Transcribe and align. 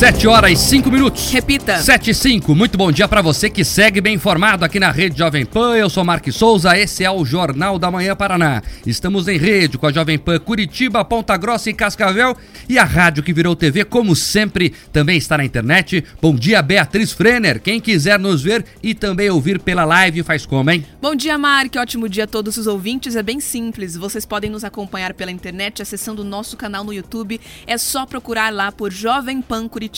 7 0.00 0.26
horas 0.26 0.52
e 0.52 0.56
5 0.56 0.90
minutos. 0.90 1.30
Repita. 1.30 1.76
7 1.76 2.12
e 2.12 2.14
5. 2.14 2.54
Muito 2.54 2.78
bom 2.78 2.90
dia 2.90 3.06
para 3.06 3.20
você 3.20 3.50
que 3.50 3.62
segue 3.62 4.00
bem 4.00 4.14
informado 4.14 4.64
aqui 4.64 4.80
na 4.80 4.90
Rede 4.90 5.18
Jovem 5.18 5.44
Pan. 5.44 5.76
Eu 5.76 5.90
sou 5.90 6.02
Marques 6.02 6.36
Souza, 6.36 6.74
esse 6.74 7.04
é 7.04 7.10
o 7.10 7.22
Jornal 7.22 7.78
da 7.78 7.90
Manhã 7.90 8.16
Paraná. 8.16 8.62
Estamos 8.86 9.28
em 9.28 9.36
rede 9.36 9.76
com 9.76 9.86
a 9.86 9.92
Jovem 9.92 10.18
Pan 10.18 10.38
Curitiba, 10.38 11.04
Ponta 11.04 11.36
Grossa 11.36 11.68
e 11.68 11.74
Cascavel 11.74 12.34
e 12.66 12.78
a 12.78 12.84
rádio 12.84 13.22
que 13.22 13.30
virou 13.30 13.54
TV, 13.54 13.84
como 13.84 14.16
sempre, 14.16 14.72
também 14.90 15.18
está 15.18 15.36
na 15.36 15.44
internet. 15.44 16.02
Bom 16.22 16.34
dia, 16.34 16.62
Beatriz 16.62 17.12
Frenner. 17.12 17.60
Quem 17.60 17.78
quiser 17.78 18.18
nos 18.18 18.42
ver 18.42 18.64
e 18.82 18.94
também 18.94 19.28
ouvir 19.28 19.60
pela 19.60 19.84
live, 19.84 20.22
faz 20.22 20.46
como, 20.46 20.70
hein? 20.70 20.82
Bom 21.02 21.14
dia, 21.14 21.36
Mark. 21.36 21.76
Ótimo 21.76 22.08
dia 22.08 22.24
a 22.24 22.26
todos 22.26 22.56
os 22.56 22.66
ouvintes. 22.66 23.16
É 23.16 23.22
bem 23.22 23.38
simples. 23.38 23.98
Vocês 23.98 24.24
podem 24.24 24.48
nos 24.48 24.64
acompanhar 24.64 25.12
pela 25.12 25.30
internet 25.30 25.82
acessando 25.82 26.22
o 26.22 26.24
nosso 26.24 26.56
canal 26.56 26.84
no 26.84 26.92
YouTube. 26.94 27.38
É 27.66 27.76
só 27.76 28.06
procurar 28.06 28.50
lá 28.50 28.72
por 28.72 28.90
Jovem 28.90 29.42
Pan 29.42 29.68
Curitiba. 29.68 29.89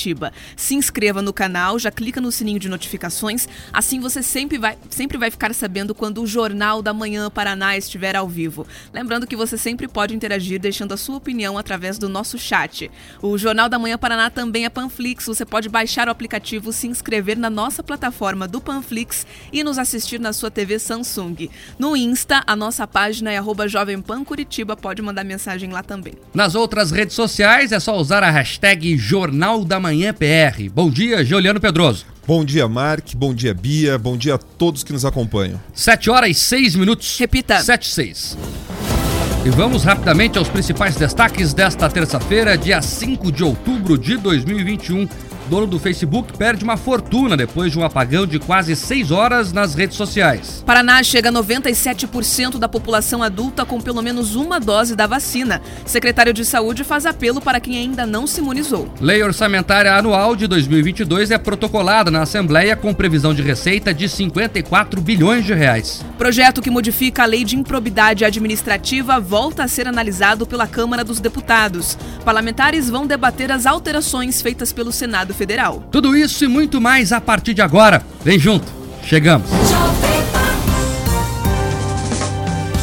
Se 0.56 0.74
inscreva 0.74 1.22
no 1.22 1.32
canal, 1.32 1.78
já 1.78 1.90
clica 1.90 2.20
no 2.20 2.32
sininho 2.32 2.58
de 2.58 2.68
notificações, 2.68 3.48
assim 3.72 4.00
você 4.00 4.22
sempre 4.22 4.58
vai, 4.58 4.76
sempre 4.90 5.18
vai 5.18 5.30
ficar 5.30 5.54
sabendo 5.54 5.94
quando 5.94 6.22
o 6.22 6.26
Jornal 6.26 6.82
da 6.82 6.92
Manhã 6.92 7.30
Paraná 7.30 7.76
estiver 7.76 8.16
ao 8.16 8.28
vivo. 8.28 8.66
Lembrando 8.92 9.26
que 9.26 9.36
você 9.36 9.56
sempre 9.56 9.86
pode 9.86 10.14
interagir 10.14 10.60
deixando 10.60 10.92
a 10.92 10.96
sua 10.96 11.16
opinião 11.16 11.58
através 11.58 11.98
do 11.98 12.08
nosso 12.08 12.38
chat. 12.38 12.90
O 13.20 13.36
Jornal 13.38 13.68
da 13.68 13.78
Manhã 13.78 13.98
Paraná 13.98 14.30
também 14.30 14.64
é 14.64 14.68
Panflix, 14.68 15.26
você 15.26 15.44
pode 15.44 15.68
baixar 15.68 16.08
o 16.08 16.10
aplicativo, 16.10 16.72
se 16.72 16.86
inscrever 16.86 17.36
na 17.36 17.50
nossa 17.50 17.82
plataforma 17.82 18.48
do 18.48 18.60
Panflix 18.60 19.26
e 19.52 19.62
nos 19.62 19.78
assistir 19.78 20.18
na 20.18 20.32
sua 20.32 20.50
TV 20.50 20.78
Samsung. 20.78 21.48
No 21.78 21.96
Insta, 21.96 22.42
a 22.46 22.56
nossa 22.56 22.86
página 22.86 23.30
é 23.32 23.40
Jovem 23.68 24.00
Pan 24.00 24.24
Curitiba, 24.24 24.76
pode 24.76 25.02
mandar 25.02 25.24
mensagem 25.24 25.70
lá 25.70 25.82
também. 25.82 26.14
Nas 26.34 26.54
outras 26.54 26.90
redes 26.90 27.14
sociais 27.14 27.72
é 27.72 27.80
só 27.80 27.96
usar 27.96 28.22
a 28.22 28.30
hashtag 28.30 28.96
Jornal 28.96 29.64
da 29.64 29.78
Manhã 29.82 30.14
PR. 30.14 30.70
Bom 30.72 30.88
dia, 30.88 31.24
Juliano 31.24 31.60
Pedroso. 31.60 32.06
Bom 32.24 32.44
dia, 32.44 32.68
Mark. 32.68 33.14
Bom 33.16 33.34
dia, 33.34 33.52
Bia. 33.52 33.98
Bom 33.98 34.16
dia 34.16 34.36
a 34.36 34.38
todos 34.38 34.84
que 34.84 34.92
nos 34.92 35.04
acompanham. 35.04 35.60
7 35.74 36.08
horas 36.08 36.30
e 36.30 36.34
6 36.34 36.76
minutos. 36.76 37.18
Repita. 37.18 37.60
7 37.60 37.82
e 37.82 37.88
6. 37.90 38.38
E 39.44 39.50
vamos 39.50 39.82
rapidamente 39.82 40.38
aos 40.38 40.48
principais 40.48 40.94
destaques 40.94 41.52
desta 41.52 41.90
terça-feira, 41.90 42.56
dia 42.56 42.80
5 42.80 43.32
de 43.32 43.42
outubro 43.42 43.98
de 43.98 44.16
2021 44.16 45.08
dono 45.52 45.66
do 45.66 45.78
Facebook 45.78 46.32
perde 46.38 46.64
uma 46.64 46.78
fortuna 46.78 47.36
depois 47.36 47.70
de 47.70 47.78
um 47.78 47.84
apagão 47.84 48.26
de 48.26 48.38
quase 48.38 48.74
6 48.74 49.10
horas 49.10 49.52
nas 49.52 49.74
redes 49.74 49.98
sociais. 49.98 50.62
Paraná 50.64 51.02
chega 51.02 51.28
a 51.28 51.32
97% 51.32 52.56
da 52.56 52.66
população 52.66 53.22
adulta 53.22 53.66
com 53.66 53.78
pelo 53.78 54.00
menos 54.00 54.34
uma 54.34 54.58
dose 54.58 54.96
da 54.96 55.06
vacina. 55.06 55.60
Secretário 55.84 56.32
de 56.32 56.42
Saúde 56.42 56.84
faz 56.84 57.04
apelo 57.04 57.38
para 57.38 57.60
quem 57.60 57.76
ainda 57.76 58.06
não 58.06 58.26
se 58.26 58.40
imunizou. 58.40 58.88
Lei 58.98 59.22
orçamentária 59.22 59.94
anual 59.94 60.34
de 60.34 60.46
2022 60.46 61.30
é 61.30 61.36
protocolada 61.36 62.10
na 62.10 62.22
Assembleia 62.22 62.74
com 62.74 62.94
previsão 62.94 63.34
de 63.34 63.42
receita 63.42 63.92
de 63.92 64.08
54 64.08 65.02
bilhões 65.02 65.44
de 65.44 65.52
reais. 65.52 66.02
Projeto 66.16 66.62
que 66.62 66.70
modifica 66.70 67.24
a 67.24 67.26
lei 67.26 67.44
de 67.44 67.56
improbidade 67.56 68.24
administrativa 68.24 69.20
volta 69.20 69.64
a 69.64 69.68
ser 69.68 69.86
analisado 69.86 70.46
pela 70.46 70.66
Câmara 70.66 71.04
dos 71.04 71.20
Deputados. 71.20 71.98
Parlamentares 72.24 72.88
vão 72.88 73.06
debater 73.06 73.52
as 73.52 73.66
alterações 73.66 74.40
feitas 74.40 74.72
pelo 74.72 74.90
Senado 74.90 75.34
Federal. 75.42 75.82
Tudo 75.90 76.16
isso 76.16 76.44
e 76.44 76.48
muito 76.48 76.80
mais 76.80 77.10
a 77.10 77.20
partir 77.20 77.52
de 77.52 77.60
agora. 77.60 78.00
Vem 78.24 78.38
junto, 78.38 78.66
chegamos. 79.02 79.50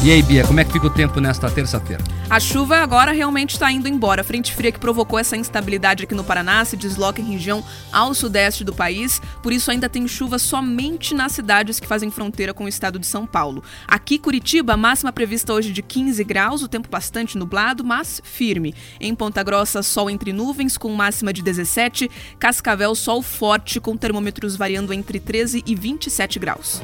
E 0.02 0.10
aí, 0.10 0.22
Bia, 0.22 0.46
como 0.46 0.58
é 0.58 0.64
que 0.64 0.72
fica 0.72 0.86
o 0.86 0.90
tempo 0.90 1.20
nesta 1.20 1.50
terça-feira? 1.50 2.02
A 2.30 2.40
chuva 2.40 2.78
agora 2.78 3.12
realmente 3.12 3.50
está 3.50 3.70
indo 3.70 3.86
embora. 3.86 4.22
A 4.22 4.24
frente 4.24 4.54
fria 4.54 4.72
que 4.72 4.78
provocou 4.78 5.18
essa 5.18 5.36
instabilidade 5.36 6.04
aqui 6.04 6.14
no 6.14 6.24
Paraná 6.24 6.64
se 6.64 6.74
desloca 6.74 7.20
em 7.20 7.32
região 7.32 7.62
ao 7.92 8.14
sudeste 8.14 8.64
do 8.64 8.72
país, 8.72 9.20
por 9.42 9.52
isso 9.52 9.70
ainda 9.70 9.90
tem 9.90 10.08
chuva 10.08 10.38
somente 10.38 11.14
nas 11.14 11.32
cidades 11.32 11.78
que 11.78 11.86
fazem 11.86 12.10
fronteira 12.10 12.54
com 12.54 12.64
o 12.64 12.68
estado 12.68 12.98
de 12.98 13.06
São 13.06 13.26
Paulo. 13.26 13.62
Aqui, 13.86 14.18
Curitiba, 14.18 14.74
máxima 14.74 15.12
prevista 15.12 15.52
hoje 15.52 15.70
de 15.70 15.82
15 15.82 16.24
graus, 16.24 16.62
o 16.62 16.68
tempo 16.68 16.88
bastante 16.88 17.36
nublado, 17.36 17.84
mas 17.84 18.22
firme. 18.24 18.74
Em 18.98 19.14
Ponta 19.14 19.42
Grossa, 19.42 19.82
sol 19.82 20.08
entre 20.08 20.32
nuvens 20.32 20.78
com 20.78 20.90
máxima 20.94 21.30
de 21.30 21.42
17, 21.42 22.10
Cascavel, 22.38 22.94
sol 22.94 23.20
forte 23.20 23.78
com 23.78 23.98
termômetros 23.98 24.56
variando 24.56 24.94
entre 24.94 25.20
13 25.20 25.62
e 25.66 25.74
27 25.74 26.38
graus. 26.38 26.80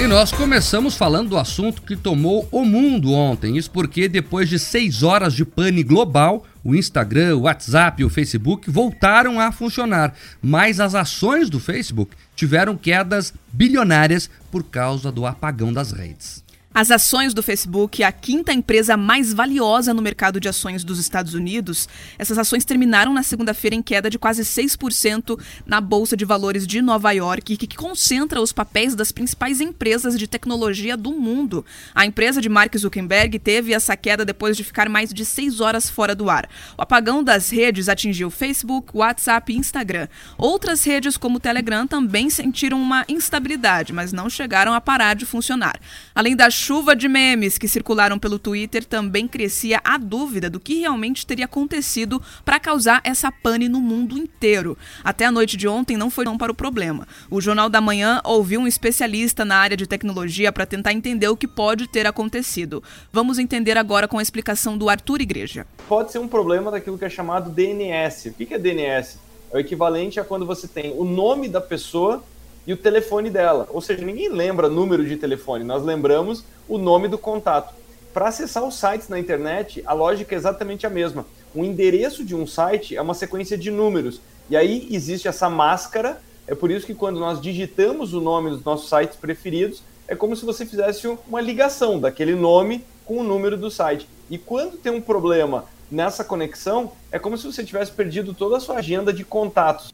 E 0.00 0.06
nós 0.06 0.32
começamos 0.32 0.96
falando 0.96 1.28
do 1.28 1.36
assunto 1.36 1.82
que 1.82 1.94
tomou 1.94 2.48
o 2.50 2.64
mundo 2.64 3.12
ontem. 3.12 3.58
Isso 3.58 3.70
porque 3.70 4.08
depois 4.08 4.48
de 4.48 4.58
seis 4.58 5.02
horas 5.02 5.34
de 5.34 5.44
pane 5.44 5.82
global, 5.82 6.46
o 6.64 6.74
Instagram, 6.74 7.36
o 7.36 7.40
WhatsApp 7.42 8.00
e 8.00 8.04
o 8.06 8.08
Facebook 8.08 8.70
voltaram 8.70 9.38
a 9.38 9.52
funcionar. 9.52 10.14
Mas 10.40 10.80
as 10.80 10.94
ações 10.94 11.50
do 11.50 11.60
Facebook 11.60 12.16
tiveram 12.34 12.78
quedas 12.78 13.34
bilionárias 13.52 14.30
por 14.50 14.64
causa 14.64 15.12
do 15.12 15.26
apagão 15.26 15.70
das 15.70 15.92
redes. 15.92 16.42
As 16.72 16.92
ações 16.92 17.34
do 17.34 17.42
Facebook, 17.42 18.00
a 18.04 18.12
quinta 18.12 18.52
empresa 18.52 18.96
mais 18.96 19.32
valiosa 19.32 19.92
no 19.92 20.00
mercado 20.00 20.38
de 20.38 20.48
ações 20.48 20.84
dos 20.84 21.00
Estados 21.00 21.34
Unidos, 21.34 21.88
essas 22.16 22.38
ações 22.38 22.64
terminaram 22.64 23.12
na 23.12 23.24
segunda-feira 23.24 23.74
em 23.74 23.82
queda 23.82 24.08
de 24.08 24.20
quase 24.20 24.42
6% 24.42 25.36
na 25.66 25.80
Bolsa 25.80 26.16
de 26.16 26.24
Valores 26.24 26.68
de 26.68 26.80
Nova 26.80 27.10
York, 27.10 27.56
que 27.56 27.76
concentra 27.76 28.40
os 28.40 28.52
papéis 28.52 28.94
das 28.94 29.10
principais 29.10 29.60
empresas 29.60 30.16
de 30.16 30.28
tecnologia 30.28 30.96
do 30.96 31.10
mundo. 31.10 31.66
A 31.92 32.06
empresa 32.06 32.40
de 32.40 32.48
Mark 32.48 32.72
Zuckerberg 32.78 33.36
teve 33.40 33.74
essa 33.74 33.96
queda 33.96 34.24
depois 34.24 34.56
de 34.56 34.62
ficar 34.62 34.88
mais 34.88 35.12
de 35.12 35.24
seis 35.24 35.60
horas 35.60 35.90
fora 35.90 36.14
do 36.14 36.30
ar. 36.30 36.48
O 36.78 36.82
apagão 36.82 37.24
das 37.24 37.50
redes 37.50 37.88
atingiu 37.88 38.30
Facebook, 38.30 38.96
WhatsApp 38.96 39.52
e 39.52 39.56
Instagram. 39.56 40.06
Outras 40.38 40.84
redes, 40.84 41.16
como 41.16 41.38
o 41.38 41.40
Telegram, 41.40 41.84
também 41.84 42.30
sentiram 42.30 42.80
uma 42.80 43.04
instabilidade, 43.08 43.92
mas 43.92 44.12
não 44.12 44.30
chegaram 44.30 44.72
a 44.72 44.80
parar 44.80 45.14
de 45.14 45.26
funcionar. 45.26 45.76
Além 46.14 46.36
da 46.36 46.59
chuva 46.60 46.94
de 46.94 47.08
memes 47.08 47.56
que 47.56 47.66
circularam 47.66 48.18
pelo 48.18 48.38
Twitter, 48.38 48.84
também 48.84 49.26
crescia 49.26 49.80
a 49.82 49.96
dúvida 49.96 50.50
do 50.50 50.60
que 50.60 50.80
realmente 50.80 51.26
teria 51.26 51.46
acontecido 51.46 52.20
para 52.44 52.60
causar 52.60 53.00
essa 53.02 53.32
pane 53.32 53.66
no 53.66 53.80
mundo 53.80 54.18
inteiro. 54.18 54.76
Até 55.02 55.24
a 55.24 55.32
noite 55.32 55.56
de 55.56 55.66
ontem 55.66 55.96
não 55.96 56.10
foi 56.10 56.26
não 56.26 56.36
para 56.36 56.52
o 56.52 56.54
problema. 56.54 57.08
O 57.30 57.40
Jornal 57.40 57.70
da 57.70 57.80
Manhã 57.80 58.20
ouviu 58.24 58.60
um 58.60 58.66
especialista 58.66 59.42
na 59.42 59.56
área 59.56 59.76
de 59.76 59.86
tecnologia 59.86 60.52
para 60.52 60.66
tentar 60.66 60.92
entender 60.92 61.28
o 61.28 61.36
que 61.36 61.48
pode 61.48 61.88
ter 61.88 62.06
acontecido. 62.06 62.82
Vamos 63.10 63.38
entender 63.38 63.78
agora 63.78 64.06
com 64.06 64.18
a 64.18 64.22
explicação 64.22 64.76
do 64.76 64.90
Arthur 64.90 65.22
Igreja. 65.22 65.66
Pode 65.88 66.12
ser 66.12 66.18
um 66.18 66.28
problema 66.28 66.70
daquilo 66.70 66.98
que 66.98 67.06
é 67.06 67.10
chamado 67.10 67.48
DNS. 67.50 68.28
O 68.28 68.34
que 68.34 68.52
é 68.52 68.58
DNS? 68.58 69.18
É 69.50 69.56
o 69.56 69.60
equivalente 69.60 70.20
a 70.20 70.24
quando 70.24 70.44
você 70.44 70.68
tem 70.68 70.92
o 70.92 71.04
nome 71.06 71.48
da 71.48 71.60
pessoa 71.60 72.22
e 72.66 72.72
o 72.72 72.76
telefone 72.76 73.30
dela. 73.30 73.66
Ou 73.70 73.80
seja, 73.80 74.04
ninguém 74.04 74.28
lembra 74.28 74.68
número 74.68 75.04
de 75.04 75.16
telefone, 75.16 75.64
nós 75.64 75.82
lembramos 75.82 76.44
o 76.68 76.78
nome 76.78 77.08
do 77.08 77.18
contato. 77.18 77.74
Para 78.12 78.28
acessar 78.28 78.64
os 78.64 78.74
sites 78.74 79.08
na 79.08 79.18
internet, 79.18 79.82
a 79.86 79.92
lógica 79.92 80.34
é 80.34 80.38
exatamente 80.38 80.86
a 80.86 80.90
mesma. 80.90 81.24
O 81.54 81.64
endereço 81.64 82.24
de 82.24 82.34
um 82.34 82.46
site 82.46 82.96
é 82.96 83.02
uma 83.02 83.14
sequência 83.14 83.56
de 83.56 83.70
números. 83.70 84.20
E 84.48 84.56
aí 84.56 84.88
existe 84.90 85.28
essa 85.28 85.48
máscara. 85.48 86.20
É 86.46 86.54
por 86.54 86.70
isso 86.70 86.86
que 86.86 86.94
quando 86.94 87.20
nós 87.20 87.40
digitamos 87.40 88.12
o 88.12 88.20
nome 88.20 88.50
dos 88.50 88.64
nossos 88.64 88.88
sites 88.88 89.16
preferidos, 89.16 89.82
é 90.08 90.16
como 90.16 90.34
se 90.34 90.44
você 90.44 90.66
fizesse 90.66 91.06
uma 91.28 91.40
ligação 91.40 92.00
daquele 92.00 92.34
nome 92.34 92.84
com 93.04 93.18
o 93.18 93.22
número 93.22 93.56
do 93.56 93.70
site. 93.70 94.08
E 94.28 94.36
quando 94.36 94.76
tem 94.76 94.92
um 94.92 95.00
problema 95.00 95.66
nessa 95.90 96.24
conexão, 96.24 96.92
é 97.12 97.18
como 97.18 97.38
se 97.38 97.46
você 97.46 97.64
tivesse 97.64 97.92
perdido 97.92 98.34
toda 98.34 98.56
a 98.56 98.60
sua 98.60 98.76
agenda 98.76 99.12
de 99.12 99.24
contatos. 99.24 99.92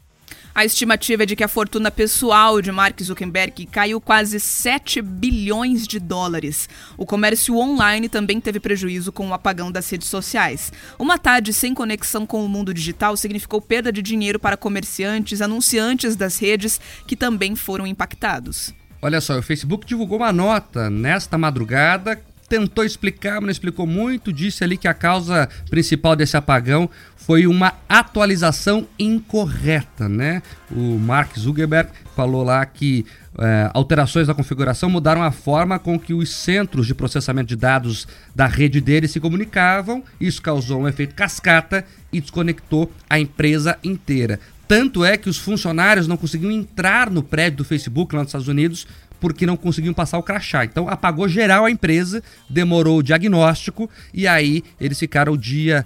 A 0.57 0.65
estimativa 0.65 1.21
é 1.21 1.25
de 1.27 1.35
que 1.35 1.43
a 1.43 1.47
fortuna 1.47 1.91
pessoal 1.91 2.63
de 2.63 2.71
Mark 2.71 2.99
Zuckerberg 2.99 3.67
caiu 3.67 4.01
quase 4.01 4.39
7 4.39 5.03
bilhões 5.03 5.85
de 5.85 5.99
dólares. 5.99 6.67
O 6.97 7.05
comércio 7.05 7.55
online 7.55 8.09
também 8.09 8.41
teve 8.41 8.59
prejuízo 8.59 9.11
com 9.11 9.27
o 9.27 9.35
apagão 9.35 9.71
das 9.71 9.87
redes 9.87 10.07
sociais. 10.07 10.73
Uma 10.97 11.19
tarde 11.19 11.53
sem 11.53 11.75
conexão 11.75 12.25
com 12.25 12.43
o 12.43 12.49
mundo 12.49 12.73
digital 12.73 13.15
significou 13.15 13.61
perda 13.61 13.91
de 13.91 14.01
dinheiro 14.01 14.39
para 14.39 14.57
comerciantes, 14.57 15.43
anunciantes 15.43 16.15
das 16.15 16.39
redes, 16.39 16.81
que 17.05 17.15
também 17.15 17.55
foram 17.55 17.85
impactados. 17.85 18.73
Olha 18.99 19.21
só, 19.21 19.37
o 19.37 19.43
Facebook 19.43 19.85
divulgou 19.85 20.17
uma 20.17 20.33
nota 20.33 20.89
nesta 20.89 21.37
madrugada 21.37 22.19
tentou 22.47 22.83
explicar, 22.83 23.35
mas 23.35 23.43
não 23.43 23.51
explicou 23.51 23.85
muito. 23.85 24.31
Disse 24.31 24.63
ali 24.63 24.77
que 24.77 24.87
a 24.87 24.93
causa 24.93 25.49
principal 25.69 26.15
desse 26.15 26.37
apagão 26.37 26.89
foi 27.15 27.45
uma 27.45 27.73
atualização 27.89 28.87
incorreta, 28.97 30.07
né? 30.07 30.41
O 30.71 30.97
Mark 30.97 31.37
Zuckerberg 31.37 31.89
falou 32.15 32.43
lá 32.43 32.65
que 32.65 33.05
é, 33.37 33.69
alterações 33.73 34.27
na 34.27 34.33
configuração 34.33 34.89
mudaram 34.89 35.21
a 35.21 35.31
forma 35.31 35.77
com 35.77 35.99
que 35.99 36.13
os 36.13 36.29
centros 36.29 36.87
de 36.87 36.95
processamento 36.95 37.49
de 37.49 37.55
dados 37.55 38.07
da 38.33 38.47
rede 38.47 38.79
dele 38.79 39.07
se 39.07 39.19
comunicavam. 39.19 40.03
Isso 40.19 40.41
causou 40.41 40.81
um 40.81 40.87
efeito 40.87 41.13
cascata 41.15 41.85
e 42.11 42.21
desconectou 42.21 42.91
a 43.09 43.19
empresa 43.19 43.77
inteira. 43.83 44.39
Tanto 44.67 45.05
é 45.05 45.15
que 45.15 45.29
os 45.29 45.37
funcionários 45.37 46.07
não 46.07 46.17
conseguiam 46.17 46.51
entrar 46.51 47.09
no 47.09 47.23
prédio 47.23 47.59
do 47.59 47.63
Facebook 47.63 48.13
lá 48.13 48.21
nos 48.21 48.29
Estados 48.29 48.49
Unidos 48.49 48.85
porque 49.19 49.45
não 49.45 49.57
conseguiam 49.57 49.93
passar 49.93 50.17
o 50.17 50.23
crachá. 50.23 50.65
Então 50.65 50.87
apagou 50.87 51.27
geral 51.27 51.65
a 51.65 51.71
empresa, 51.71 52.23
demorou 52.49 52.99
o 52.99 53.03
diagnóstico 53.03 53.89
e 54.13 54.27
aí 54.27 54.63
eles 54.79 54.99
ficaram 54.99 55.33
o 55.33 55.37
dia 55.37 55.85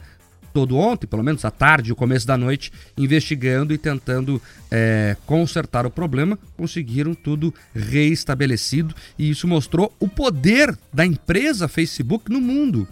todo 0.53 0.77
ontem, 0.77 1.07
pelo 1.07 1.23
menos 1.23 1.43
à 1.45 1.51
tarde, 1.51 1.91
o 1.91 1.95
começo 1.95 2.27
da 2.27 2.37
noite, 2.37 2.71
investigando 2.97 3.73
e 3.73 3.77
tentando 3.77 4.41
é, 4.69 5.15
consertar 5.25 5.85
o 5.85 5.89
problema. 5.89 6.37
Conseguiram 6.57 7.13
tudo 7.13 7.53
reestabelecido 7.73 8.93
e 9.17 9.29
isso 9.29 9.47
mostrou 9.47 9.93
o 9.99 10.07
poder 10.07 10.77
da 10.93 11.05
empresa 11.05 11.67
Facebook 11.67 12.29
no 12.29 12.41
mundo. 12.41 12.87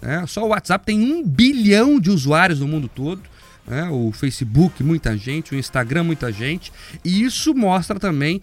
É, 0.00 0.26
só 0.26 0.44
o 0.44 0.48
WhatsApp 0.48 0.84
tem 0.84 1.00
um 1.00 1.24
bilhão 1.24 2.00
de 2.00 2.10
usuários 2.10 2.60
no 2.60 2.66
mundo 2.66 2.88
todo. 2.88 3.22
É, 3.70 3.84
o 3.84 4.10
Facebook, 4.10 4.82
muita 4.82 5.16
gente, 5.16 5.54
o 5.54 5.58
Instagram, 5.58 6.02
muita 6.02 6.32
gente. 6.32 6.72
E 7.04 7.22
isso 7.22 7.54
mostra 7.54 8.00
também 8.00 8.42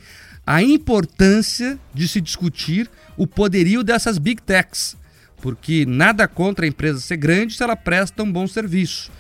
a 0.50 0.64
importância 0.64 1.78
de 1.94 2.08
se 2.08 2.20
discutir 2.20 2.90
o 3.16 3.28
poderio 3.28 3.84
dessas 3.84 4.18
big 4.18 4.42
techs, 4.42 4.98
porque 5.40 5.86
nada 5.86 6.28
contra 6.28 6.66
a 6.66 6.68
empresa 6.68 7.00
ser 7.00 7.18
grande 7.18 7.54
se 7.54 7.62
ela 7.62 7.76
presta 7.76 8.24
um 8.24 8.32
bom 8.32 8.48
serviço, 8.48 9.12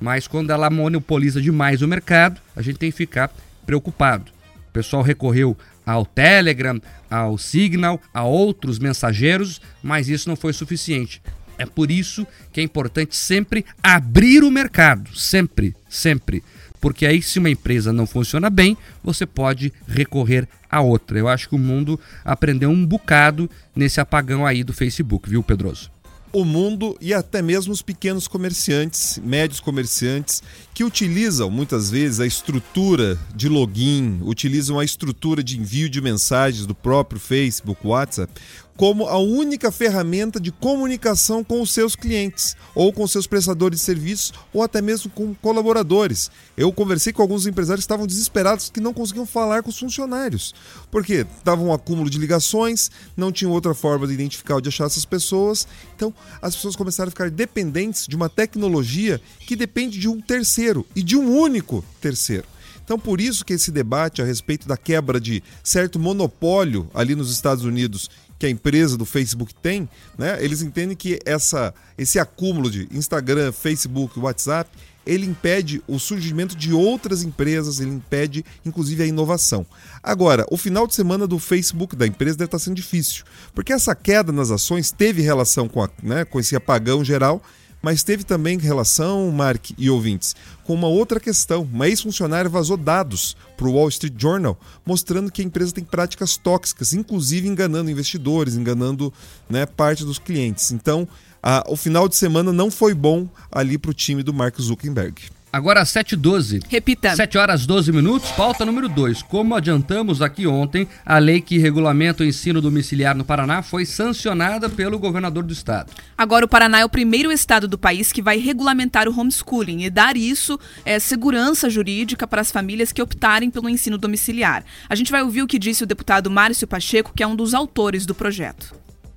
mas 0.00 0.26
quando 0.26 0.48
ela 0.48 0.70
monopoliza 0.70 1.42
demais 1.42 1.82
o 1.82 1.86
mercado, 1.86 2.40
a 2.56 2.62
gente 2.62 2.78
tem 2.78 2.90
que 2.90 2.96
ficar 2.96 3.30
preocupado. 3.66 4.32
O 4.70 4.72
pessoal 4.72 5.02
recorreu 5.02 5.54
ao 5.84 6.06
Telegram, 6.06 6.80
ao 7.10 7.36
Signal, 7.36 8.00
a 8.14 8.22
outros 8.22 8.78
mensageiros, 8.78 9.60
mas 9.82 10.08
isso 10.08 10.26
não 10.26 10.36
foi 10.36 10.54
suficiente. 10.54 11.20
É 11.58 11.66
por 11.66 11.90
isso 11.90 12.26
que 12.50 12.60
é 12.60 12.64
importante 12.64 13.14
sempre 13.14 13.62
abrir 13.82 14.42
o 14.42 14.50
mercado, 14.50 15.14
sempre, 15.14 15.76
sempre 15.86 16.42
porque 16.80 17.06
aí 17.06 17.22
se 17.22 17.38
uma 17.38 17.50
empresa 17.50 17.92
não 17.92 18.06
funciona 18.06 18.50
bem, 18.50 18.76
você 19.02 19.26
pode 19.26 19.72
recorrer 19.86 20.48
a 20.70 20.80
outra. 20.80 21.18
Eu 21.18 21.28
acho 21.28 21.48
que 21.48 21.54
o 21.54 21.58
mundo 21.58 21.98
aprendeu 22.24 22.70
um 22.70 22.86
bocado 22.86 23.50
nesse 23.74 24.00
apagão 24.00 24.46
aí 24.46 24.62
do 24.62 24.72
Facebook, 24.72 25.28
viu, 25.28 25.42
Pedroso? 25.42 25.90
o 26.32 26.44
mundo 26.44 26.96
e 27.00 27.14
até 27.14 27.40
mesmo 27.40 27.72
os 27.72 27.82
pequenos 27.82 28.28
comerciantes, 28.28 29.20
médios 29.24 29.60
comerciantes, 29.60 30.42
que 30.74 30.84
utilizam 30.84 31.50
muitas 31.50 31.90
vezes 31.90 32.20
a 32.20 32.26
estrutura 32.26 33.18
de 33.34 33.48
login, 33.48 34.20
utilizam 34.22 34.78
a 34.78 34.84
estrutura 34.84 35.42
de 35.42 35.58
envio 35.58 35.88
de 35.88 36.00
mensagens 36.00 36.66
do 36.66 36.74
próprio 36.74 37.20
Facebook, 37.20 37.86
WhatsApp, 37.86 38.32
como 38.78 39.08
a 39.08 39.18
única 39.18 39.72
ferramenta 39.72 40.38
de 40.38 40.52
comunicação 40.52 41.42
com 41.42 41.60
os 41.60 41.72
seus 41.72 41.96
clientes, 41.96 42.56
ou 42.76 42.92
com 42.92 43.08
seus 43.08 43.26
prestadores 43.26 43.80
de 43.80 43.84
serviços, 43.84 44.32
ou 44.54 44.62
até 44.62 44.80
mesmo 44.80 45.10
com 45.10 45.34
colaboradores. 45.34 46.30
Eu 46.56 46.72
conversei 46.72 47.12
com 47.12 47.20
alguns 47.20 47.44
empresários 47.44 47.84
que 47.84 47.86
estavam 47.86 48.06
desesperados 48.06 48.70
que 48.70 48.80
não 48.80 48.94
conseguiam 48.94 49.26
falar 49.26 49.64
com 49.64 49.70
os 49.70 49.78
funcionários, 49.78 50.54
porque 50.92 51.26
estava 51.38 51.60
um 51.60 51.72
acúmulo 51.72 52.08
de 52.08 52.18
ligações, 52.18 52.88
não 53.16 53.32
tinham 53.32 53.50
outra 53.50 53.74
forma 53.74 54.06
de 54.06 54.14
identificar 54.14 54.54
ou 54.54 54.60
de 54.60 54.68
achar 54.68 54.86
essas 54.86 55.04
pessoas. 55.04 55.66
Então, 55.96 56.14
as 56.40 56.54
pessoas 56.54 56.76
começaram 56.76 57.08
a 57.08 57.10
ficar 57.10 57.32
dependentes 57.32 58.06
de 58.06 58.14
uma 58.14 58.28
tecnologia 58.28 59.20
que 59.40 59.56
depende 59.56 59.98
de 59.98 60.08
um 60.08 60.20
terceiro 60.20 60.86
e 60.94 61.02
de 61.02 61.16
um 61.16 61.36
único 61.36 61.84
terceiro. 62.00 62.46
Então, 62.88 62.98
por 62.98 63.20
isso 63.20 63.44
que 63.44 63.52
esse 63.52 63.70
debate 63.70 64.22
a 64.22 64.24
respeito 64.24 64.66
da 64.66 64.74
quebra 64.74 65.20
de 65.20 65.42
certo 65.62 65.98
monopólio 65.98 66.88
ali 66.94 67.14
nos 67.14 67.30
Estados 67.30 67.62
Unidos 67.62 68.08
que 68.38 68.46
a 68.46 68.50
empresa 68.50 68.96
do 68.96 69.04
Facebook 69.04 69.54
tem, 69.54 69.88
né? 70.16 70.42
Eles 70.42 70.62
entendem 70.62 70.96
que 70.96 71.18
essa, 71.24 71.74
esse 71.96 72.18
acúmulo 72.18 72.70
de 72.70 72.88
Instagram, 72.92 73.52
Facebook, 73.52 74.18
WhatsApp, 74.18 74.70
ele 75.04 75.24
impede 75.24 75.82
o 75.88 75.98
surgimento 75.98 76.54
de 76.54 76.72
outras 76.72 77.22
empresas, 77.22 77.80
ele 77.80 77.90
impede 77.90 78.44
inclusive 78.64 79.02
a 79.02 79.06
inovação. 79.06 79.66
Agora, 80.02 80.46
o 80.50 80.56
final 80.56 80.86
de 80.86 80.94
semana 80.94 81.26
do 81.26 81.38
Facebook 81.38 81.96
da 81.96 82.06
empresa 82.06 82.36
deve 82.36 82.48
estar 82.48 82.58
sendo 82.58 82.76
difícil, 82.76 83.24
porque 83.54 83.72
essa 83.72 83.94
queda 83.94 84.30
nas 84.30 84.50
ações 84.50 84.90
teve 84.90 85.22
relação 85.22 85.66
com, 85.66 85.82
a, 85.82 85.88
né, 86.02 86.24
com 86.26 86.38
esse 86.38 86.54
apagão 86.54 87.02
geral 87.02 87.42
mas 87.82 88.02
teve 88.02 88.24
também 88.24 88.58
relação, 88.58 89.30
Mark 89.30 89.70
e 89.76 89.88
ouvintes, 89.88 90.34
com 90.64 90.74
uma 90.74 90.88
outra 90.88 91.20
questão. 91.20 91.62
Uma 91.62 91.88
ex-funcionária 91.88 92.50
vazou 92.50 92.76
dados 92.76 93.36
para 93.56 93.68
o 93.68 93.72
Wall 93.72 93.88
Street 93.88 94.14
Journal 94.16 94.58
mostrando 94.84 95.30
que 95.30 95.42
a 95.42 95.44
empresa 95.44 95.72
tem 95.72 95.84
práticas 95.84 96.36
tóxicas, 96.36 96.92
inclusive 96.92 97.46
enganando 97.48 97.90
investidores, 97.90 98.56
enganando 98.56 99.12
né, 99.48 99.66
parte 99.66 100.04
dos 100.04 100.18
clientes. 100.18 100.72
Então, 100.72 101.06
a, 101.42 101.64
o 101.68 101.76
final 101.76 102.08
de 102.08 102.16
semana 102.16 102.52
não 102.52 102.70
foi 102.70 102.94
bom 102.94 103.28
ali 103.50 103.78
para 103.78 103.90
o 103.90 103.94
time 103.94 104.22
do 104.22 104.34
Mark 104.34 104.60
Zuckerberg. 104.60 105.37
Agora 105.52 105.80
às 105.80 105.88
7h12. 105.88 106.62
Repita. 106.68 107.16
7 107.16 107.38
horas 107.38 107.64
12 107.64 107.90
minutos, 107.90 108.30
pauta 108.32 108.64
número 108.64 108.88
2. 108.88 109.22
Como 109.22 109.54
adiantamos 109.54 110.20
aqui 110.20 110.46
ontem, 110.46 110.86
a 111.04 111.18
lei 111.18 111.40
que 111.40 111.58
regulamenta 111.58 112.22
o 112.22 112.26
ensino 112.26 112.60
domiciliar 112.60 113.16
no 113.16 113.24
Paraná 113.24 113.62
foi 113.62 113.86
sancionada 113.86 114.68
pelo 114.68 114.98
governador 114.98 115.42
do 115.42 115.52
estado. 115.52 115.92
Agora 116.16 116.44
o 116.44 116.48
Paraná 116.48 116.80
é 116.80 116.84
o 116.84 116.88
primeiro 116.88 117.32
estado 117.32 117.66
do 117.66 117.78
país 117.78 118.12
que 118.12 118.20
vai 118.20 118.38
regulamentar 118.38 119.08
o 119.08 119.18
homeschooling 119.18 119.84
e 119.84 119.90
dar 119.90 120.16
isso 120.16 120.58
é, 120.84 120.98
segurança 120.98 121.70
jurídica 121.70 122.26
para 122.26 122.42
as 122.42 122.52
famílias 122.52 122.92
que 122.92 123.00
optarem 123.00 123.50
pelo 123.50 123.68
ensino 123.70 123.96
domiciliar. 123.96 124.64
A 124.88 124.94
gente 124.94 125.10
vai 125.10 125.22
ouvir 125.22 125.42
o 125.42 125.46
que 125.46 125.58
disse 125.58 125.82
o 125.82 125.86
deputado 125.86 126.30
Márcio 126.30 126.68
Pacheco, 126.68 127.12
que 127.14 127.22
é 127.22 127.26
um 127.26 127.36
dos 127.36 127.54
autores 127.54 128.04
do 128.04 128.14
projeto. 128.14 128.74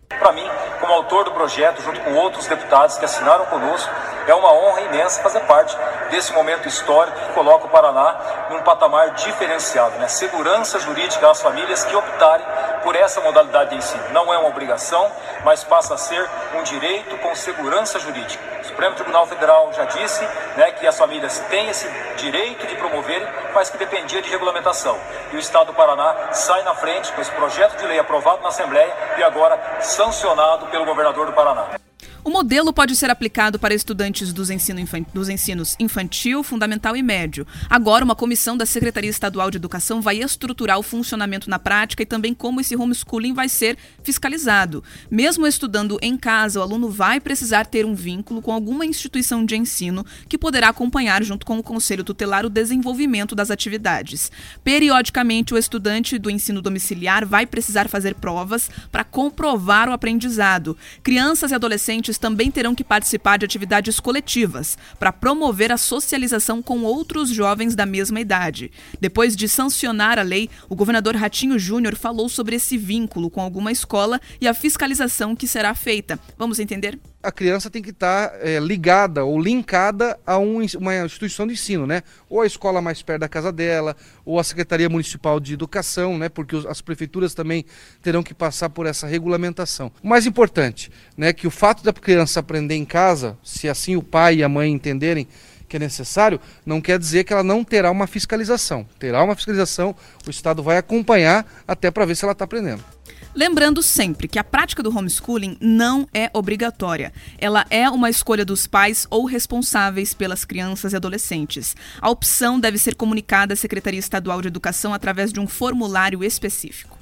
Para 0.08 0.34
mim, 0.34 0.44
como 0.80 0.94
autor 0.94 1.26
do 1.26 1.32
projeto, 1.32 1.82
junto 1.84 2.00
com 2.02 2.14
outros 2.14 2.48
deputados 2.48 2.98
que 2.98 3.06
assinaram 3.06 3.46
conosco, 3.46 3.90
é 4.28 4.34
uma 4.34 4.52
honra 4.52 4.82
imensa 4.82 5.22
fazer 5.22 5.42
parte 5.42 5.78
desse 6.10 6.34
momento 6.34 6.68
histórico 6.68 7.18
que 7.18 7.34
coloca 7.34 7.66
o 7.66 7.70
Paraná 7.70 8.16
num 8.50 8.62
patamar 8.62 9.12
diferenciado, 9.12 9.98
né? 9.98 10.08
Segurança 10.08 10.80
jurídica 10.80 11.30
às 11.30 11.42
famílias 11.42 11.84
que 11.84 11.96
optarem 11.96 12.46
por 12.84 12.96
essa 12.96 13.22
modalidade 13.22 13.72
de 13.72 13.78
ensino. 13.78 14.04
Não 14.12 14.34
é 14.34 14.38
uma 14.38 14.50
obrigação, 14.50 15.12
mas 15.44 15.64
passa 15.64 15.94
a 15.94 15.98
ser 15.98 16.28
um 16.56 16.64
direito 16.64 17.18
com 17.18 17.34
segurança 17.36 18.00
jurídica. 18.00 18.44
O 18.62 18.66
Supremo 18.66 18.96
Tribunal 18.96 19.26
Federal 19.28 19.72
já 19.74 19.86
disse 19.86 20.24
né, 20.56 20.72
que 20.72 20.86
as 20.88 20.98
famílias 20.98 21.40
têm 21.50 21.70
esse 21.70 21.88
direito 22.18 22.66
de 22.68 22.76
promoverem, 22.76 23.28
mas 23.54 23.70
que 23.70 23.78
dependia 23.78 24.22
de 24.22 24.30
regulamentação. 24.30 24.98
E 25.32 25.36
o 25.36 25.40
Estado 25.40 25.68
do 25.68 25.74
Paraná 25.74 26.34
sai 26.34 26.64
na 26.64 26.76
frente 26.76 27.12
com 27.12 27.22
esse 27.22 27.32
projeto 27.32 27.78
de 27.78 27.86
lei 27.86 28.00
aprovado 28.00 28.42
na 28.42 28.50
Assembleia 28.50 28.94
e 29.18 29.24
agora 29.24 29.60
sancionado 29.80 30.68
pelo 30.68 30.86
governador 30.86 31.26
do 31.26 31.34
Paraná. 31.34 31.91
O 32.24 32.30
modelo 32.30 32.72
pode 32.72 32.96
ser 32.96 33.10
aplicado 33.10 33.58
para 33.58 33.74
estudantes 33.74 34.32
dos, 34.32 34.52
ensino 34.52 34.88
dos, 35.12 35.28
ensinos 35.28 35.76
infantil, 35.80 36.44
fundamental 36.44 36.96
e 36.96 37.02
médio. 37.02 37.48
Agora, 37.68 38.06
uma 38.06 38.16
comissão 38.16 38.56
da 38.56 38.64
Secretaria 38.64 39.10
Estadual 39.10 39.50
de 39.50 39.58
Educação 39.58 40.02
vai 40.02 40.18
estruturar 40.18 40.78
o 40.78 40.84
funcionamento 40.84 41.50
na 41.50 41.58
prática 41.58 42.04
e 42.04 42.06
também 42.06 42.32
como 42.32 42.62
esse 42.62 42.76
homeschooling 42.76 43.34
vai 43.34 43.50
ser 43.50 43.76
fiscalizado. 44.04 44.84
Mesmo 45.10 45.48
estudando 45.48 45.98
em 46.00 46.16
casa, 46.16 46.60
o 46.60 46.62
aluno 46.62 46.92
vai 46.92 47.20
precisar 47.20 47.66
ter 47.66 47.88
um 47.88 47.96
vínculo 47.96 48.40
com 48.40 48.52
alguma 48.52 48.86
instituição 48.86 49.44
de 49.44 49.58
ensino 49.58 50.06
que 50.30 50.38
poderá 50.38 50.70
acompanhar, 50.70 51.24
junto 51.24 51.44
com 51.44 51.58
o 51.58 51.64
Conselho 51.64 52.04
Tutelar, 52.04 52.46
o 52.46 52.52
desenvolvimento 52.52 53.34
das 53.34 53.50
atividades. 53.50 54.32
Periodicamente, 54.64 55.56
o 55.56 55.58
estudante 55.58 56.20
do 56.20 56.30
ensino 56.30 56.62
domiciliar 56.62 57.26
vai 57.26 57.48
precisar 57.48 57.90
fazer 57.90 58.14
provas 58.14 58.70
para 58.92 59.04
comprovar 59.04 59.90
o 59.90 59.94
aprendizado. 59.94 60.78
Crianças 61.02 61.50
e 61.50 61.56
adolescentes 61.56 62.11
também 62.18 62.52
terão 62.52 62.76
que 62.76 62.84
participar 62.84 63.38
de 63.38 63.46
atividades 63.46 64.00
coletivas 64.00 64.78
para 65.00 65.12
promover 65.12 65.72
a 65.72 65.78
socialização 65.78 66.62
com 66.62 66.84
outros 66.84 67.30
jovens 67.30 67.76
da 67.76 67.86
mesma 67.86 68.20
idade. 68.20 68.72
Depois 69.00 69.36
de 69.36 69.48
sancionar 69.48 70.18
a 70.18 70.24
lei, 70.24 70.50
o 70.70 70.76
governador 70.76 71.16
Ratinho 71.16 71.60
Júnior 71.60 71.96
falou 71.96 72.30
sobre 72.30 72.56
esse 72.56 72.78
vínculo 72.78 73.30
com 73.30 73.42
alguma 73.42 73.72
escola 73.72 74.20
e 74.40 74.48
a 74.48 74.54
fiscalização 74.54 75.36
que 75.36 75.48
será 75.48 75.74
feita. 75.76 76.20
Vamos 76.38 76.60
entender? 76.60 77.00
A 77.24 77.32
criança 77.32 77.70
tem 77.70 77.82
que 77.82 77.92
estar 77.92 78.30
tá, 78.30 78.38
é, 78.42 78.60
ligada 78.60 79.24
ou 79.24 79.40
linkada 79.40 80.20
a 80.26 80.38
um, 80.38 80.66
uma 80.78 81.06
instituição 81.06 81.46
de 81.46 81.54
ensino, 81.54 81.86
né? 81.86 82.04
Ou 82.30 82.42
a 82.42 82.46
escola 82.46 82.82
mais 82.82 83.02
perto 83.02 83.22
da 83.22 83.30
casa 83.30 83.52
dela, 83.52 83.96
ou 84.26 84.40
a 84.40 84.44
Secretaria 84.44 84.90
Municipal 84.90 85.40
de 85.40 85.54
Educação, 85.54 86.18
né? 86.18 86.30
Porque 86.30 86.56
os, 86.56 86.66
as 86.66 86.82
prefeituras 86.82 87.34
também 87.34 87.66
terão 88.02 88.24
que 88.24 88.34
passar 88.34 88.70
por 88.70 88.86
essa 88.86 89.08
regulamentação. 89.08 89.92
O 90.04 90.08
mais 90.08 90.26
importante, 90.26 90.92
né? 91.16 91.34
Que 91.34 91.48
o 91.48 91.52
fato 91.52 91.84
da 91.84 91.94
criança 91.94 92.40
aprender 92.40 92.76
em 92.76 92.86
casa, 92.86 93.38
se 93.44 93.70
assim 93.70 93.96
o 93.96 94.04
pai 94.04 94.38
e 94.38 94.44
a 94.44 94.50
mãe 94.50 94.72
entenderem 94.72 95.28
que 95.72 95.78
é 95.78 95.80
necessário, 95.80 96.38
não 96.66 96.82
quer 96.82 97.00
dizer 97.00 97.24
que 97.24 97.32
ela 97.32 97.44
não 97.44 97.64
terá 97.64 97.90
uma 97.90 98.06
fiscalização. 98.06 98.86
Terá 99.00 99.24
uma 99.24 99.36
fiscalização, 99.36 99.96
o 100.28 100.30
Estado 100.30 100.62
vai 100.62 100.78
acompanhar 100.78 101.46
até 101.66 101.90
para 101.90 102.04
ver 102.06 102.16
se 102.16 102.26
ela 102.26 102.34
está 102.34 102.44
aprendendo. 102.44 102.84
Lembrando 103.34 103.82
sempre 103.82 104.28
que 104.28 104.38
a 104.38 104.44
prática 104.44 104.84
do 104.84 104.96
homeschooling 104.96 105.58
não 105.62 106.08
é 106.14 106.30
obrigatória. 106.34 107.14
Ela 107.38 107.66
é 107.70 107.90
uma 107.90 108.10
escolha 108.10 108.44
dos 108.44 108.68
pais 108.68 109.08
ou 109.10 109.26
responsáveis 109.26 110.14
pelas 110.14 110.44
crianças 110.44 110.92
e 110.92 110.98
adolescentes. 110.98 111.76
A 112.02 112.10
opção 112.10 112.60
deve 112.60 112.78
ser 112.78 112.96
comunicada 112.96 113.54
à 113.54 113.58
Secretaria 113.58 114.00
Estadual 114.00 114.42
de 114.42 114.50
Educação 114.50 114.94
através 114.94 115.32
de 115.32 115.40
um 115.40 115.48
formulário 115.48 116.24
específico. 116.24 117.01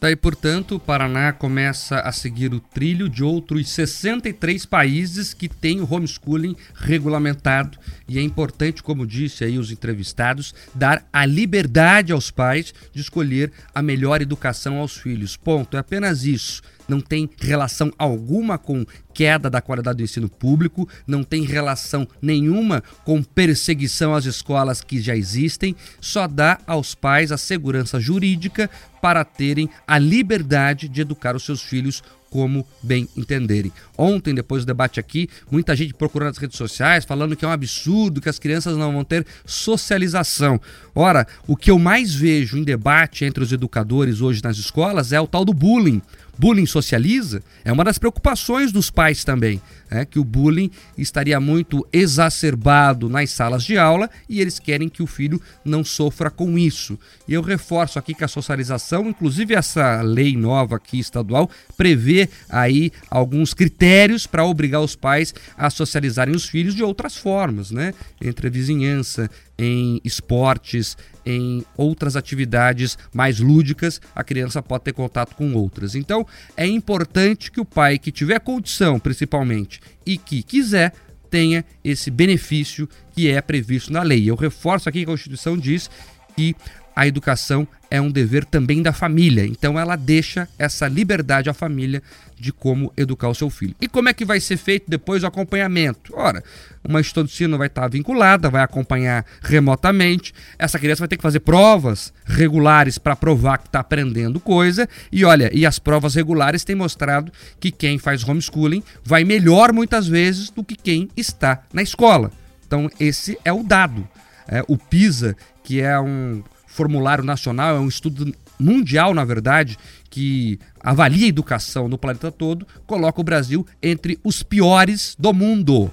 Daí, 0.00 0.14
portanto, 0.14 0.76
o 0.76 0.80
Paraná 0.80 1.32
começa 1.32 1.98
a 2.00 2.12
seguir 2.12 2.54
o 2.54 2.60
trilho 2.60 3.08
de 3.08 3.24
outros 3.24 3.68
63 3.70 4.64
países 4.64 5.34
que 5.34 5.48
têm 5.48 5.80
o 5.80 5.92
homeschooling 5.92 6.54
regulamentado. 6.74 7.76
E 8.06 8.16
é 8.18 8.22
importante, 8.22 8.82
como 8.82 9.06
disse 9.06 9.42
aí 9.42 9.58
os 9.58 9.72
entrevistados, 9.72 10.54
dar 10.72 11.04
a 11.12 11.26
liberdade 11.26 12.12
aos 12.12 12.30
pais 12.30 12.72
de 12.92 13.00
escolher 13.00 13.52
a 13.74 13.82
melhor 13.82 14.22
educação 14.22 14.78
aos 14.78 14.96
filhos. 14.96 15.36
Ponto. 15.36 15.76
É 15.76 15.80
apenas 15.80 16.24
isso 16.24 16.62
não 16.88 17.00
tem 17.00 17.28
relação 17.38 17.92
alguma 17.98 18.58
com 18.58 18.84
queda 19.12 19.50
da 19.50 19.60
qualidade 19.60 19.98
do 19.98 20.04
ensino 20.04 20.28
público, 20.28 20.88
não 21.06 21.22
tem 21.22 21.44
relação 21.44 22.08
nenhuma 22.22 22.82
com 23.04 23.22
perseguição 23.22 24.14
às 24.14 24.24
escolas 24.24 24.80
que 24.80 25.00
já 25.00 25.14
existem, 25.14 25.76
só 26.00 26.26
dá 26.26 26.58
aos 26.66 26.94
pais 26.94 27.30
a 27.30 27.36
segurança 27.36 28.00
jurídica 28.00 28.70
para 29.02 29.24
terem 29.24 29.68
a 29.86 29.98
liberdade 29.98 30.88
de 30.88 31.00
educar 31.00 31.36
os 31.36 31.44
seus 31.44 31.62
filhos 31.62 32.02
como 32.30 32.66
bem 32.82 33.08
entenderem. 33.16 33.72
Ontem, 33.96 34.34
depois 34.34 34.64
do 34.64 34.66
debate 34.66 35.00
aqui, 35.00 35.28
muita 35.50 35.74
gente 35.74 35.94
procurando 35.94 36.28
nas 36.28 36.38
redes 36.38 36.56
sociais, 36.56 37.04
falando 37.04 37.34
que 37.34 37.44
é 37.44 37.48
um 37.48 37.52
absurdo, 37.52 38.20
que 38.20 38.28
as 38.28 38.38
crianças 38.38 38.76
não 38.76 38.92
vão 38.92 39.04
ter 39.04 39.26
socialização. 39.46 40.60
Ora, 40.94 41.26
o 41.46 41.56
que 41.56 41.70
eu 41.70 41.78
mais 41.78 42.14
vejo 42.14 42.58
em 42.58 42.62
debate 42.62 43.24
entre 43.24 43.42
os 43.42 43.52
educadores 43.52 44.20
hoje 44.20 44.42
nas 44.42 44.58
escolas 44.58 45.12
é 45.12 45.20
o 45.20 45.26
tal 45.26 45.44
do 45.44 45.54
bullying 45.54 46.02
bullying 46.38 46.66
socializa, 46.66 47.42
é 47.64 47.72
uma 47.72 47.84
das 47.84 47.98
preocupações 47.98 48.70
dos 48.70 48.90
pais 48.90 49.24
também, 49.24 49.60
é 49.90 50.04
que 50.04 50.18
o 50.18 50.24
bullying 50.24 50.70
estaria 50.96 51.40
muito 51.40 51.86
exacerbado 51.92 53.08
nas 53.08 53.30
salas 53.30 53.64
de 53.64 53.78
aula 53.78 54.10
e 54.28 54.40
eles 54.40 54.58
querem 54.58 54.88
que 54.88 55.02
o 55.02 55.06
filho 55.06 55.40
não 55.64 55.84
sofra 55.84 56.30
com 56.30 56.58
isso. 56.58 56.98
E 57.26 57.34
eu 57.34 57.42
reforço 57.42 57.98
aqui 57.98 58.14
que 58.14 58.24
a 58.24 58.28
socialização, 58.28 59.08
inclusive 59.08 59.54
essa 59.54 60.00
lei 60.02 60.36
nova 60.36 60.76
aqui 60.76 60.98
estadual, 60.98 61.50
prevê 61.76 62.28
aí 62.48 62.90
alguns 63.10 63.54
critérios 63.54 64.26
para 64.26 64.44
obrigar 64.44 64.80
os 64.80 64.96
pais 64.96 65.34
a 65.56 65.70
socializarem 65.70 66.34
os 66.34 66.46
filhos 66.46 66.74
de 66.74 66.82
outras 66.82 67.16
formas, 67.16 67.70
né? 67.70 67.94
Entre 68.20 68.48
a 68.48 68.50
vizinhança, 68.50 69.30
em 69.58 70.00
esportes, 70.04 70.96
em 71.26 71.64
outras 71.76 72.16
atividades 72.16 72.96
mais 73.12 73.40
lúdicas, 73.40 74.00
a 74.14 74.24
criança 74.24 74.62
pode 74.62 74.84
ter 74.84 74.92
contato 74.92 75.34
com 75.34 75.52
outras. 75.54 75.94
Então, 75.94 76.26
é 76.56 76.66
importante 76.66 77.50
que 77.50 77.60
o 77.60 77.64
pai 77.64 77.98
que 77.98 78.12
tiver 78.12 78.38
condição, 78.40 78.98
principalmente, 78.98 79.77
e 80.04 80.16
que 80.18 80.42
quiser, 80.42 80.92
tenha 81.30 81.64
esse 81.84 82.10
benefício 82.10 82.88
que 83.12 83.28
é 83.28 83.40
previsto 83.40 83.92
na 83.92 84.02
lei. 84.02 84.28
Eu 84.28 84.34
reforço 84.34 84.88
aqui 84.88 85.00
que 85.00 85.04
a 85.04 85.08
Constituição 85.08 85.56
diz 85.56 85.90
que 86.36 86.54
a 86.94 87.06
educação 87.06 87.66
é 87.90 88.00
um 88.00 88.10
dever 88.10 88.44
também 88.44 88.82
da 88.82 88.92
família. 88.92 89.46
Então 89.46 89.78
ela 89.78 89.96
deixa 89.96 90.48
essa 90.58 90.88
liberdade 90.88 91.48
à 91.48 91.54
família 91.54 92.02
de 92.40 92.52
como 92.52 92.92
educar 92.96 93.28
o 93.28 93.34
seu 93.34 93.50
filho. 93.50 93.74
E 93.80 93.88
como 93.88 94.08
é 94.08 94.14
que 94.14 94.24
vai 94.24 94.40
ser 94.40 94.56
feito 94.56 94.84
depois 94.88 95.22
o 95.22 95.26
acompanhamento? 95.26 96.12
Ora, 96.14 96.42
uma 96.86 97.00
ensino 97.00 97.58
vai 97.58 97.66
estar 97.66 97.88
vinculada, 97.88 98.50
vai 98.50 98.62
acompanhar 98.62 99.24
remotamente. 99.42 100.32
Essa 100.58 100.78
criança 100.78 101.00
vai 101.00 101.08
ter 101.08 101.16
que 101.16 101.22
fazer 101.22 101.40
provas 101.40 102.12
regulares 102.24 102.98
para 102.98 103.16
provar 103.16 103.58
que 103.58 103.66
está 103.66 103.80
aprendendo 103.80 104.40
coisa. 104.40 104.88
E 105.10 105.24
olha, 105.24 105.50
e 105.52 105.66
as 105.66 105.78
provas 105.78 106.14
regulares 106.14 106.64
têm 106.64 106.76
mostrado 106.76 107.32
que 107.58 107.70
quem 107.70 107.98
faz 107.98 108.26
homeschooling 108.26 108.82
vai 109.04 109.24
melhor 109.24 109.72
muitas 109.72 110.06
vezes 110.06 110.50
do 110.50 110.64
que 110.64 110.76
quem 110.76 111.08
está 111.16 111.62
na 111.72 111.82
escola. 111.82 112.30
Então 112.66 112.90
esse 113.00 113.38
é 113.44 113.52
o 113.52 113.62
dado. 113.62 114.08
É, 114.46 114.64
o 114.66 114.78
PISA, 114.78 115.36
que 115.62 115.80
é 115.80 115.98
um 116.00 116.42
formulário 116.66 117.24
nacional, 117.24 117.76
é 117.76 117.80
um 117.80 117.88
estudo 117.88 118.32
mundial, 118.58 119.14
na 119.14 119.24
verdade, 119.24 119.76
que 120.10 120.58
avalia 120.88 121.26
a 121.26 121.28
educação 121.28 121.86
no 121.86 121.98
planeta 121.98 122.32
todo, 122.32 122.66
coloca 122.86 123.20
o 123.20 123.24
Brasil 123.24 123.66
entre 123.82 124.18
os 124.24 124.42
piores 124.42 125.14
do 125.18 125.34
mundo. 125.34 125.92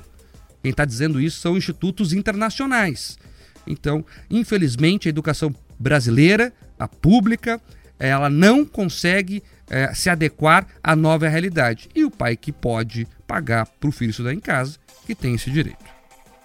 Quem 0.63 0.71
está 0.71 0.85
dizendo 0.85 1.19
isso 1.19 1.41
são 1.41 1.57
institutos 1.57 2.13
internacionais. 2.13 3.17
Então, 3.67 4.05
infelizmente, 4.29 5.07
a 5.07 5.09
educação 5.09 5.53
brasileira, 5.77 6.53
a 6.79 6.87
pública, 6.87 7.59
ela 7.99 8.29
não 8.29 8.63
consegue 8.63 9.43
é, 9.69 9.93
se 9.93 10.09
adequar 10.09 10.65
à 10.81 10.95
nova 10.95 11.27
realidade. 11.27 11.89
E 11.93 12.05
o 12.05 12.11
pai 12.11 12.37
que 12.37 12.53
pode 12.53 13.05
pagar 13.27 13.65
para 13.65 13.89
o 13.89 13.91
filho 13.91 14.11
estudar 14.11 14.33
em 14.33 14.39
casa, 14.39 14.77
que 15.05 15.13
tem 15.13 15.35
esse 15.35 15.51
direito. 15.51 15.83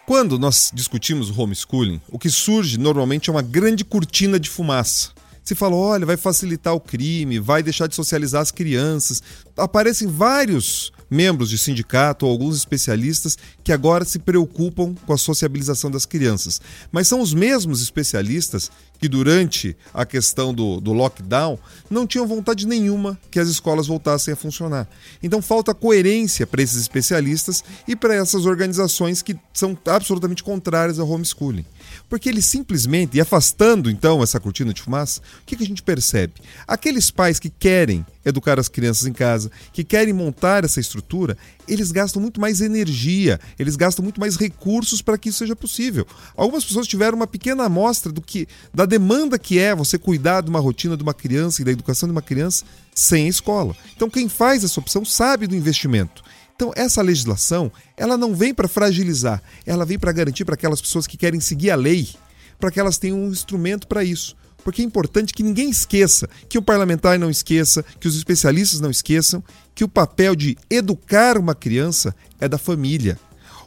Quando 0.05 0.41
nós 0.41 0.73
discutimos 0.75 1.31
homeschooling, 1.39 2.01
o 2.09 2.19
que 2.19 2.31
surge 2.31 2.77
normalmente 2.79 3.31
é 3.31 3.33
uma 3.33 3.43
grande 3.43 3.85
cortina 3.85 4.41
de 4.41 4.51
fumaça. 4.51 5.13
Se 5.51 5.55
fala, 5.57 5.75
olha, 5.75 6.07
vai 6.07 6.17
facilitar 6.17 6.73
o 6.73 6.79
crime, 6.79 7.41
vai 7.41 7.61
deixar 7.61 7.89
de 7.89 7.97
socializar 7.97 8.41
as 8.41 8.53
crianças. 8.53 9.21
Aparecem 9.57 10.07
vários 10.07 10.93
membros 11.11 11.51
de 11.51 11.59
sindicato 11.59 12.25
ou 12.25 12.31
alguns 12.31 12.57
especialistas 12.57 13.37
que 13.65 13.73
agora 13.73 14.05
se 14.05 14.21
preocupam 14.21 14.95
com 15.05 15.13
a 15.13 15.19
sociabilização 15.19 15.91
das 15.91 16.07
crianças. 16.07 16.61
Mas 16.93 17.09
são 17.09 17.21
os 17.21 17.35
mesmos 17.35 17.83
especialistas 17.83 18.71
que, 19.01 19.09
durante 19.09 19.77
a 19.93 20.07
questão 20.07 20.55
do, 20.55 20.81
do 20.81 20.93
lockdown, 20.93 21.59
não 21.91 22.07
tinham 22.07 22.29
vontade 22.29 22.65
nenhuma 22.65 23.19
que 23.29 23.41
as 23.41 23.49
escolas 23.49 23.89
voltassem 23.89 24.33
a 24.33 24.37
funcionar. 24.37 24.89
Então 25.21 25.43
falta 25.43 25.75
coerência 25.75 26.47
para 26.47 26.63
esses 26.63 26.81
especialistas 26.81 27.65
e 27.89 27.97
para 27.97 28.15
essas 28.15 28.47
organizações 28.47 29.21
que 29.21 29.37
são 29.53 29.77
absolutamente 29.87 30.45
contrárias 30.45 31.01
ao 31.01 31.11
homeschooling. 31.11 31.67
Porque 32.11 32.29
eles 32.29 32.45
simplesmente, 32.45 33.17
e 33.17 33.21
afastando 33.21 33.89
então 33.89 34.21
essa 34.21 34.41
cortina 34.41 34.75
de 34.75 34.83
fumaça, 34.83 35.21
o 35.21 35.47
que, 35.47 35.55
que 35.57 35.63
a 35.63 35.67
gente 35.67 35.81
percebe? 35.81 36.35
Aqueles 36.67 37.09
pais 37.09 37.39
que 37.39 37.49
querem 37.49 38.05
educar 38.25 38.59
as 38.59 38.69
crianças 38.69 39.07
em 39.07 39.13
casa, 39.13 39.49
que 39.73 39.85
querem 39.85 40.13
montar 40.13 40.65
essa 40.65 40.81
estrutura, 40.81 41.39
eles 41.69 41.93
gastam 41.93 42.21
muito 42.21 42.41
mais 42.41 42.61
energia, 42.61 43.39
eles 43.57 43.77
gastam 43.77 44.03
muito 44.03 44.21
mais 44.21 44.35
recursos 44.37 45.01
para 45.01 45.17
que 45.17 45.29
isso 45.29 45.39
seja 45.39 45.55
possível. 45.55 46.05
Algumas 46.37 46.65
pessoas 46.65 46.89
tiveram 46.89 47.17
uma 47.17 47.29
pequena 47.29 47.65
amostra 47.65 48.11
do 48.11 48.21
que 48.21 48.49
da 48.75 48.85
demanda 48.85 49.39
que 49.39 49.61
é 49.61 49.73
você 49.73 49.97
cuidar 49.97 50.41
de 50.41 50.51
uma 50.51 50.59
rotina 50.59 50.97
de 50.97 51.05
uma 51.05 51.15
criança 51.15 51.63
e 51.63 51.65
da 51.65 51.71
educação 51.71 52.09
de 52.09 52.13
uma 52.13 52.23
criança 52.23 52.65
sem 52.93 53.27
a 53.27 53.31
escola. 53.31 53.77
Então 53.95 54.11
quem 54.11 54.29
faz 54.29 54.65
essa 54.65 54.81
opção 54.81 55.05
sabe 55.05 55.47
do 55.47 55.55
investimento. 55.55 56.25
Então, 56.61 56.75
essa 56.77 57.01
legislação, 57.01 57.73
ela 57.97 58.19
não 58.19 58.35
vem 58.35 58.53
para 58.53 58.69
fragilizar, 58.69 59.43
ela 59.65 59.87
vem 59.87 59.99
para 59.99 60.13
garantir 60.13 60.45
para 60.45 60.57
aquelas 60.57 60.79
pessoas 60.79 61.07
que 61.07 61.17
querem 61.17 61.41
seguir 61.41 61.71
a 61.71 61.75
lei, 61.75 62.11
para 62.59 62.71
que 62.71 62.79
elas 62.79 62.99
tenham 62.99 63.19
um 63.19 63.31
instrumento 63.31 63.89
para 63.89 64.05
isso. 64.05 64.37
Porque 64.63 64.83
é 64.83 64.85
importante 64.85 65.33
que 65.33 65.43
ninguém 65.43 65.71
esqueça, 65.71 66.29
que 66.51 66.59
o 66.59 66.63
parlamentar 66.63 67.19
não 67.19 67.31
esqueça, 67.31 67.83
que 67.99 68.07
os 68.07 68.15
especialistas 68.15 68.79
não 68.79 68.91
esqueçam, 68.91 69.43
que 69.75 69.83
o 69.83 69.89
papel 69.89 70.37
de 70.37 70.55
educar 70.69 71.39
uma 71.39 71.55
criança 71.55 72.15
é 72.39 72.47
da 72.47 72.59
família. 72.59 73.19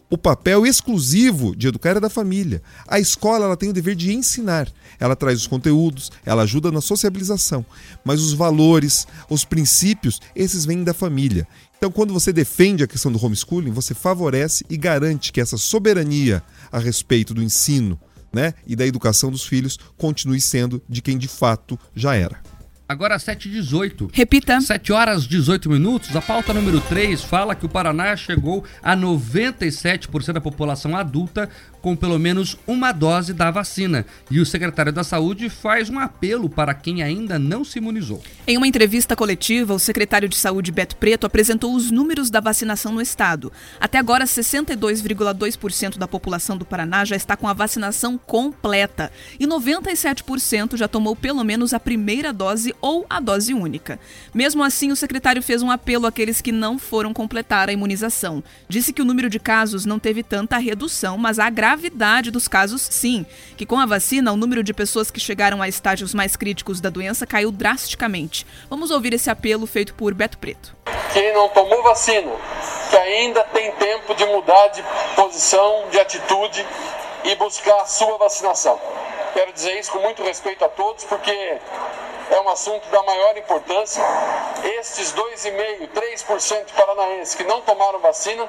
O 0.09 0.17
papel 0.17 0.65
exclusivo 0.65 1.55
de 1.55 1.67
educar 1.67 1.97
é 1.97 1.99
da 1.99 2.09
família. 2.09 2.61
A 2.87 2.99
escola 2.99 3.45
ela 3.45 3.57
tem 3.57 3.69
o 3.69 3.73
dever 3.73 3.95
de 3.95 4.13
ensinar. 4.13 4.71
Ela 4.99 5.15
traz 5.15 5.39
os 5.39 5.47
conteúdos, 5.47 6.11
ela 6.25 6.43
ajuda 6.43 6.71
na 6.71 6.81
sociabilização. 6.81 7.65
Mas 8.05 8.21
os 8.21 8.33
valores, 8.33 9.07
os 9.29 9.43
princípios, 9.43 10.21
esses 10.35 10.65
vêm 10.65 10.83
da 10.83 10.93
família. 10.93 11.47
Então, 11.77 11.91
quando 11.91 12.13
você 12.13 12.31
defende 12.31 12.83
a 12.83 12.87
questão 12.87 13.11
do 13.11 13.23
homeschooling, 13.23 13.71
você 13.71 13.93
favorece 13.93 14.63
e 14.69 14.77
garante 14.77 15.31
que 15.31 15.41
essa 15.41 15.57
soberania 15.57 16.43
a 16.71 16.79
respeito 16.79 17.33
do 17.33 17.41
ensino 17.41 17.99
né, 18.31 18.53
e 18.65 18.75
da 18.75 18.85
educação 18.85 19.29
dos 19.29 19.45
filhos 19.45 19.77
continue 19.97 20.41
sendo 20.41 20.81
de 20.89 21.01
quem 21.01 21.17
de 21.17 21.27
fato 21.27 21.77
já 21.95 22.15
era. 22.15 22.41
Agora 22.93 23.17
7h18. 23.17 24.11
Repita. 24.13 24.61
7 24.61 24.93
horas 24.93 25.25
18 25.25 25.67
minutos. 25.67 26.15
A 26.15 26.21
pauta 26.21 26.53
número 26.53 26.79
3 26.79 27.23
fala 27.23 27.55
que 27.55 27.65
o 27.65 27.69
Paraná 27.69 28.15
chegou 28.15 28.63
a 28.83 28.95
97% 28.95 30.31
da 30.31 30.39
população 30.39 30.95
adulta 30.95 31.49
com 31.83 31.97
pelo 31.97 32.17
menos 32.17 32.57
uma 32.65 32.93
dose 32.93 33.33
da 33.33 33.51
vacina. 33.51 34.05
E 34.31 34.39
o 34.39 34.45
secretário 34.45 34.93
da 34.93 35.03
Saúde 35.03 35.49
faz 35.49 35.89
um 35.89 35.99
apelo 35.99 36.49
para 36.49 36.73
quem 36.73 37.03
ainda 37.03 37.37
não 37.37 37.65
se 37.65 37.77
imunizou. 37.77 38.23
Em 38.47 38.55
uma 38.55 38.65
entrevista 38.65 39.17
coletiva, 39.17 39.73
o 39.73 39.79
secretário 39.79 40.29
de 40.29 40.37
Saúde 40.37 40.71
Beto 40.71 40.95
Preto 40.95 41.25
apresentou 41.25 41.75
os 41.75 41.91
números 41.91 42.29
da 42.29 42.39
vacinação 42.39 42.93
no 42.93 43.01
estado. 43.01 43.51
Até 43.81 43.97
agora, 43.97 44.23
62,2% 44.23 45.97
da 45.97 46.07
população 46.07 46.55
do 46.55 46.63
Paraná 46.63 47.03
já 47.03 47.17
está 47.17 47.35
com 47.35 47.49
a 47.49 47.53
vacinação 47.53 48.17
completa 48.17 49.11
e 49.37 49.45
97% 49.45 50.77
já 50.77 50.87
tomou 50.87 51.17
pelo 51.17 51.43
menos 51.43 51.73
a 51.73 51.79
primeira 51.81 52.31
dose 52.31 52.73
ou 52.83 53.05
a 53.09 53.21
dose 53.21 53.53
única. 53.53 53.97
Mesmo 54.33 54.61
assim, 54.61 54.91
o 54.91 54.95
secretário 54.95 55.41
fez 55.41 55.63
um 55.63 55.71
apelo 55.71 56.05
àqueles 56.05 56.41
que 56.41 56.51
não 56.51 56.77
foram 56.77 57.13
completar 57.13 57.69
a 57.69 57.71
imunização. 57.71 58.43
Disse 58.67 58.91
que 58.91 59.01
o 59.01 59.05
número 59.05 59.29
de 59.29 59.39
casos 59.39 59.85
não 59.85 59.97
teve 59.97 60.21
tanta 60.21 60.57
redução, 60.57 61.17
mas 61.17 61.39
a 61.39 61.49
gravidade 61.49 62.29
dos 62.29 62.49
casos 62.49 62.81
sim. 62.91 63.25
Que 63.55 63.65
com 63.65 63.79
a 63.79 63.85
vacina, 63.85 64.33
o 64.33 64.37
número 64.37 64.61
de 64.61 64.73
pessoas 64.73 65.09
que 65.09 65.19
chegaram 65.19 65.61
a 65.61 65.69
estágios 65.69 66.13
mais 66.13 66.35
críticos 66.35 66.81
da 66.81 66.89
doença 66.89 67.25
caiu 67.25 67.53
drasticamente. 67.53 68.45
Vamos 68.69 68.91
ouvir 68.91 69.13
esse 69.13 69.29
apelo 69.29 69.65
feito 69.65 69.93
por 69.93 70.13
Beto 70.13 70.37
Preto. 70.37 70.75
Quem 71.13 71.33
não 71.33 71.47
tomou 71.49 71.81
vacina, 71.83 72.33
que 72.89 72.97
ainda 72.97 73.45
tem 73.45 73.71
tempo 73.73 74.13
de 74.13 74.25
mudar 74.25 74.67
de 74.69 74.83
posição, 75.15 75.85
de 75.89 75.99
atitude 76.01 76.65
e 77.23 77.33
buscar 77.35 77.79
a 77.79 77.85
sua 77.85 78.17
vacinação. 78.17 78.77
Quero 79.33 79.51
dizer 79.51 79.79
isso 79.79 79.91
com 79.91 79.99
muito 79.99 80.23
respeito 80.23 80.63
a 80.63 80.69
todos, 80.69 81.03
porque 81.05 81.31
é 81.31 82.39
um 82.39 82.49
assunto 82.49 82.87
da 82.89 83.01
maior 83.03 83.35
importância. 83.37 84.03
Estes 84.79 85.11
2,5%, 85.13 85.89
3% 85.89 86.65
paranaenses 86.75 87.35
que 87.35 87.43
não 87.43 87.61
tomaram 87.61 87.99
vacina, 87.99 88.47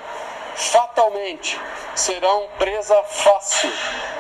fatalmente 0.54 1.60
serão 1.94 2.48
presa 2.58 3.02
fácil 3.04 3.70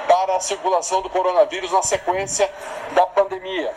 para 0.08 0.36
a 0.36 0.40
circulação 0.40 1.02
do 1.02 1.10
coronavírus 1.10 1.70
na 1.70 1.82
sequência 1.82 2.50
da 2.92 3.06
pandemia. 3.06 3.72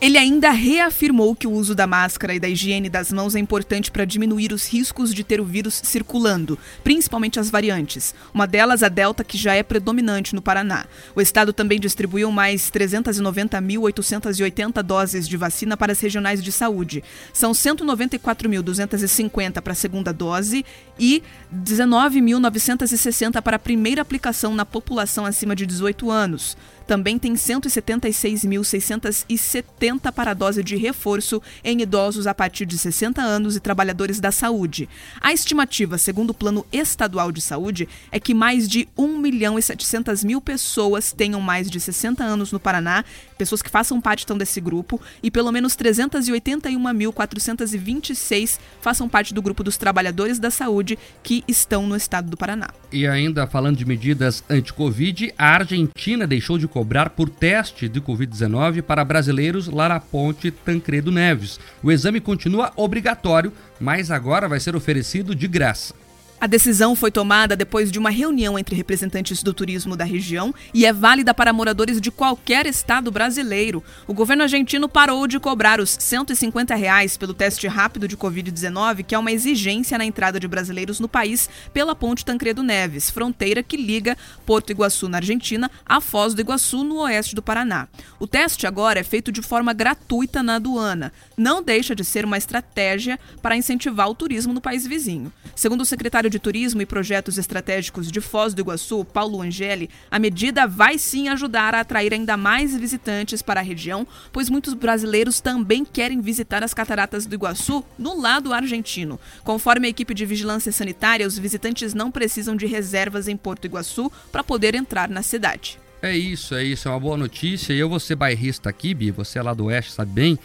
Ele 0.00 0.16
ainda 0.16 0.50
reafirmou 0.50 1.34
que 1.34 1.48
o 1.48 1.50
uso 1.50 1.74
da 1.74 1.84
máscara 1.84 2.32
e 2.32 2.38
da 2.38 2.48
higiene 2.48 2.88
das 2.88 3.12
mãos 3.12 3.34
é 3.34 3.40
importante 3.40 3.90
para 3.90 4.04
diminuir 4.04 4.52
os 4.52 4.64
riscos 4.64 5.12
de 5.12 5.24
ter 5.24 5.40
o 5.40 5.44
vírus 5.44 5.80
circulando, 5.82 6.56
principalmente 6.84 7.40
as 7.40 7.50
variantes. 7.50 8.14
Uma 8.32 8.46
delas, 8.46 8.84
a 8.84 8.88
Delta, 8.88 9.24
que 9.24 9.36
já 9.36 9.54
é 9.54 9.62
predominante 9.64 10.36
no 10.36 10.42
Paraná. 10.42 10.86
O 11.16 11.20
estado 11.20 11.52
também 11.52 11.80
distribuiu 11.80 12.30
mais 12.30 12.70
390.880 12.70 14.84
doses 14.84 15.26
de 15.26 15.36
vacina 15.36 15.76
para 15.76 15.90
as 15.90 15.98
regionais 15.98 16.44
de 16.44 16.52
saúde. 16.52 17.02
São 17.32 17.50
194.250 17.50 19.60
para 19.60 19.72
a 19.72 19.76
segunda 19.76 20.12
dose 20.12 20.64
e 20.96 21.24
19.960 21.52 23.42
para 23.42 23.56
a 23.56 23.58
primeira 23.58 24.02
aplicação 24.02 24.54
na 24.54 24.64
população 24.64 25.26
acima 25.26 25.56
de 25.56 25.66
18 25.66 26.08
anos. 26.08 26.56
Também 26.88 27.16
tem 27.18 27.34
176.670 27.34 30.10
para 30.10 30.30
a 30.30 30.34
dose 30.34 30.64
de 30.64 30.74
reforço 30.74 31.42
em 31.62 31.82
idosos 31.82 32.26
a 32.26 32.34
partir 32.34 32.64
de 32.64 32.78
60 32.78 33.20
anos 33.20 33.56
e 33.56 33.60
trabalhadores 33.60 34.20
da 34.20 34.32
saúde. 34.32 34.88
A 35.20 35.30
estimativa, 35.30 35.98
segundo 35.98 36.30
o 36.30 36.34
Plano 36.34 36.64
Estadual 36.72 37.30
de 37.30 37.42
Saúde, 37.42 37.86
é 38.10 38.18
que 38.18 38.32
mais 38.32 38.66
de 38.66 38.88
1 38.96 39.18
milhão 39.18 39.58
e 39.58 39.62
700 39.62 40.24
mil 40.24 40.40
pessoas 40.40 41.12
tenham 41.12 41.42
mais 41.42 41.70
de 41.70 41.78
60 41.78 42.24
anos 42.24 42.52
no 42.52 42.58
Paraná, 42.58 43.04
pessoas 43.36 43.60
que 43.60 43.68
façam 43.68 44.00
parte 44.00 44.24
então 44.24 44.38
desse 44.38 44.58
grupo, 44.58 44.98
e 45.22 45.30
pelo 45.30 45.52
menos 45.52 45.76
381.426 45.76 48.58
façam 48.80 49.10
parte 49.10 49.34
do 49.34 49.42
grupo 49.42 49.62
dos 49.62 49.76
trabalhadores 49.76 50.38
da 50.38 50.50
saúde 50.50 50.98
que 51.22 51.44
estão 51.46 51.86
no 51.86 51.96
estado 51.96 52.30
do 52.30 52.36
Paraná. 52.38 52.70
E 52.90 53.06
ainda 53.06 53.46
falando 53.46 53.76
de 53.76 53.84
medidas 53.84 54.42
anti-Covid, 54.48 55.34
a 55.36 55.56
Argentina 55.56 56.26
deixou 56.26 56.56
de 56.56 56.66
cobrar 56.78 57.10
por 57.10 57.28
teste 57.28 57.88
de 57.88 58.00
Covid-19 58.00 58.82
para 58.82 59.04
brasileiros 59.04 59.66
lá 59.66 59.88
na 59.88 59.98
ponte 59.98 60.52
Tancredo 60.52 61.10
Neves. 61.10 61.58
O 61.82 61.90
exame 61.90 62.20
continua 62.20 62.72
obrigatório, 62.76 63.52
mas 63.80 64.12
agora 64.12 64.48
vai 64.48 64.60
ser 64.60 64.76
oferecido 64.76 65.34
de 65.34 65.48
graça. 65.48 65.92
A 66.40 66.46
decisão 66.46 66.94
foi 66.94 67.10
tomada 67.10 67.56
depois 67.56 67.90
de 67.90 67.98
uma 67.98 68.10
reunião 68.10 68.56
entre 68.56 68.76
representantes 68.76 69.42
do 69.42 69.52
turismo 69.52 69.96
da 69.96 70.04
região 70.04 70.54
e 70.72 70.86
é 70.86 70.92
válida 70.92 71.34
para 71.34 71.52
moradores 71.52 72.00
de 72.00 72.12
qualquer 72.12 72.64
estado 72.64 73.10
brasileiro. 73.10 73.82
O 74.06 74.14
governo 74.14 74.44
argentino 74.44 74.88
parou 74.88 75.26
de 75.26 75.40
cobrar 75.40 75.80
os 75.80 75.90
150 75.98 76.76
reais 76.76 77.16
pelo 77.16 77.34
teste 77.34 77.66
rápido 77.66 78.06
de 78.06 78.16
Covid-19, 78.16 79.04
que 79.04 79.16
é 79.16 79.18
uma 79.18 79.32
exigência 79.32 79.98
na 79.98 80.04
entrada 80.04 80.38
de 80.38 80.46
brasileiros 80.46 81.00
no 81.00 81.08
país 81.08 81.50
pela 81.74 81.92
ponte 81.92 82.24
Tancredo 82.24 82.62
Neves, 82.62 83.10
fronteira 83.10 83.60
que 83.60 83.76
liga 83.76 84.16
Porto 84.46 84.70
Iguaçu, 84.70 85.08
na 85.08 85.18
Argentina, 85.18 85.68
a 85.84 86.00
Foz 86.00 86.34
do 86.34 86.40
Iguaçu, 86.40 86.84
no 86.84 87.00
oeste 87.00 87.34
do 87.34 87.42
Paraná. 87.42 87.88
O 88.20 88.28
teste 88.28 88.64
agora 88.64 89.00
é 89.00 89.02
feito 89.04 89.32
de 89.32 89.42
forma 89.42 89.72
gratuita 89.72 90.40
na 90.40 90.54
aduana. 90.54 91.12
Não 91.36 91.60
deixa 91.60 91.96
de 91.96 92.04
ser 92.04 92.24
uma 92.24 92.38
estratégia 92.38 93.18
para 93.42 93.56
incentivar 93.56 94.08
o 94.08 94.14
turismo 94.14 94.52
no 94.52 94.60
país 94.60 94.86
vizinho. 94.86 95.32
Segundo 95.56 95.80
o 95.80 95.84
secretário 95.84 96.27
de 96.28 96.38
Turismo 96.38 96.82
e 96.82 96.86
Projetos 96.86 97.38
Estratégicos 97.38 98.10
de 98.10 98.20
Foz 98.20 98.54
do 98.54 98.60
Iguaçu, 98.60 99.04
Paulo 99.04 99.42
Angeli, 99.42 99.90
a 100.10 100.18
medida 100.18 100.66
vai 100.66 100.98
sim 100.98 101.28
ajudar 101.28 101.74
a 101.74 101.80
atrair 101.80 102.12
ainda 102.12 102.36
mais 102.36 102.76
visitantes 102.76 103.42
para 103.42 103.60
a 103.60 103.62
região, 103.62 104.06
pois 104.32 104.48
muitos 104.48 104.74
brasileiros 104.74 105.40
também 105.40 105.84
querem 105.84 106.20
visitar 106.20 106.62
as 106.62 106.74
cataratas 106.74 107.26
do 107.26 107.34
Iguaçu 107.34 107.84
no 107.98 108.20
lado 108.20 108.52
argentino. 108.52 109.18
Conforme 109.44 109.86
a 109.86 109.90
equipe 109.90 110.14
de 110.14 110.26
vigilância 110.26 110.72
sanitária, 110.72 111.26
os 111.26 111.38
visitantes 111.38 111.94
não 111.94 112.10
precisam 112.10 112.56
de 112.56 112.66
reservas 112.66 113.28
em 113.28 113.36
Porto 113.36 113.66
Iguaçu 113.66 114.10
para 114.30 114.44
poder 114.44 114.74
entrar 114.74 115.08
na 115.08 115.22
cidade. 115.22 115.78
É 116.00 116.16
isso, 116.16 116.54
é 116.54 116.62
isso, 116.62 116.86
é 116.86 116.90
uma 116.90 117.00
boa 117.00 117.16
notícia. 117.16 117.72
E 117.72 117.78
eu 117.78 117.88
vou 117.88 117.98
ser 117.98 118.14
bairrista 118.14 118.70
aqui, 118.70 118.94
Bi, 118.94 119.10
você 119.10 119.38
é 119.38 119.42
lá 119.42 119.52
do 119.52 119.64
Oeste, 119.64 119.92
sabe 119.92 120.12
bem 120.12 120.38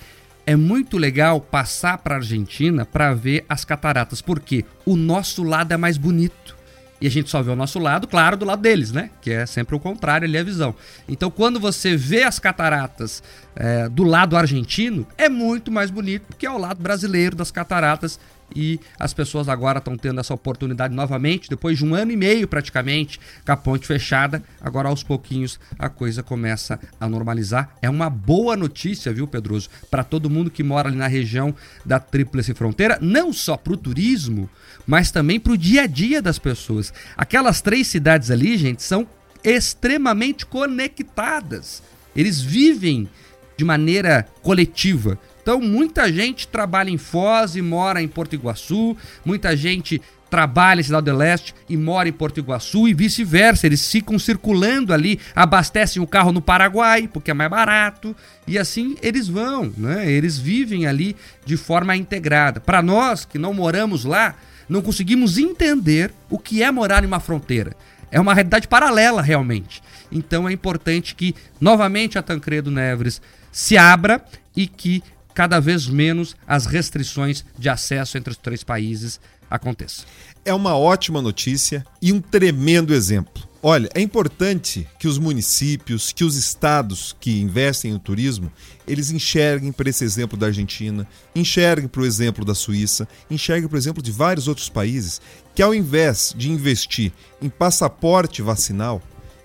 é 0.45 0.56
muito 0.56 0.97
legal 0.97 1.39
passar 1.39 1.97
para 1.97 2.15
a 2.15 2.17
Argentina 2.17 2.86
para 2.86 3.13
ver 3.13 3.45
as 3.47 3.63
cataratas, 3.63 4.21
porque 4.21 4.65
o 4.86 4.95
nosso 4.95 5.43
lado 5.43 5.73
é 5.73 5.77
mais 5.77 5.97
bonito. 5.97 6.56
E 7.03 7.08
a 7.08 7.12
gente 7.12 7.29
só 7.29 7.41
vê 7.41 7.51
o 7.51 7.56
nosso 7.56 7.79
lado, 7.79 8.08
claro, 8.08 8.38
do 8.38 8.45
lado 8.45 8.62
deles, 8.62 8.93
né? 8.93 9.10
Que 9.21 9.32
é 9.32 9.45
sempre 9.45 9.75
o 9.75 9.79
contrário 9.79 10.25
ali 10.25 10.38
a 10.38 10.43
visão. 10.43 10.73
Então, 11.06 11.29
quando 11.29 11.60
você 11.60 11.97
vê 11.97 12.23
as 12.23 12.39
cataratas 12.39 13.21
é, 13.58 13.89
do 13.89 14.03
lado 14.03 14.38
argentino, 14.38 15.06
é 15.17 15.27
muito 15.27 15.69
mais 15.69 15.91
bonito, 15.91 16.23
porque 16.27 16.45
é 16.45 16.49
o 16.49 16.58
lado 16.58 16.82
brasileiro 16.82 17.36
das 17.36 17.51
cataratas 17.51 18.17
e 18.55 18.79
as 18.99 19.13
pessoas 19.13 19.49
agora 19.49 19.79
estão 19.79 19.97
tendo 19.97 20.19
essa 20.19 20.33
oportunidade 20.33 20.93
novamente, 20.93 21.49
depois 21.49 21.77
de 21.77 21.85
um 21.85 21.93
ano 21.93 22.11
e 22.11 22.17
meio 22.17 22.47
praticamente, 22.47 23.19
com 23.45 23.51
a 23.51 23.57
ponte 23.57 23.87
fechada. 23.87 24.43
Agora, 24.61 24.89
aos 24.89 25.03
pouquinhos, 25.03 25.59
a 25.77 25.89
coisa 25.89 26.23
começa 26.23 26.79
a 26.99 27.07
normalizar. 27.07 27.75
É 27.81 27.89
uma 27.89 28.09
boa 28.09 28.55
notícia, 28.55 29.13
viu, 29.13 29.27
Pedroso, 29.27 29.69
para 29.89 30.03
todo 30.03 30.29
mundo 30.29 30.51
que 30.51 30.63
mora 30.63 30.89
ali 30.89 30.97
na 30.97 31.07
região 31.07 31.53
da 31.85 31.99
Tríplice 31.99 32.53
Fronteira, 32.53 32.97
não 33.01 33.33
só 33.33 33.57
para 33.57 33.73
o 33.73 33.77
turismo, 33.77 34.49
mas 34.85 35.11
também 35.11 35.39
para 35.39 35.53
o 35.53 35.57
dia 35.57 35.83
a 35.83 35.87
dia 35.87 36.21
das 36.21 36.39
pessoas. 36.39 36.93
Aquelas 37.17 37.61
três 37.61 37.87
cidades 37.87 38.29
ali, 38.31 38.57
gente, 38.57 38.83
são 38.83 39.07
extremamente 39.43 40.45
conectadas. 40.45 41.83
Eles 42.15 42.41
vivem 42.41 43.09
de 43.57 43.65
maneira 43.65 44.27
coletiva. 44.41 45.19
Então, 45.43 45.60
muita 45.60 46.12
gente 46.12 46.47
trabalha 46.47 46.89
em 46.89 46.97
Foz 46.97 47.58
e 47.58 47.62
mora 47.62 48.01
em 48.01 48.08
Porto 48.08 48.34
Iguaçu, 48.34 48.95
muita 49.25 49.56
gente 49.58 50.01
trabalha 50.29 50.79
em 50.79 50.84
Cidade 50.84 51.12
do 51.12 51.15
Leste 51.15 51.53
e 51.69 51.77
mora 51.77 52.10
em 52.10 52.13
Porto 52.13 52.39
Iguaçu 52.39 52.88
e 52.88 52.93
vice-versa. 52.93 53.67
Eles 53.67 53.91
ficam 53.91 54.17
circulando 54.17 54.93
ali, 54.93 55.19
abastecem 55.36 56.01
o 56.01 56.08
carro 56.08 56.32
no 56.32 56.41
Paraguai, 56.41 57.10
porque 57.12 57.29
é 57.29 57.34
mais 57.34 57.51
barato, 57.51 58.15
e 58.47 58.58
assim 58.58 58.95
eles 59.01 59.27
vão, 59.27 59.71
né? 59.77 60.10
Eles 60.10 60.39
vivem 60.39 60.88
ali 60.88 61.15
de 61.45 61.58
forma 61.58 61.95
integrada. 61.95 62.62
Para 62.62 62.82
nós 62.82 63.25
que 63.25 63.38
não 63.38 63.53
moramos 63.53 64.06
lá, 64.06 64.36
não 64.67 64.82
conseguimos 64.82 65.38
entender 65.38 66.12
o 66.29 66.39
que 66.39 66.63
é 66.63 66.71
morar 66.71 67.03
em 67.03 67.08
uma 67.08 67.19
fronteira. 67.19 67.75
É 68.10 68.19
uma 68.19 68.34
realidade 68.34 68.67
paralela, 68.67 69.21
realmente. 69.21 69.84
Então 70.12 70.47
é 70.47 70.53
importante 70.53 71.13
que, 71.13 71.36
novamente, 71.60 72.17
a 72.17 72.23
Tancredo 72.23 72.71
Neves 72.71 73.21
se 73.51 73.77
abra 73.77 74.23
e 74.56 74.67
que 74.67 75.03
cada 75.34 75.60
vez 75.60 75.88
menos 75.88 76.36
as 76.48 76.65
restrições 76.65 77.43
de 77.58 77.69
acesso 77.69 78.17
entre 78.17 78.32
os 78.32 78.38
três 78.38 78.63
países 78.63 79.19
aconteçam. 79.50 80.06
É 80.43 80.54
uma 80.54 80.78
ótima 80.78 81.22
notícia 81.22 81.86
e 82.02 82.12
um 82.12 82.19
tremendo 82.19 82.93
exemplo. 82.93 83.43
Olha, 83.65 83.89
é 83.93 84.02
importante 84.02 84.86
que 85.00 85.08
os 85.08 85.17
municípios, 85.17 86.12
que 86.12 86.26
os 86.26 86.36
estados 86.36 87.15
que 87.17 87.39
investem 87.39 87.93
no 87.93 88.00
turismo, 88.00 88.52
eles 88.86 89.10
enxerguem 89.10 89.72
para 89.72 89.89
esse 89.89 90.04
exemplo 90.04 90.38
da 90.38 90.48
Argentina, 90.48 91.08
enxerguem 91.34 91.88
para 91.88 92.02
o 92.02 92.06
exemplo 92.06 92.43
da 92.43 92.54
Suíça, 92.54 93.08
enxerguem 93.32 93.69
para 93.69 93.78
o 93.78 93.80
exemplo 93.80 94.04
de 94.04 94.12
vários 94.12 94.50
outros 94.50 94.67
países 94.67 95.22
que 95.56 95.62
ao 95.62 95.74
invés 95.74 96.34
de 96.36 96.52
investir 96.52 97.13
em 97.41 97.48
passaporte 97.48 98.41
vacinal, 98.41 99.02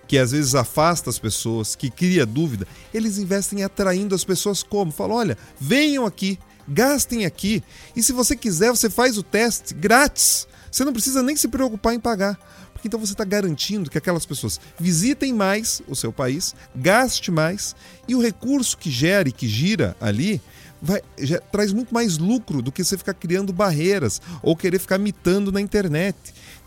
que 0.08 0.18
às 0.18 0.32
vezes 0.32 0.54
afasta 0.54 1.10
as 1.10 1.18
pessoas, 1.18 1.76
que 1.76 1.90
cria 1.90 2.24
dúvida, 2.24 2.66
eles 2.92 3.18
investem 3.18 3.62
atraindo 3.62 4.14
as 4.14 4.24
pessoas 4.24 4.62
como? 4.62 4.90
Falam, 4.90 5.16
olha, 5.16 5.38
venham 5.60 6.06
aqui, 6.06 6.38
gastem 6.66 7.26
aqui, 7.26 7.62
e 7.94 8.02
se 8.02 8.12
você 8.12 8.34
quiser, 8.34 8.70
você 8.70 8.88
faz 8.88 9.18
o 9.18 9.22
teste 9.22 9.74
grátis. 9.74 10.48
Você 10.70 10.84
não 10.84 10.92
precisa 10.92 11.22
nem 11.22 11.36
se 11.36 11.48
preocupar 11.48 11.94
em 11.94 12.00
pagar. 12.00 12.38
Porque 12.72 12.88
então 12.88 13.00
você 13.00 13.12
está 13.12 13.24
garantindo 13.24 13.90
que 13.90 13.98
aquelas 13.98 14.24
pessoas 14.24 14.60
visitem 14.78 15.34
mais 15.34 15.82
o 15.88 15.96
seu 15.96 16.12
país, 16.12 16.54
gaste 16.76 17.30
mais, 17.30 17.74
e 18.06 18.14
o 18.14 18.22
recurso 18.22 18.78
que 18.78 18.90
gera 18.90 19.28
e 19.28 19.32
que 19.32 19.48
gira 19.48 19.96
ali 20.00 20.40
vai, 20.80 21.02
já, 21.18 21.38
traz 21.40 21.72
muito 21.72 21.92
mais 21.92 22.18
lucro 22.18 22.62
do 22.62 22.72
que 22.72 22.82
você 22.82 22.96
ficar 22.96 23.14
criando 23.14 23.52
barreiras 23.52 24.20
ou 24.42 24.56
querer 24.56 24.78
ficar 24.78 24.98
mitando 24.98 25.50
na 25.52 25.60
internet. 25.60 26.16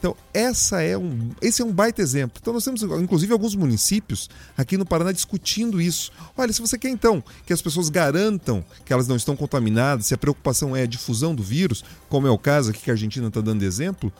Então, 0.01 0.15
essa 0.33 0.81
é 0.81 0.97
um, 0.97 1.29
esse 1.41 1.61
é 1.61 1.65
um 1.65 1.71
baita 1.71 2.01
exemplo. 2.01 2.39
Então, 2.41 2.51
nós 2.51 2.63
temos, 2.63 2.81
inclusive, 2.81 3.31
alguns 3.31 3.53
municípios 3.53 4.29
aqui 4.57 4.75
no 4.75 4.83
Paraná 4.83 5.11
discutindo 5.11 5.79
isso. 5.79 6.11
Olha, 6.35 6.51
se 6.51 6.59
você 6.59 6.75
quer, 6.75 6.89
então, 6.89 7.23
que 7.45 7.53
as 7.53 7.61
pessoas 7.61 7.87
garantam 7.87 8.65
que 8.83 8.91
elas 8.91 9.07
não 9.07 9.15
estão 9.15 9.35
contaminadas, 9.35 10.07
se 10.07 10.13
a 10.15 10.17
preocupação 10.17 10.75
é 10.75 10.81
a 10.81 10.87
difusão 10.87 11.35
do 11.35 11.43
vírus, 11.43 11.83
como 12.09 12.25
é 12.25 12.31
o 12.31 12.37
caso 12.37 12.71
aqui 12.71 12.81
que 12.81 12.89
a 12.89 12.95
Argentina 12.95 13.27
está 13.27 13.41
dando 13.41 13.63
exemplo, 13.63 14.11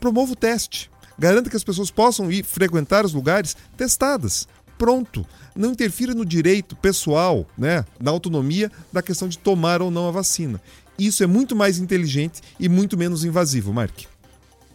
promova 0.00 0.32
o 0.32 0.36
teste. 0.36 0.90
Garanta 1.18 1.50
que 1.50 1.56
as 1.56 1.64
pessoas 1.64 1.90
possam 1.90 2.32
ir 2.32 2.42
frequentar 2.42 3.04
os 3.04 3.12
lugares 3.12 3.54
testadas. 3.76 4.48
Pronto. 4.78 5.26
Não 5.54 5.72
interfira 5.72 6.14
no 6.14 6.24
direito 6.24 6.76
pessoal, 6.76 7.46
né, 7.56 7.84
na 8.00 8.10
autonomia 8.10 8.70
da 8.92 9.02
questão 9.02 9.28
de 9.28 9.38
tomar 9.38 9.80
ou 9.80 9.90
não 9.90 10.08
a 10.08 10.10
vacina. 10.10 10.60
Isso 10.98 11.22
é 11.22 11.26
muito 11.26 11.54
mais 11.54 11.78
inteligente 11.78 12.42
e 12.58 12.68
muito 12.68 12.96
menos 12.96 13.24
invasivo, 13.24 13.72
Mark. 13.72 14.04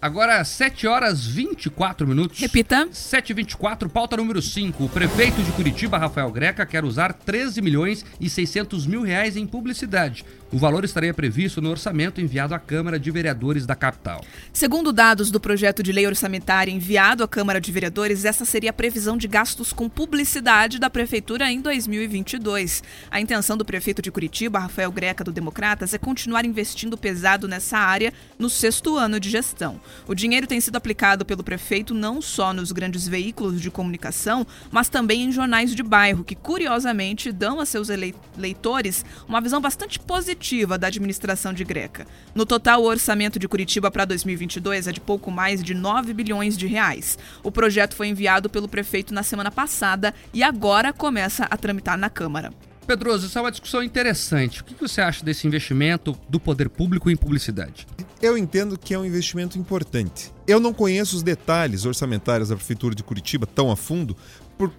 Agora, 0.01 0.43
7 0.43 0.87
horas 0.87 1.27
24 1.27 2.07
minutos. 2.07 2.39
Repita. 2.39 2.87
7h24, 2.87 3.87
pauta 3.87 4.17
número 4.17 4.41
5. 4.41 4.83
O 4.83 4.89
prefeito 4.89 5.43
de 5.43 5.51
Curitiba, 5.51 5.99
Rafael 5.99 6.31
Greca, 6.31 6.65
quer 6.65 6.83
usar 6.83 7.13
13 7.13 7.61
milhões 7.61 8.03
e 8.19 8.27
600 8.27 8.87
mil 8.87 9.03
reais 9.03 9.37
em 9.37 9.45
publicidade. 9.45 10.25
O 10.53 10.57
valor 10.57 10.83
estaria 10.83 11.13
previsto 11.13 11.61
no 11.61 11.69
orçamento 11.69 12.19
enviado 12.19 12.53
à 12.53 12.59
Câmara 12.59 12.99
de 12.99 13.09
Vereadores 13.09 13.65
da 13.65 13.73
capital. 13.73 14.21
Segundo 14.51 14.91
dados 14.91 15.31
do 15.31 15.39
projeto 15.39 15.81
de 15.81 15.93
lei 15.93 16.05
orçamentária 16.05 16.69
enviado 16.69 17.23
à 17.23 17.27
Câmara 17.27 17.61
de 17.61 17.71
Vereadores, 17.71 18.25
essa 18.25 18.43
seria 18.43 18.71
a 18.71 18.73
previsão 18.73 19.15
de 19.15 19.29
gastos 19.29 19.71
com 19.71 19.87
publicidade 19.87 20.77
da 20.77 20.89
Prefeitura 20.89 21.49
em 21.49 21.61
2022. 21.61 22.83
A 23.09 23.21
intenção 23.21 23.55
do 23.55 23.63
prefeito 23.63 24.01
de 24.01 24.11
Curitiba, 24.11 24.59
Rafael 24.59 24.91
Greca, 24.91 25.23
do 25.23 25.31
Democratas, 25.31 25.93
é 25.93 25.97
continuar 25.97 26.43
investindo 26.43 26.97
pesado 26.97 27.47
nessa 27.47 27.77
área 27.77 28.11
no 28.37 28.49
sexto 28.49 28.97
ano 28.97 29.21
de 29.21 29.29
gestão. 29.29 29.79
O 30.05 30.13
dinheiro 30.13 30.47
tem 30.47 30.59
sido 30.59 30.75
aplicado 30.75 31.23
pelo 31.23 31.45
prefeito 31.45 31.93
não 31.93 32.21
só 32.21 32.53
nos 32.53 32.73
grandes 32.73 33.07
veículos 33.07 33.61
de 33.61 33.71
comunicação, 33.71 34.45
mas 34.69 34.89
também 34.89 35.23
em 35.23 35.31
jornais 35.31 35.73
de 35.73 35.81
bairro, 35.81 36.25
que 36.25 36.35
curiosamente 36.35 37.31
dão 37.31 37.61
a 37.61 37.65
seus 37.65 37.87
eleitores 37.89 39.05
uma 39.29 39.39
visão 39.39 39.61
bastante 39.61 39.97
positiva 39.97 40.40
da 40.77 40.88
administração 40.88 41.54
de 41.54 41.63
Greca. 41.63 42.08
No 42.34 42.45
total, 42.45 42.82
o 42.82 42.88
orçamento 42.88 43.38
de 43.38 43.47
Curitiba 43.47 43.91
para 43.91 44.06
2022 44.06 44.88
é 44.88 44.91
de 44.91 44.99
pouco 44.99 45.30
mais 45.30 45.63
de 45.63 45.73
9 45.73 46.13
bilhões 46.13 46.58
de 46.58 46.65
reais. 46.65 47.17
O 47.43 47.51
projeto 47.51 47.95
foi 47.95 48.08
enviado 48.08 48.49
pelo 48.49 48.67
prefeito 48.67 49.13
na 49.13 49.23
semana 49.23 49.51
passada 49.51 50.13
e 50.34 50.41
agora 50.41 50.91
começa 50.91 51.45
a 51.45 51.56
tramitar 51.56 51.97
na 51.97 52.10
Câmara. 52.10 52.51
Pedroso, 52.88 53.27
isso 53.27 53.38
é 53.38 53.41
uma 53.41 53.51
discussão 53.51 53.84
interessante. 53.84 54.62
O 54.62 54.65
que 54.65 54.73
você 54.73 54.99
acha 54.99 55.23
desse 55.23 55.45
investimento 55.45 56.17
do 56.27 56.39
poder 56.39 56.67
público 56.67 57.10
em 57.10 57.15
publicidade? 57.15 57.88
Eu 58.21 58.38
entendo 58.38 58.77
que 58.77 58.93
é 58.93 58.99
um 58.99 59.06
investimento 59.06 59.58
importante. 59.58 60.34
Eu 60.47 60.60
não 60.60 60.73
conheço 60.73 61.15
os 61.15 61.23
detalhes 61.23 61.86
orçamentários 61.86 62.49
da 62.49 62.56
Prefeitura 62.56 62.95
de 62.95 63.04
Curitiba 63.04 63.45
tão 63.45 63.71
a 63.71 63.75
fundo, 63.75 64.17
por, 64.58 64.73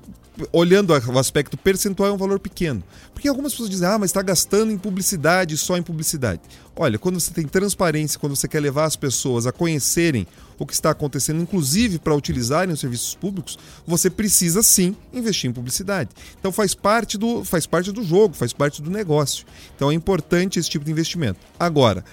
olhando 0.52 0.92
o 0.92 1.18
aspecto 1.18 1.56
percentual, 1.56 2.10
é 2.10 2.12
um 2.12 2.16
valor 2.16 2.38
pequeno. 2.38 2.82
Porque 3.12 3.28
algumas 3.28 3.52
pessoas 3.52 3.70
dizem, 3.70 3.88
ah, 3.88 3.98
mas 3.98 4.10
está 4.10 4.22
gastando 4.22 4.72
em 4.72 4.78
publicidade, 4.78 5.56
só 5.56 5.76
em 5.76 5.82
publicidade. 5.82 6.40
Olha, 6.74 6.98
quando 6.98 7.20
você 7.20 7.32
tem 7.32 7.46
transparência, 7.46 8.18
quando 8.18 8.34
você 8.34 8.48
quer 8.48 8.60
levar 8.60 8.84
as 8.84 8.96
pessoas 8.96 9.46
a 9.46 9.52
conhecerem 9.52 10.26
o 10.58 10.66
que 10.66 10.72
está 10.72 10.90
acontecendo, 10.90 11.42
inclusive 11.42 11.98
para 11.98 12.14
utilizarem 12.14 12.72
os 12.72 12.80
serviços 12.80 13.14
públicos, 13.14 13.58
você 13.86 14.08
precisa 14.08 14.62
sim 14.62 14.96
investir 15.12 15.50
em 15.50 15.52
publicidade. 15.52 16.10
Então 16.38 16.52
faz 16.52 16.74
parte 16.74 17.18
do, 17.18 17.44
faz 17.44 17.66
parte 17.66 17.90
do 17.90 18.02
jogo, 18.02 18.34
faz 18.34 18.52
parte 18.52 18.80
do 18.80 18.90
negócio. 18.90 19.44
Então 19.74 19.90
é 19.90 19.94
importante 19.94 20.58
esse 20.58 20.70
tipo 20.70 20.84
de 20.84 20.92
investimento. 20.92 21.40
Agora, 21.58 22.04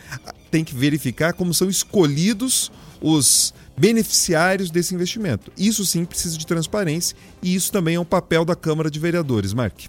tem 0.49 0.63
que 0.63 0.75
verificar 0.75 1.33
como 1.33 1.53
são 1.53 1.69
escolhidos 1.69 2.71
os 3.01 3.53
beneficiários 3.77 4.69
desse 4.69 4.93
investimento. 4.93 5.51
Isso 5.57 5.85
sim 5.85 6.03
precisa 6.03 6.38
de 6.38 6.45
transparência 6.45 7.15
e 7.41 7.55
isso 7.55 7.71
também 7.71 7.95
é 7.95 7.99
um 7.99 8.05
papel 8.05 8.43
da 8.43 8.55
Câmara 8.55 8.91
de 8.91 8.99
Vereadores, 8.99 9.53
Mark. 9.53 9.85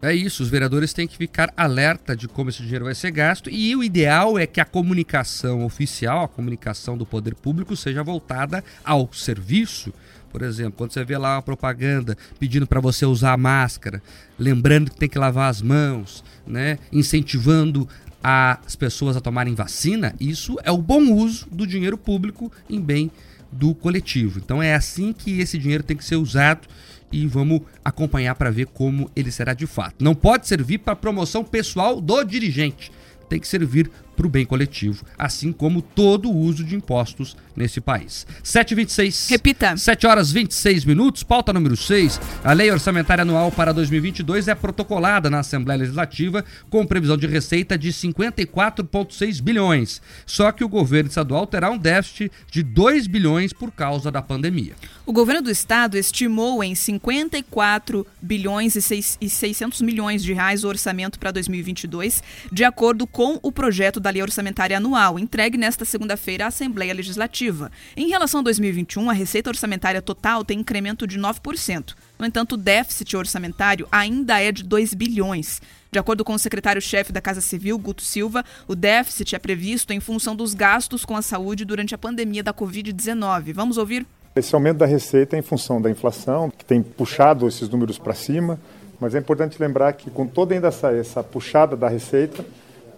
É 0.00 0.12
isso, 0.12 0.42
os 0.42 0.48
vereadores 0.48 0.92
têm 0.92 1.06
que 1.06 1.16
ficar 1.16 1.52
alerta 1.56 2.16
de 2.16 2.26
como 2.26 2.50
esse 2.50 2.60
dinheiro 2.62 2.86
vai 2.86 2.94
ser 2.94 3.12
gasto 3.12 3.48
e 3.48 3.76
o 3.76 3.84
ideal 3.84 4.36
é 4.36 4.48
que 4.48 4.60
a 4.60 4.64
comunicação 4.64 5.64
oficial, 5.64 6.24
a 6.24 6.28
comunicação 6.28 6.98
do 6.98 7.06
poder 7.06 7.36
público 7.36 7.76
seja 7.76 8.02
voltada 8.02 8.64
ao 8.84 9.12
serviço. 9.12 9.92
Por 10.32 10.42
exemplo, 10.42 10.72
quando 10.76 10.92
você 10.92 11.04
vê 11.04 11.16
lá 11.16 11.36
uma 11.36 11.42
propaganda 11.42 12.18
pedindo 12.40 12.66
para 12.66 12.80
você 12.80 13.06
usar 13.06 13.38
máscara, 13.38 14.02
lembrando 14.36 14.90
que 14.90 14.96
tem 14.96 15.08
que 15.08 15.18
lavar 15.18 15.48
as 15.48 15.62
mãos, 15.62 16.24
né, 16.44 16.78
incentivando 16.90 17.88
as 18.22 18.76
pessoas 18.76 19.16
a 19.16 19.20
tomarem 19.20 19.54
vacina, 19.54 20.14
isso 20.20 20.56
é 20.62 20.70
o 20.70 20.78
bom 20.78 21.12
uso 21.12 21.46
do 21.50 21.66
dinheiro 21.66 21.98
público 21.98 22.52
em 22.70 22.80
bem 22.80 23.10
do 23.50 23.74
coletivo. 23.74 24.38
Então 24.38 24.62
é 24.62 24.74
assim 24.74 25.12
que 25.12 25.40
esse 25.40 25.58
dinheiro 25.58 25.82
tem 25.82 25.96
que 25.96 26.04
ser 26.04 26.16
usado 26.16 26.68
e 27.10 27.26
vamos 27.26 27.60
acompanhar 27.84 28.34
para 28.34 28.50
ver 28.50 28.66
como 28.66 29.10
ele 29.14 29.30
será 29.30 29.52
de 29.52 29.66
fato. 29.66 30.02
Não 30.02 30.14
pode 30.14 30.46
servir 30.46 30.78
para 30.78 30.96
promoção 30.96 31.44
pessoal 31.44 32.00
do 32.00 32.22
dirigente, 32.24 32.90
tem 33.28 33.38
que 33.38 33.48
servir 33.48 33.90
para 34.22 34.26
o 34.28 34.30
bem 34.30 34.46
coletivo, 34.46 35.04
assim 35.18 35.52
como 35.52 35.82
todo 35.82 36.30
o 36.30 36.36
uso 36.36 36.62
de 36.62 36.76
impostos 36.76 37.36
nesse 37.56 37.80
país. 37.80 38.26
7h26. 38.44 39.30
Repita. 39.30 39.76
7 39.76 40.06
horas 40.06 40.30
26 40.30 40.84
minutos, 40.84 41.22
pauta 41.22 41.52
número 41.52 41.76
6. 41.76 42.20
A 42.44 42.52
Lei 42.52 42.70
Orçamentária 42.70 43.22
Anual 43.22 43.50
para 43.50 43.72
2022 43.72 44.48
é 44.48 44.54
protocolada 44.54 45.28
na 45.28 45.40
Assembleia 45.40 45.80
Legislativa 45.80 46.44
com 46.70 46.86
previsão 46.86 47.16
de 47.16 47.26
receita 47.26 47.76
de 47.76 47.92
54,6 47.92 49.42
bilhões. 49.42 50.00
Só 50.24 50.52
que 50.52 50.62
o 50.62 50.68
governo 50.68 51.08
estadual 51.08 51.46
terá 51.46 51.70
um 51.70 51.78
déficit 51.78 52.30
de 52.50 52.62
2 52.62 53.06
bilhões 53.08 53.52
por 53.52 53.72
causa 53.72 54.10
da 54.10 54.22
pandemia. 54.22 54.74
O 55.04 55.12
governo 55.12 55.42
do 55.42 55.50
estado 55.50 55.98
estimou 55.98 56.62
em 56.62 56.74
54 56.74 58.06
bilhões 58.20 58.76
e 58.76 59.28
600 59.28 59.80
milhões 59.80 60.22
de 60.22 60.32
reais 60.32 60.62
o 60.62 60.68
orçamento 60.68 61.18
para 61.18 61.32
2022, 61.32 62.22
de 62.52 62.62
acordo 62.62 63.04
com 63.06 63.38
o 63.42 63.50
projeto 63.50 63.98
da 63.98 64.11
Lei 64.12 64.22
Orçamentária 64.22 64.76
Anual, 64.76 65.18
entregue 65.18 65.58
nesta 65.58 65.84
segunda-feira 65.84 66.44
à 66.44 66.48
Assembleia 66.48 66.94
Legislativa. 66.94 67.72
Em 67.96 68.08
relação 68.08 68.40
a 68.40 68.42
2021, 68.44 69.10
a 69.10 69.12
receita 69.12 69.50
orçamentária 69.50 70.00
total 70.00 70.44
tem 70.44 70.60
incremento 70.60 71.06
de 71.06 71.18
9%. 71.18 71.94
No 72.18 72.26
entanto, 72.26 72.52
o 72.52 72.56
déficit 72.56 73.16
orçamentário 73.16 73.88
ainda 73.90 74.40
é 74.40 74.52
de 74.52 74.62
2 74.62 74.94
bilhões. 74.94 75.60
De 75.90 75.98
acordo 75.98 76.24
com 76.24 76.34
o 76.34 76.38
secretário-chefe 76.38 77.12
da 77.12 77.20
Casa 77.20 77.40
Civil, 77.40 77.76
Guto 77.78 78.02
Silva, 78.02 78.44
o 78.68 78.74
déficit 78.74 79.34
é 79.34 79.38
previsto 79.38 79.92
em 79.92 80.00
função 80.00 80.36
dos 80.36 80.54
gastos 80.54 81.04
com 81.04 81.16
a 81.16 81.22
saúde 81.22 81.64
durante 81.64 81.94
a 81.94 81.98
pandemia 81.98 82.42
da 82.42 82.54
Covid-19. 82.54 83.52
Vamos 83.52 83.76
ouvir? 83.76 84.06
Esse 84.34 84.54
aumento 84.54 84.78
da 84.78 84.86
receita 84.86 85.36
é 85.36 85.38
em 85.38 85.42
função 85.42 85.82
da 85.82 85.90
inflação, 85.90 86.50
que 86.50 86.64
tem 86.64 86.82
puxado 86.82 87.46
esses 87.46 87.68
números 87.68 87.98
para 87.98 88.14
cima, 88.14 88.58
mas 88.98 89.14
é 89.14 89.18
importante 89.18 89.60
lembrar 89.60 89.92
que 89.92 90.10
com 90.10 90.26
toda 90.26 90.54
ainda 90.54 90.68
essa, 90.68 90.92
essa 90.92 91.22
puxada 91.22 91.76
da 91.76 91.88
receita, 91.88 92.42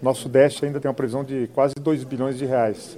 nosso 0.05 0.29
déficit 0.29 0.67
ainda 0.67 0.79
tem 0.79 0.89
uma 0.89 0.95
previsão 0.95 1.25
de 1.25 1.49
quase 1.55 1.75
2 1.75 2.05
bilhões 2.05 2.39
de 2.39 2.45
reais, 2.45 2.97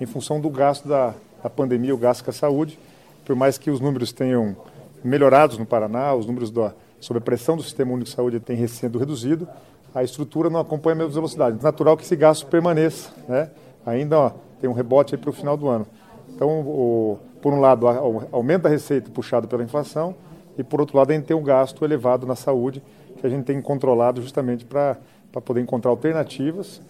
em 0.00 0.06
função 0.06 0.40
do 0.40 0.48
gasto 0.50 0.88
da, 0.88 1.14
da 1.42 1.50
pandemia, 1.50 1.94
o 1.94 1.98
gasto 1.98 2.24
com 2.24 2.30
a 2.30 2.32
saúde, 2.32 2.78
por 3.24 3.36
mais 3.36 3.58
que 3.58 3.70
os 3.70 3.78
números 3.78 4.12
tenham 4.12 4.56
melhorados 5.04 5.58
no 5.58 5.66
Paraná, 5.66 6.14
os 6.14 6.26
números 6.26 6.50
da, 6.50 6.72
sob 6.98 7.18
a 7.18 7.20
pressão 7.20 7.56
do 7.56 7.62
Sistema 7.62 7.92
Único 7.92 8.08
de 8.08 8.16
Saúde 8.16 8.40
têm 8.40 8.66
sido 8.66 8.98
reduzido, 8.98 9.46
a 9.94 10.02
estrutura 10.02 10.50
não 10.50 10.60
acompanha 10.60 10.94
a 10.94 10.98
mesma 10.98 11.12
velocidade. 11.12 11.58
É 11.60 11.62
natural 11.62 11.96
que 11.96 12.04
esse 12.04 12.16
gasto 12.16 12.46
permaneça, 12.46 13.10
né? 13.28 13.50
ainda 13.84 14.18
ó, 14.18 14.30
tem 14.60 14.68
um 14.68 14.72
rebote 14.72 15.16
para 15.16 15.30
o 15.30 15.32
final 15.32 15.56
do 15.56 15.68
ano. 15.68 15.86
Então, 16.34 16.48
o, 16.48 17.18
por 17.40 17.52
um 17.52 17.60
lado, 17.60 17.86
o 17.86 18.28
aumento 18.32 18.62
da 18.62 18.68
receita 18.68 19.10
puxado 19.10 19.46
pela 19.46 19.62
inflação 19.62 20.14
e, 20.58 20.64
por 20.64 20.80
outro 20.80 20.96
lado, 20.96 21.10
a 21.10 21.14
gente 21.14 21.24
tem 21.24 21.36
um 21.36 21.42
gasto 21.42 21.84
elevado 21.84 22.26
na 22.26 22.34
saúde 22.34 22.82
que 23.18 23.26
a 23.26 23.30
gente 23.30 23.44
tem 23.44 23.60
controlado 23.62 24.20
justamente 24.20 24.64
para 24.64 24.98
poder 25.40 25.60
encontrar 25.60 25.90
alternativas, 25.90 26.80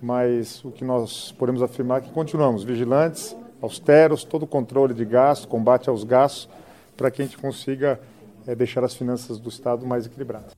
mas 0.00 0.64
o 0.64 0.70
que 0.70 0.84
nós 0.84 1.32
podemos 1.32 1.62
afirmar 1.62 1.98
é 1.98 2.04
que 2.06 2.10
continuamos 2.10 2.62
vigilantes, 2.62 3.36
austeros, 3.60 4.24
todo 4.24 4.42
o 4.42 4.46
controle 4.46 4.92
de 4.92 5.04
gastos, 5.04 5.46
combate 5.46 5.88
aos 5.88 6.04
gastos, 6.04 6.48
para 6.96 7.10
que 7.10 7.22
a 7.22 7.24
gente 7.24 7.38
consiga 7.38 8.00
é, 8.46 8.54
deixar 8.54 8.84
as 8.84 8.94
finanças 8.94 9.38
do 9.38 9.48
Estado 9.48 9.86
mais 9.86 10.06
equilibradas. 10.06 10.52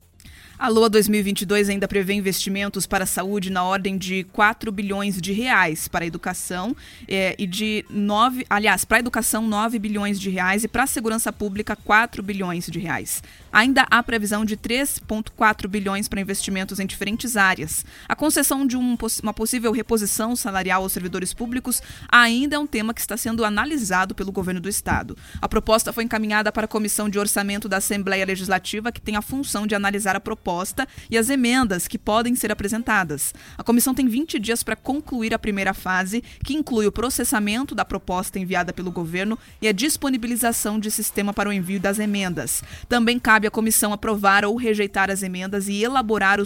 A 0.59 0.69
LOA 0.69 0.89
2022 0.89 1.69
ainda 1.69 1.87
prevê 1.87 2.13
investimentos 2.13 2.87
para 2.87 3.03
a 3.03 3.07
saúde 3.07 3.51
na 3.51 3.63
ordem 3.63 3.95
de 3.95 4.23
4 4.23 4.71
bilhões 4.71 5.21
de 5.21 5.31
reais 5.31 5.87
para 5.87 6.03
a 6.03 6.07
educação 6.07 6.75
é, 7.07 7.35
e 7.37 7.45
de 7.45 7.85
9, 7.91 8.43
aliás, 8.49 8.83
para 8.83 8.97
a 8.97 8.99
educação 8.99 9.47
9 9.47 9.77
bilhões 9.77 10.19
de 10.19 10.31
reais 10.31 10.63
e 10.63 10.67
para 10.67 10.83
a 10.83 10.87
segurança 10.87 11.31
pública 11.31 11.75
4 11.75 12.23
bilhões 12.23 12.65
de 12.65 12.79
reais. 12.79 13.21
Ainda 13.51 13.85
há 13.89 14.03
previsão 14.03 14.45
de 14.45 14.57
3,4 14.57 15.67
bilhões 15.67 16.07
para 16.07 16.21
investimentos 16.21 16.79
em 16.79 16.85
diferentes 16.85 17.35
áreas. 17.37 17.85
A 18.07 18.15
concessão 18.15 18.65
de 18.65 18.77
um, 18.77 18.97
uma 19.23 19.33
possível 19.33 19.71
reposição 19.71 20.35
salarial 20.35 20.83
aos 20.83 20.91
servidores 20.91 21.33
públicos 21.33 21.81
ainda 22.09 22.55
é 22.55 22.59
um 22.59 22.67
tema 22.67 22.93
que 22.93 23.01
está 23.01 23.17
sendo 23.17 23.43
analisado 23.43 24.13
pelo 24.13 24.31
governo 24.31 24.61
do 24.61 24.69
estado. 24.69 25.17
A 25.41 25.47
proposta 25.47 25.91
foi 25.93 26.03
encaminhada 26.03 26.51
para 26.51 26.65
a 26.65 26.67
Comissão 26.67 27.09
de 27.09 27.17
Orçamento 27.17 27.67
da 27.67 27.77
Assembleia 27.77 28.25
Legislativa, 28.25 28.91
que 28.91 29.01
tem 29.01 29.15
a 29.15 29.21
função 29.21 29.65
de 29.65 29.75
analisar 29.75 30.15
a 30.15 30.19
proposta 30.19 30.87
e 31.09 31.17
as 31.17 31.29
emendas 31.29 31.87
que 31.87 31.97
podem 31.97 32.35
ser 32.35 32.51
apresentadas. 32.51 33.33
A 33.57 33.63
comissão 33.63 33.93
tem 33.93 34.07
20 34.07 34.39
dias 34.39 34.63
para 34.63 34.75
concluir 34.75 35.33
a 35.33 35.39
primeira 35.39 35.73
fase, 35.73 36.23
que 36.43 36.53
inclui 36.53 36.85
o 36.85 36.91
processamento 36.91 37.73
da 37.73 37.85
proposta 37.85 38.39
enviada 38.39 38.71
pelo 38.71 38.91
governo 38.91 39.37
e 39.61 39.67
a 39.67 39.71
disponibilização 39.71 40.79
de 40.79 40.91
sistema 40.91 41.33
para 41.33 41.49
o 41.49 41.53
envio 41.53 41.79
das 41.79 41.99
emendas. 41.99 42.63
Também 42.87 43.19
cabe 43.19 43.46
à 43.47 43.51
comissão 43.51 43.91
aprovar 43.91 44.45
ou 44.45 44.55
rejeitar 44.55 45.09
as 45.09 45.23
emendas 45.23 45.67
e 45.67 45.83
elaborar 45.83 46.39
o 46.39 46.45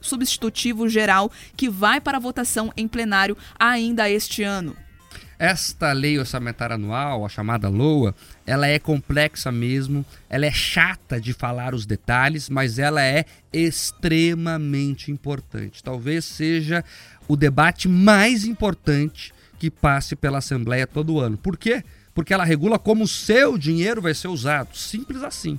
substitutivo 0.00 0.88
geral 0.88 1.30
que 1.56 1.68
vai 1.68 2.00
para 2.00 2.18
votação 2.18 2.72
em 2.76 2.88
plenário 2.88 3.36
ainda 3.58 4.08
este 4.08 4.42
ano. 4.42 4.76
Esta 5.38 5.92
lei 5.92 6.18
orçamentária 6.18 6.74
anual, 6.74 7.24
a 7.24 7.28
chamada 7.30 7.70
LOA, 7.70 8.14
ela 8.46 8.66
é 8.66 8.78
complexa 8.78 9.50
mesmo, 9.50 10.04
ela 10.28 10.44
é 10.44 10.50
chata 10.52 11.18
de 11.18 11.32
falar 11.32 11.74
os 11.74 11.86
detalhes, 11.86 12.50
mas 12.50 12.78
ela 12.78 13.02
é 13.02 13.24
extremamente 13.50 15.10
importante. 15.10 15.82
Talvez 15.82 16.26
seja 16.26 16.84
o 17.26 17.36
debate 17.36 17.88
mais 17.88 18.44
importante 18.44 19.32
que 19.58 19.70
passe 19.70 20.14
pela 20.14 20.38
Assembleia 20.38 20.86
todo 20.86 21.18
ano. 21.18 21.38
Por 21.38 21.56
quê? 21.56 21.82
Porque 22.12 22.34
ela 22.34 22.44
regula 22.44 22.78
como 22.78 23.04
o 23.04 23.08
seu 23.08 23.56
dinheiro 23.56 24.02
vai 24.02 24.12
ser 24.12 24.28
usado. 24.28 24.76
Simples 24.76 25.22
assim. 25.22 25.58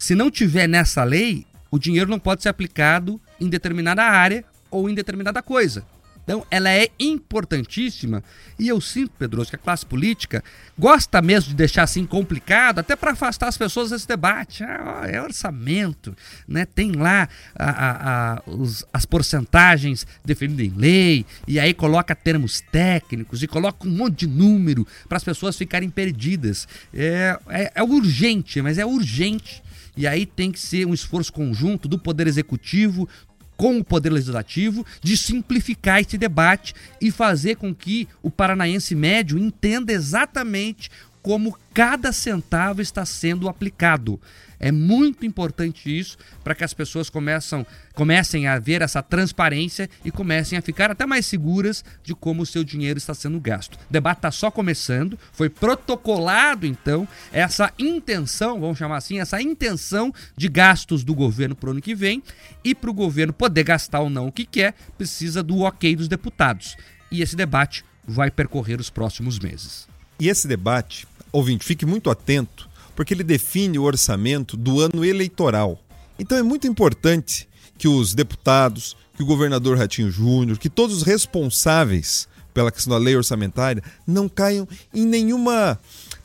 Se 0.00 0.14
não 0.14 0.30
tiver 0.30 0.66
nessa 0.66 1.04
lei, 1.04 1.46
o 1.70 1.78
dinheiro 1.78 2.08
não 2.08 2.18
pode 2.18 2.42
ser 2.42 2.48
aplicado 2.48 3.20
em 3.38 3.50
determinada 3.50 4.02
área 4.02 4.46
ou 4.70 4.88
em 4.88 4.94
determinada 4.94 5.42
coisa. 5.42 5.84
Então, 6.24 6.46
ela 6.50 6.70
é 6.70 6.88
importantíssima 6.98 8.24
e 8.58 8.66
eu 8.68 8.80
sinto, 8.80 9.12
Pedroso, 9.18 9.50
que 9.50 9.56
a 9.56 9.58
classe 9.58 9.84
política 9.84 10.42
gosta 10.78 11.20
mesmo 11.20 11.50
de 11.50 11.56
deixar 11.56 11.82
assim 11.82 12.06
complicado, 12.06 12.78
até 12.78 12.96
para 12.96 13.10
afastar 13.10 13.48
as 13.48 13.58
pessoas 13.58 13.90
desse 13.90 14.08
debate. 14.08 14.64
Ah, 14.64 15.02
é 15.06 15.20
orçamento, 15.20 16.16
né? 16.48 16.64
tem 16.64 16.92
lá 16.92 17.28
a, 17.54 17.70
a, 17.70 18.32
a, 18.36 18.42
os, 18.46 18.86
as 18.92 19.04
porcentagens 19.04 20.06
definidas 20.24 20.66
em 20.66 20.78
lei, 20.78 21.26
e 21.46 21.60
aí 21.60 21.74
coloca 21.74 22.14
termos 22.14 22.62
técnicos 22.72 23.42
e 23.42 23.46
coloca 23.46 23.86
um 23.86 23.90
monte 23.90 24.20
de 24.20 24.28
número 24.28 24.86
para 25.08 25.18
as 25.18 25.24
pessoas 25.24 25.58
ficarem 25.58 25.90
perdidas. 25.90 26.66
É, 26.94 27.38
é, 27.50 27.72
é 27.74 27.82
urgente, 27.82 28.62
mas 28.62 28.78
é 28.78 28.86
urgente. 28.86 29.62
E 29.96 30.06
aí 30.06 30.24
tem 30.24 30.50
que 30.50 30.60
ser 30.60 30.86
um 30.86 30.94
esforço 30.94 31.32
conjunto 31.32 31.88
do 31.88 31.98
Poder 31.98 32.26
Executivo, 32.26 33.08
com 33.56 33.76
o 33.76 33.84
Poder 33.84 34.10
Legislativo 34.10 34.86
de 35.02 35.18
simplificar 35.18 36.00
esse 36.00 36.16
debate 36.16 36.74
e 36.98 37.10
fazer 37.10 37.56
com 37.56 37.74
que 37.74 38.08
o 38.22 38.30
paranaense 38.30 38.94
médio 38.94 39.38
entenda 39.38 39.92
exatamente 39.92 40.90
como 41.22 41.54
cada 41.74 42.10
centavo 42.10 42.80
está 42.80 43.04
sendo 43.04 43.50
aplicado. 43.50 44.18
É 44.60 44.70
muito 44.70 45.24
importante 45.24 45.98
isso 45.98 46.18
para 46.44 46.54
que 46.54 46.62
as 46.62 46.74
pessoas 46.74 47.08
começam, 47.08 47.66
comecem 47.94 48.46
a 48.46 48.58
ver 48.58 48.82
essa 48.82 49.02
transparência 49.02 49.88
e 50.04 50.10
comecem 50.10 50.58
a 50.58 50.62
ficar 50.62 50.90
até 50.90 51.06
mais 51.06 51.24
seguras 51.24 51.82
de 52.04 52.14
como 52.14 52.42
o 52.42 52.46
seu 52.46 52.62
dinheiro 52.62 52.98
está 52.98 53.14
sendo 53.14 53.40
gasto. 53.40 53.74
O 53.74 53.78
debate 53.92 54.18
está 54.18 54.30
só 54.30 54.50
começando, 54.50 55.18
foi 55.32 55.48
protocolado 55.48 56.66
então 56.66 57.08
essa 57.32 57.72
intenção, 57.78 58.60
vamos 58.60 58.76
chamar 58.76 58.98
assim, 58.98 59.18
essa 59.18 59.40
intenção 59.40 60.12
de 60.36 60.48
gastos 60.48 61.02
do 61.02 61.14
governo 61.14 61.56
para 61.56 61.68
o 61.68 61.72
ano 61.72 61.80
que 61.80 61.94
vem 61.94 62.22
e 62.62 62.74
para 62.74 62.90
o 62.90 62.94
governo 62.94 63.32
poder 63.32 63.64
gastar 63.64 64.00
ou 64.00 64.10
não 64.10 64.26
o 64.26 64.32
que 64.32 64.44
quer, 64.44 64.74
precisa 64.98 65.42
do 65.42 65.60
ok 65.60 65.96
dos 65.96 66.06
deputados. 66.06 66.76
E 67.10 67.22
esse 67.22 67.34
debate 67.34 67.82
vai 68.06 68.30
percorrer 68.30 68.78
os 68.78 68.90
próximos 68.90 69.38
meses. 69.38 69.88
E 70.18 70.28
esse 70.28 70.46
debate 70.46 71.06
ouvinte, 71.32 71.64
fique 71.64 71.86
muito 71.86 72.10
atento, 72.10 72.68
porque 72.94 73.14
ele 73.14 73.24
define 73.24 73.78
o 73.78 73.84
orçamento 73.84 74.56
do 74.56 74.80
ano 74.80 75.04
eleitoral. 75.04 75.78
Então 76.18 76.36
é 76.36 76.42
muito 76.42 76.66
importante 76.66 77.48
que 77.78 77.88
os 77.88 78.14
deputados, 78.14 78.96
que 79.16 79.22
o 79.22 79.26
governador 79.26 79.78
Ratinho 79.78 80.10
Júnior, 80.10 80.58
que 80.58 80.68
todos 80.68 80.98
os 80.98 81.02
responsáveis 81.02 82.28
pela 82.52 82.70
questão 82.70 82.92
da 82.92 82.98
lei 82.98 83.16
orçamentária 83.16 83.82
não 84.06 84.28
caiam 84.28 84.68
em 84.92 85.06
nenhuma 85.06 85.78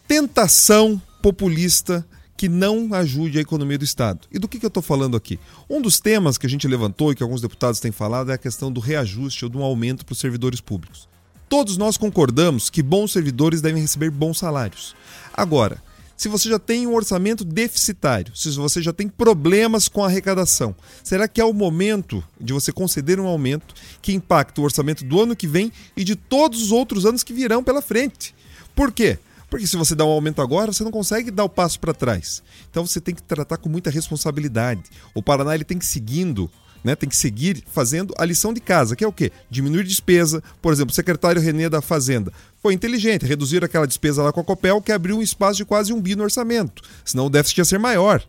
tentação 0.07 1.01
populista 1.21 2.05
que 2.37 2.49
não 2.49 2.93
ajude 2.93 3.37
a 3.37 3.41
economia 3.41 3.77
do 3.77 3.85
Estado. 3.85 4.27
E 4.29 4.37
do 4.37 4.47
que, 4.47 4.59
que 4.59 4.65
eu 4.65 4.69
estou 4.69 4.83
falando 4.83 5.15
aqui? 5.15 5.39
Um 5.69 5.81
dos 5.81 5.99
temas 5.99 6.37
que 6.37 6.45
a 6.45 6.49
gente 6.49 6.67
levantou 6.67 7.11
e 7.11 7.15
que 7.15 7.23
alguns 7.23 7.41
deputados 7.41 7.79
têm 7.79 7.91
falado 7.91 8.31
é 8.31 8.33
a 8.33 8.37
questão 8.37 8.71
do 8.71 8.81
reajuste 8.81 9.45
ou 9.45 9.49
de 9.49 9.57
um 9.57 9.63
aumento 9.63 10.05
para 10.05 10.13
os 10.13 10.19
servidores 10.19 10.59
públicos. 10.59 11.07
Todos 11.47 11.77
nós 11.77 11.95
concordamos 11.95 12.69
que 12.69 12.83
bons 12.83 13.13
servidores 13.13 13.61
devem 13.61 13.81
receber 13.81 14.09
bons 14.09 14.39
salários. 14.39 14.95
Agora, 15.33 15.81
se 16.17 16.29
você 16.29 16.49
já 16.49 16.57
tem 16.57 16.87
um 16.87 16.93
orçamento 16.93 17.43
deficitário, 17.43 18.35
se 18.35 18.49
você 18.51 18.81
já 18.81 18.93
tem 18.93 19.07
problemas 19.07 19.87
com 19.87 20.03
a 20.03 20.07
arrecadação, 20.07 20.75
será 21.03 21.27
que 21.27 21.41
é 21.41 21.45
o 21.45 21.53
momento 21.53 22.23
de 22.39 22.53
você 22.53 22.71
conceder 22.71 23.19
um 23.19 23.27
aumento 23.27 23.75
que 24.01 24.13
impacte 24.13 24.59
o 24.59 24.63
orçamento 24.63 25.03
do 25.03 25.21
ano 25.21 25.35
que 25.35 25.47
vem 25.47 25.71
e 25.95 26.03
de 26.03 26.15
todos 26.15 26.61
os 26.61 26.71
outros 26.71 27.05
anos 27.05 27.23
que 27.23 27.33
virão 27.33 27.63
pela 27.63 27.81
frente? 27.81 28.33
Por 28.75 28.91
quê? 28.91 29.19
Porque 29.49 29.67
se 29.67 29.77
você 29.77 29.95
dá 29.95 30.03
um 30.03 30.09
aumento 30.09 30.41
agora, 30.41 30.73
você 30.73 30.83
não 30.83 30.91
consegue 30.91 31.31
dar 31.31 31.43
o 31.43 31.49
passo 31.49 31.79
para 31.79 31.93
trás. 31.93 32.41
Então 32.69 32.85
você 32.85 32.99
tem 32.99 33.13
que 33.13 33.23
tratar 33.23 33.57
com 33.57 33.69
muita 33.69 33.89
responsabilidade. 33.89 34.83
O 35.13 35.21
Paraná 35.21 35.53
ele 35.53 35.63
tem 35.63 35.77
que 35.77 35.85
seguindo 35.85 36.49
né, 36.85 36.95
tem 36.95 37.09
que 37.09 37.17
seguir 37.17 37.63
fazendo 37.65 38.13
a 38.15 38.23
lição 38.23 38.53
de 38.53 38.61
casa, 38.61 38.95
que 38.95 39.03
é 39.03 39.07
o 39.07 39.11
quê? 39.11 39.31
Diminuir 39.49 39.83
despesa. 39.83 40.41
Por 40.61 40.71
exemplo, 40.71 40.91
o 40.91 40.95
secretário 40.95 41.41
Renê 41.41 41.67
da 41.67 41.81
Fazenda 41.81 42.31
foi 42.61 42.75
inteligente, 42.75 43.25
reduzir 43.25 43.63
aquela 43.63 43.87
despesa 43.87 44.21
lá 44.21 44.31
com 44.31 44.39
a 44.39 44.43
Copel, 44.43 44.79
que 44.79 44.91
abriu 44.91 45.17
um 45.17 45.21
espaço 45.21 45.57
de 45.57 45.65
quase 45.65 45.91
um 45.91 45.99
bi 45.99 46.15
no 46.15 46.23
orçamento. 46.23 46.83
Senão 47.03 47.25
o 47.25 47.29
déficit 47.29 47.57
ia 47.57 47.65
ser 47.65 47.79
maior. 47.79 48.23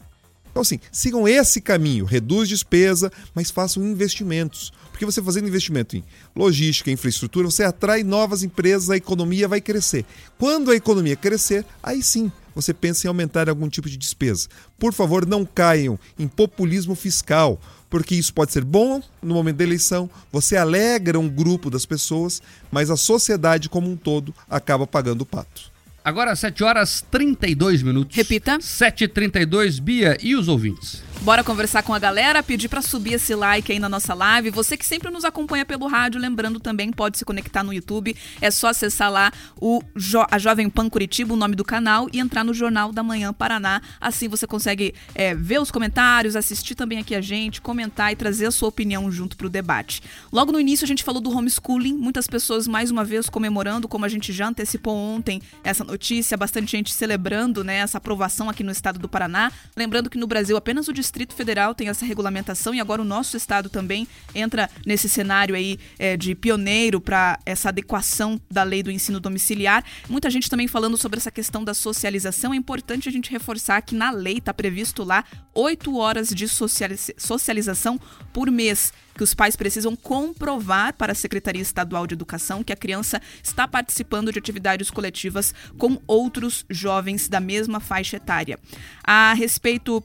Então, 0.50 0.62
assim, 0.62 0.80
sigam 0.90 1.28
esse 1.28 1.60
caminho, 1.60 2.06
reduz 2.06 2.48
despesa, 2.48 3.12
mas 3.34 3.50
façam 3.50 3.84
investimentos. 3.84 4.72
Porque 4.90 5.04
você 5.04 5.20
fazendo 5.20 5.46
investimento 5.46 5.94
em 5.94 6.02
logística, 6.34 6.90
infraestrutura, 6.90 7.50
você 7.50 7.62
atrai 7.62 8.02
novas 8.02 8.42
empresas, 8.42 8.88
a 8.88 8.96
economia 8.96 9.46
vai 9.46 9.60
crescer. 9.60 10.06
Quando 10.38 10.70
a 10.70 10.74
economia 10.74 11.14
crescer, 11.14 11.62
aí 11.82 12.02
sim 12.02 12.32
você 12.54 12.72
pensa 12.72 13.06
em 13.06 13.08
aumentar 13.08 13.50
algum 13.50 13.68
tipo 13.68 13.86
de 13.86 13.98
despesa. 13.98 14.48
Por 14.78 14.94
favor, 14.94 15.26
não 15.26 15.44
caiam 15.44 15.98
em 16.18 16.26
populismo 16.26 16.94
fiscal 16.94 17.60
porque 17.88 18.14
isso 18.14 18.34
pode 18.34 18.52
ser 18.52 18.64
bom 18.64 19.00
no 19.22 19.34
momento 19.34 19.56
da 19.56 19.64
eleição, 19.64 20.10
você 20.32 20.56
alegra 20.56 21.18
um 21.18 21.28
grupo 21.28 21.70
das 21.70 21.86
pessoas, 21.86 22.42
mas 22.70 22.90
a 22.90 22.96
sociedade 22.96 23.68
como 23.68 23.90
um 23.90 23.96
todo 23.96 24.34
acaba 24.48 24.86
pagando 24.86 25.22
o 25.22 25.26
pato. 25.26 25.75
Agora 26.06 26.36
7 26.36 26.62
horas 26.62 27.04
32 27.10 27.82
minutos. 27.82 28.16
Repita. 28.16 28.58
7h32, 28.58 29.80
Bia, 29.80 30.16
e 30.22 30.36
os 30.36 30.46
ouvintes? 30.46 31.02
Bora 31.22 31.42
conversar 31.42 31.82
com 31.82 31.92
a 31.92 31.98
galera, 31.98 32.42
pedir 32.42 32.68
para 32.68 32.80
subir 32.80 33.14
esse 33.14 33.34
like 33.34 33.72
aí 33.72 33.80
na 33.80 33.88
nossa 33.88 34.14
live. 34.14 34.50
Você 34.50 34.76
que 34.76 34.86
sempre 34.86 35.10
nos 35.10 35.24
acompanha 35.24 35.64
pelo 35.64 35.88
rádio, 35.88 36.20
lembrando 36.20 36.60
também, 36.60 36.92
pode 36.92 37.18
se 37.18 37.24
conectar 37.24 37.64
no 37.64 37.72
YouTube. 37.72 38.14
É 38.40 38.48
só 38.50 38.68
acessar 38.68 39.10
lá 39.10 39.32
o 39.60 39.82
jo 39.96 40.24
a 40.30 40.38
Jovem 40.38 40.70
Pan 40.70 40.88
Curitiba, 40.88 41.34
o 41.34 41.36
nome 41.36 41.56
do 41.56 41.64
canal, 41.64 42.06
e 42.12 42.20
entrar 42.20 42.44
no 42.44 42.54
Jornal 42.54 42.92
da 42.92 43.02
Manhã 43.02 43.32
Paraná. 43.32 43.82
Assim 44.00 44.28
você 44.28 44.46
consegue 44.46 44.94
é, 45.14 45.34
ver 45.34 45.58
os 45.60 45.72
comentários, 45.72 46.36
assistir 46.36 46.76
também 46.76 46.98
aqui 46.98 47.14
a 47.14 47.20
gente, 47.20 47.60
comentar 47.60 48.12
e 48.12 48.16
trazer 48.16 48.46
a 48.46 48.52
sua 48.52 48.68
opinião 48.68 49.10
junto 49.10 49.36
pro 49.36 49.48
debate. 49.48 50.02
Logo 50.30 50.52
no 50.52 50.60
início 50.60 50.84
a 50.84 50.88
gente 50.88 51.02
falou 51.02 51.20
do 51.20 51.30
homeschooling, 51.30 51.94
muitas 51.94 52.28
pessoas 52.28 52.68
mais 52.68 52.92
uma 52.92 53.04
vez 53.04 53.28
comemorando, 53.28 53.88
como 53.88 54.04
a 54.04 54.08
gente 54.08 54.32
já 54.32 54.46
antecipou 54.46 54.94
ontem 54.94 55.42
essa 55.64 55.82
notícia, 55.96 56.36
bastante 56.36 56.72
gente 56.72 56.92
celebrando 56.92 57.64
né, 57.64 57.76
essa 57.76 57.96
aprovação 57.96 58.50
aqui 58.50 58.62
no 58.62 58.70
estado 58.70 58.98
do 58.98 59.08
Paraná. 59.08 59.50
Lembrando 59.74 60.10
que 60.10 60.18
no 60.18 60.26
Brasil 60.26 60.54
apenas 60.54 60.88
o 60.88 60.92
Distrito 60.92 61.34
Federal 61.34 61.74
tem 61.74 61.88
essa 61.88 62.04
regulamentação 62.04 62.74
e 62.74 62.80
agora 62.80 63.00
o 63.00 63.04
nosso 63.04 63.34
estado 63.34 63.70
também 63.70 64.06
entra 64.34 64.68
nesse 64.84 65.08
cenário 65.08 65.54
aí 65.54 65.78
é, 65.98 66.14
de 66.14 66.34
pioneiro 66.34 67.00
para 67.00 67.38
essa 67.46 67.70
adequação 67.70 68.38
da 68.50 68.62
lei 68.62 68.82
do 68.82 68.90
ensino 68.90 69.18
domiciliar. 69.18 69.82
Muita 70.06 70.28
gente 70.28 70.50
também 70.50 70.68
falando 70.68 70.98
sobre 70.98 71.18
essa 71.18 71.30
questão 71.30 71.64
da 71.64 71.72
socialização. 71.72 72.52
É 72.52 72.56
importante 72.56 73.08
a 73.08 73.12
gente 73.12 73.30
reforçar 73.30 73.80
que 73.80 73.94
na 73.94 74.10
lei 74.10 74.36
está 74.36 74.52
previsto 74.52 75.02
lá 75.02 75.24
oito 75.54 75.96
horas 75.96 76.28
de 76.28 76.46
socialização 76.46 77.98
por 78.36 78.50
mês 78.50 78.92
que 79.14 79.22
os 79.22 79.32
pais 79.32 79.56
precisam 79.56 79.96
comprovar 79.96 80.92
para 80.92 81.12
a 81.12 81.14
Secretaria 81.14 81.62
Estadual 81.62 82.06
de 82.06 82.12
Educação 82.12 82.62
que 82.62 82.70
a 82.70 82.76
criança 82.76 83.18
está 83.42 83.66
participando 83.66 84.30
de 84.30 84.38
atividades 84.38 84.90
coletivas 84.90 85.54
com 85.78 85.98
outros 86.06 86.66
jovens 86.68 87.30
da 87.30 87.40
mesma 87.40 87.80
faixa 87.80 88.18
etária. 88.18 88.58
A 89.02 89.32
respeito 89.32 90.04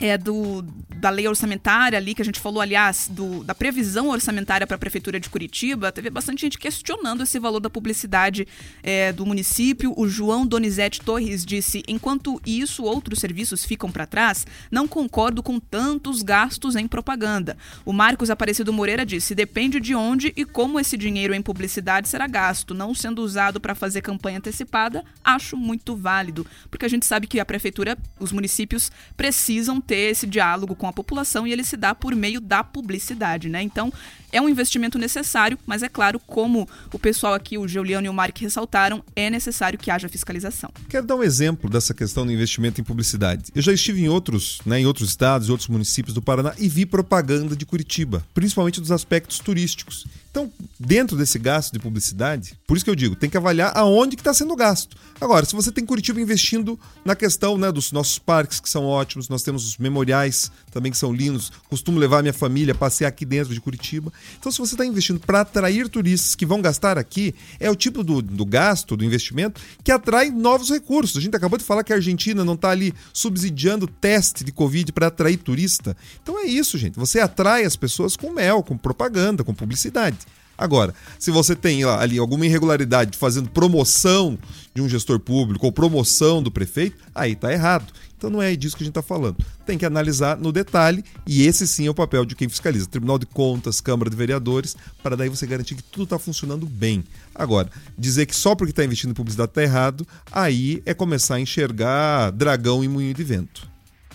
é, 0.00 0.18
do, 0.18 0.62
da 0.96 1.08
lei 1.08 1.28
orçamentária 1.28 1.96
ali, 1.96 2.14
que 2.14 2.22
a 2.22 2.24
gente 2.24 2.40
falou, 2.40 2.60
aliás, 2.60 3.08
do, 3.08 3.44
da 3.44 3.54
previsão 3.54 4.08
orçamentária 4.08 4.66
para 4.66 4.74
a 4.74 4.78
Prefeitura 4.78 5.20
de 5.20 5.30
Curitiba, 5.30 5.92
teve 5.92 6.10
bastante 6.10 6.40
gente 6.40 6.58
questionando 6.58 7.22
esse 7.22 7.38
valor 7.38 7.60
da 7.60 7.70
publicidade 7.70 8.46
é, 8.82 9.12
do 9.12 9.24
município. 9.24 9.94
O 9.96 10.08
João 10.08 10.44
Donizete 10.44 11.00
Torres 11.00 11.44
disse: 11.44 11.84
enquanto 11.86 12.40
isso, 12.44 12.82
outros 12.82 13.20
serviços 13.20 13.64
ficam 13.64 13.90
para 13.90 14.04
trás, 14.04 14.44
não 14.68 14.88
concordo 14.88 15.42
com 15.44 15.60
tantos 15.60 16.22
gastos 16.22 16.74
em 16.74 16.88
propaganda. 16.88 17.56
O 17.84 17.92
Marcos 17.92 18.30
Aparecido 18.30 18.72
Moreira 18.72 19.06
disse: 19.06 19.32
depende 19.32 19.78
de 19.78 19.94
onde 19.94 20.32
e 20.36 20.44
como 20.44 20.80
esse 20.80 20.96
dinheiro 20.96 21.34
em 21.34 21.42
publicidade 21.42 22.08
será 22.08 22.26
gasto, 22.26 22.74
não 22.74 22.94
sendo 22.94 23.22
usado 23.22 23.60
para 23.60 23.76
fazer 23.76 24.00
campanha 24.00 24.38
antecipada, 24.38 25.04
acho 25.22 25.56
muito 25.56 25.94
válido, 25.94 26.44
porque 26.68 26.84
a 26.84 26.88
gente 26.88 27.06
sabe 27.06 27.28
que 27.28 27.38
a 27.38 27.44
Prefeitura, 27.44 27.96
os 28.18 28.32
municípios 28.32 28.90
precisam 29.16 29.83
manter 29.84 30.10
esse 30.10 30.26
diálogo 30.26 30.74
com 30.74 30.88
a 30.88 30.92
população 30.92 31.46
e 31.46 31.52
ele 31.52 31.62
se 31.62 31.76
dá 31.76 31.94
por 31.94 32.14
meio 32.14 32.40
da 32.40 32.64
publicidade, 32.64 33.48
né? 33.48 33.62
Então, 33.62 33.92
é 34.34 34.40
um 34.40 34.48
investimento 34.48 34.98
necessário, 34.98 35.56
mas 35.64 35.82
é 35.84 35.88
claro, 35.88 36.18
como 36.18 36.68
o 36.92 36.98
pessoal 36.98 37.34
aqui, 37.34 37.56
o 37.56 37.68
Juliano 37.68 38.06
e 38.06 38.10
o 38.10 38.12
Mark 38.12 38.36
ressaltaram, 38.38 39.02
é 39.14 39.30
necessário 39.30 39.78
que 39.78 39.92
haja 39.92 40.08
fiscalização. 40.08 40.70
Quero 40.88 41.06
dar 41.06 41.14
um 41.14 41.22
exemplo 41.22 41.70
dessa 41.70 41.94
questão 41.94 42.26
do 42.26 42.32
investimento 42.32 42.80
em 42.80 42.84
publicidade. 42.84 43.44
Eu 43.54 43.62
já 43.62 43.72
estive 43.72 44.02
em 44.02 44.08
outros, 44.08 44.58
né, 44.66 44.80
em 44.80 44.86
outros 44.86 45.08
estados 45.08 45.48
outros 45.48 45.68
municípios 45.68 46.12
do 46.12 46.20
Paraná 46.20 46.52
e 46.58 46.68
vi 46.68 46.84
propaganda 46.84 47.54
de 47.54 47.64
Curitiba, 47.64 48.26
principalmente 48.34 48.80
dos 48.80 48.90
aspectos 48.90 49.38
turísticos. 49.38 50.04
Então, 50.34 50.50
dentro 50.80 51.16
desse 51.16 51.38
gasto 51.38 51.72
de 51.72 51.78
publicidade, 51.78 52.58
por 52.66 52.76
isso 52.76 52.84
que 52.84 52.90
eu 52.90 52.96
digo, 52.96 53.14
tem 53.14 53.30
que 53.30 53.36
avaliar 53.36 53.70
aonde 53.76 54.16
que 54.16 54.20
está 54.20 54.34
sendo 54.34 54.56
gasto. 54.56 54.96
Agora, 55.20 55.46
se 55.46 55.54
você 55.54 55.70
tem 55.70 55.86
Curitiba 55.86 56.20
investindo 56.20 56.76
na 57.04 57.14
questão 57.14 57.56
né, 57.56 57.70
dos 57.70 57.92
nossos 57.92 58.18
parques, 58.18 58.58
que 58.58 58.68
são 58.68 58.84
ótimos, 58.84 59.28
nós 59.28 59.44
temos 59.44 59.64
os 59.64 59.78
memoriais 59.78 60.50
também 60.72 60.90
que 60.90 60.98
são 60.98 61.12
lindos, 61.12 61.52
costumo 61.70 62.00
levar 62.00 62.20
minha 62.20 62.32
família 62.32 62.74
a 62.74 62.76
passear 62.76 63.06
aqui 63.06 63.24
dentro 63.24 63.54
de 63.54 63.60
Curitiba. 63.60 64.12
Então, 64.38 64.50
se 64.50 64.58
você 64.58 64.74
está 64.74 64.84
investindo 64.84 65.20
para 65.20 65.40
atrair 65.40 65.88
turistas 65.88 66.34
que 66.34 66.46
vão 66.46 66.60
gastar 66.60 66.98
aqui, 66.98 67.34
é 67.58 67.70
o 67.70 67.76
tipo 67.76 68.02
do, 68.02 68.20
do 68.20 68.44
gasto, 68.44 68.96
do 68.96 69.04
investimento, 69.04 69.60
que 69.82 69.92
atrai 69.92 70.30
novos 70.30 70.70
recursos. 70.70 71.16
A 71.16 71.20
gente 71.20 71.36
acabou 71.36 71.58
de 71.58 71.64
falar 71.64 71.84
que 71.84 71.92
a 71.92 71.96
Argentina 71.96 72.44
não 72.44 72.54
está 72.54 72.70
ali 72.70 72.94
subsidiando 73.12 73.86
teste 73.86 74.44
de 74.44 74.52
Covid 74.52 74.92
para 74.92 75.08
atrair 75.08 75.36
turista. 75.36 75.96
Então 76.22 76.38
é 76.38 76.46
isso, 76.46 76.78
gente. 76.78 76.98
Você 76.98 77.20
atrai 77.20 77.64
as 77.64 77.76
pessoas 77.76 78.16
com 78.16 78.32
mel, 78.32 78.62
com 78.62 78.76
propaganda, 78.76 79.44
com 79.44 79.54
publicidade. 79.54 80.18
Agora, 80.56 80.94
se 81.18 81.30
você 81.30 81.56
tem 81.56 81.82
ali 81.84 82.18
alguma 82.18 82.46
irregularidade 82.46 83.18
fazendo 83.18 83.50
promoção 83.50 84.38
de 84.72 84.80
um 84.80 84.88
gestor 84.88 85.18
público 85.18 85.66
ou 85.66 85.72
promoção 85.72 86.42
do 86.42 86.50
prefeito, 86.50 86.96
aí 87.14 87.34
tá 87.34 87.52
errado. 87.52 87.92
Então 88.24 88.32
não 88.32 88.42
é 88.42 88.56
disso 88.56 88.74
que 88.74 88.82
a 88.82 88.86
gente 88.86 88.92
está 88.92 89.02
falando. 89.02 89.36
Tem 89.66 89.76
que 89.76 89.84
analisar 89.84 90.38
no 90.38 90.50
detalhe 90.50 91.04
e 91.26 91.46
esse 91.46 91.68
sim 91.68 91.86
é 91.86 91.90
o 91.90 91.94
papel 91.94 92.24
de 92.24 92.34
quem 92.34 92.48
fiscaliza. 92.48 92.86
Tribunal 92.86 93.18
de 93.18 93.26
Contas, 93.26 93.82
Câmara 93.82 94.08
de 94.08 94.16
Vereadores, 94.16 94.74
para 95.02 95.14
daí 95.14 95.28
você 95.28 95.46
garantir 95.46 95.74
que 95.74 95.82
tudo 95.82 96.04
está 96.04 96.18
funcionando 96.18 96.64
bem. 96.64 97.04
Agora, 97.34 97.68
dizer 97.98 98.24
que 98.24 98.34
só 98.34 98.54
porque 98.54 98.70
está 98.70 98.82
investindo 98.82 99.10
em 99.10 99.14
publicidade 99.14 99.50
está 99.50 99.62
errado, 99.62 100.08
aí 100.32 100.82
é 100.86 100.94
começar 100.94 101.34
a 101.34 101.40
enxergar 101.40 102.30
dragão 102.30 102.82
e 102.82 102.88
moinho 102.88 103.12
de 103.12 103.22
vento. 103.22 103.68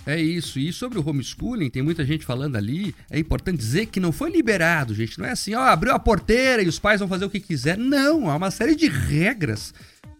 É 0.07 0.19
isso. 0.19 0.57
E 0.57 0.73
sobre 0.73 0.97
o 0.97 1.07
homeschooling, 1.07 1.69
tem 1.69 1.83
muita 1.83 2.03
gente 2.03 2.25
falando 2.25 2.55
ali. 2.55 2.95
É 3.11 3.19
importante 3.19 3.59
dizer 3.59 3.85
que 3.85 3.99
não 3.99 4.11
foi 4.11 4.31
liberado, 4.31 4.95
gente. 4.95 5.19
Não 5.19 5.25
é 5.27 5.33
assim, 5.33 5.53
ó, 5.53 5.61
abriu 5.61 5.93
a 5.93 5.99
porteira 5.99 6.63
e 6.63 6.67
os 6.67 6.79
pais 6.79 6.99
vão 6.99 7.07
fazer 7.07 7.25
o 7.25 7.29
que 7.29 7.39
quiser. 7.39 7.77
Não, 7.77 8.27
há 8.27 8.35
uma 8.35 8.49
série 8.49 8.75
de 8.75 8.87
regras 8.87 9.71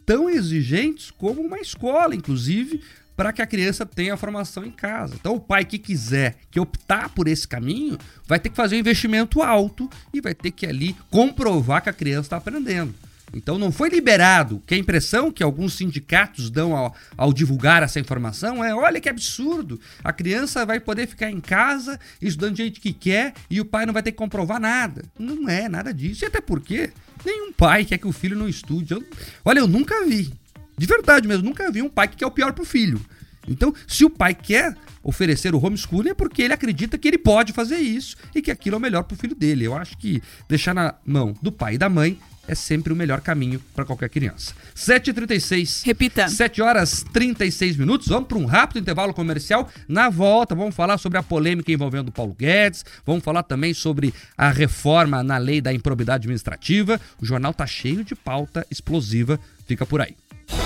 tão 0.05 0.29
exigentes 0.29 1.09
como 1.09 1.41
uma 1.41 1.59
escola, 1.59 2.15
inclusive, 2.15 2.81
para 3.19 3.33
que 3.33 3.41
a 3.41 3.45
criança 3.45 3.85
tenha 3.85 4.13
a 4.13 4.17
formação 4.17 4.63
em 4.63 4.71
casa. 4.71 5.13
Então, 5.19 5.35
o 5.35 5.41
pai 5.41 5.65
que 5.65 5.77
quiser 5.77 6.37
que 6.49 6.57
optar 6.57 7.09
por 7.09 7.27
esse 7.27 7.45
caminho 7.45 7.97
vai 8.25 8.39
ter 8.39 8.47
que 8.47 8.55
fazer 8.55 8.77
um 8.77 8.79
investimento 8.79 9.41
alto 9.41 9.89
e 10.13 10.21
vai 10.21 10.33
ter 10.33 10.51
que 10.51 10.65
ali 10.65 10.95
comprovar 11.11 11.81
que 11.81 11.89
a 11.89 11.93
criança 11.93 12.27
está 12.27 12.37
aprendendo. 12.37 12.95
Então 13.33 13.59
não 13.59 13.73
foi 13.73 13.89
liberado, 13.89 14.63
que 14.65 14.73
a 14.73 14.77
impressão 14.77 15.33
que 15.33 15.43
alguns 15.43 15.73
sindicatos 15.73 16.49
dão 16.49 16.73
ao, 16.73 16.95
ao, 17.17 17.33
divulgar 17.33 17.83
essa 17.83 17.99
informação 17.99 18.63
é: 18.63 18.73
olha 18.73 19.01
que 19.01 19.09
absurdo, 19.09 19.79
a 20.01 20.13
criança 20.13 20.65
vai 20.65 20.79
poder 20.79 21.05
ficar 21.05 21.29
em 21.29 21.41
casa 21.41 21.99
estudando 22.21 22.53
do 22.53 22.57
jeito 22.57 22.79
que 22.79 22.93
quer 22.93 23.33
e 23.49 23.59
o 23.59 23.65
pai 23.65 23.85
não 23.85 23.93
vai 23.93 24.01
ter 24.01 24.13
que 24.13 24.17
comprovar 24.17 24.61
nada. 24.61 25.03
Não 25.19 25.49
é 25.49 25.67
nada 25.67 25.93
disso. 25.93 26.23
E 26.23 26.27
até 26.27 26.39
porque 26.39 26.89
nenhum 27.25 27.51
pai 27.51 27.83
quer 27.83 27.97
que 27.97 28.07
o 28.07 28.13
filho 28.13 28.37
não 28.37 28.47
estude. 28.47 28.93
Eu, 28.93 29.03
olha, 29.43 29.59
eu 29.59 29.67
nunca 29.67 30.05
vi, 30.05 30.33
de 30.79 30.87
verdade 30.87 31.27
mesmo, 31.27 31.43
nunca 31.43 31.69
vi 31.69 31.81
um 31.81 31.89
pai 31.89 32.07
que 32.07 32.17
quer 32.17 32.25
o 32.25 32.31
pior 32.31 32.53
pro 32.53 32.65
filho. 32.65 32.99
Então, 33.47 33.73
se 33.87 34.05
o 34.05 34.09
pai 34.09 34.33
quer 34.33 34.75
oferecer 35.03 35.53
o 35.53 35.63
homeschooling 35.63 36.09
é 36.09 36.13
porque 36.13 36.41
ele 36.41 36.53
acredita 36.53 36.97
que 36.97 37.07
ele 37.07 37.17
pode 37.17 37.53
fazer 37.53 37.77
isso 37.77 38.15
e 38.33 38.41
que 38.41 38.51
aquilo 38.51 38.75
é 38.75 38.77
o 38.77 38.81
melhor 38.81 39.03
para 39.03 39.15
o 39.15 39.17
filho 39.17 39.35
dele. 39.35 39.65
Eu 39.65 39.75
acho 39.75 39.97
que 39.97 40.21
deixar 40.47 40.73
na 40.73 40.95
mão 41.05 41.35
do 41.41 41.51
pai 41.51 41.75
e 41.75 41.77
da 41.77 41.89
mãe 41.89 42.17
é 42.47 42.55
sempre 42.55 42.91
o 42.91 42.95
melhor 42.95 43.21
caminho 43.21 43.61
para 43.75 43.85
qualquer 43.85 44.09
criança. 44.09 44.53
7h36. 44.75 45.85
Repita. 45.85 46.27
7 46.27 46.61
horas 46.61 47.05
36 47.13 47.77
minutos. 47.77 48.07
Vamos 48.07 48.27
para 48.27 48.37
um 48.39 48.45
rápido 48.45 48.79
intervalo 48.79 49.13
comercial. 49.13 49.69
Na 49.87 50.09
volta, 50.09 50.55
vamos 50.55 50.75
falar 50.75 50.97
sobre 50.97 51.19
a 51.19 51.23
polêmica 51.23 51.71
envolvendo 51.71 52.09
o 52.09 52.11
Paulo 52.11 52.33
Guedes. 52.33 52.83
Vamos 53.05 53.23
falar 53.23 53.43
também 53.43 53.73
sobre 53.73 54.13
a 54.35 54.49
reforma 54.49 55.21
na 55.21 55.37
lei 55.37 55.61
da 55.61 55.71
improbidade 55.71 56.23
administrativa. 56.23 56.99
O 57.21 57.25
jornal 57.25 57.53
tá 57.53 57.67
cheio 57.67 58.03
de 58.03 58.15
pauta 58.15 58.65
explosiva. 58.71 59.39
Fica 59.67 59.85
por 59.85 60.01
aí. 60.01 60.15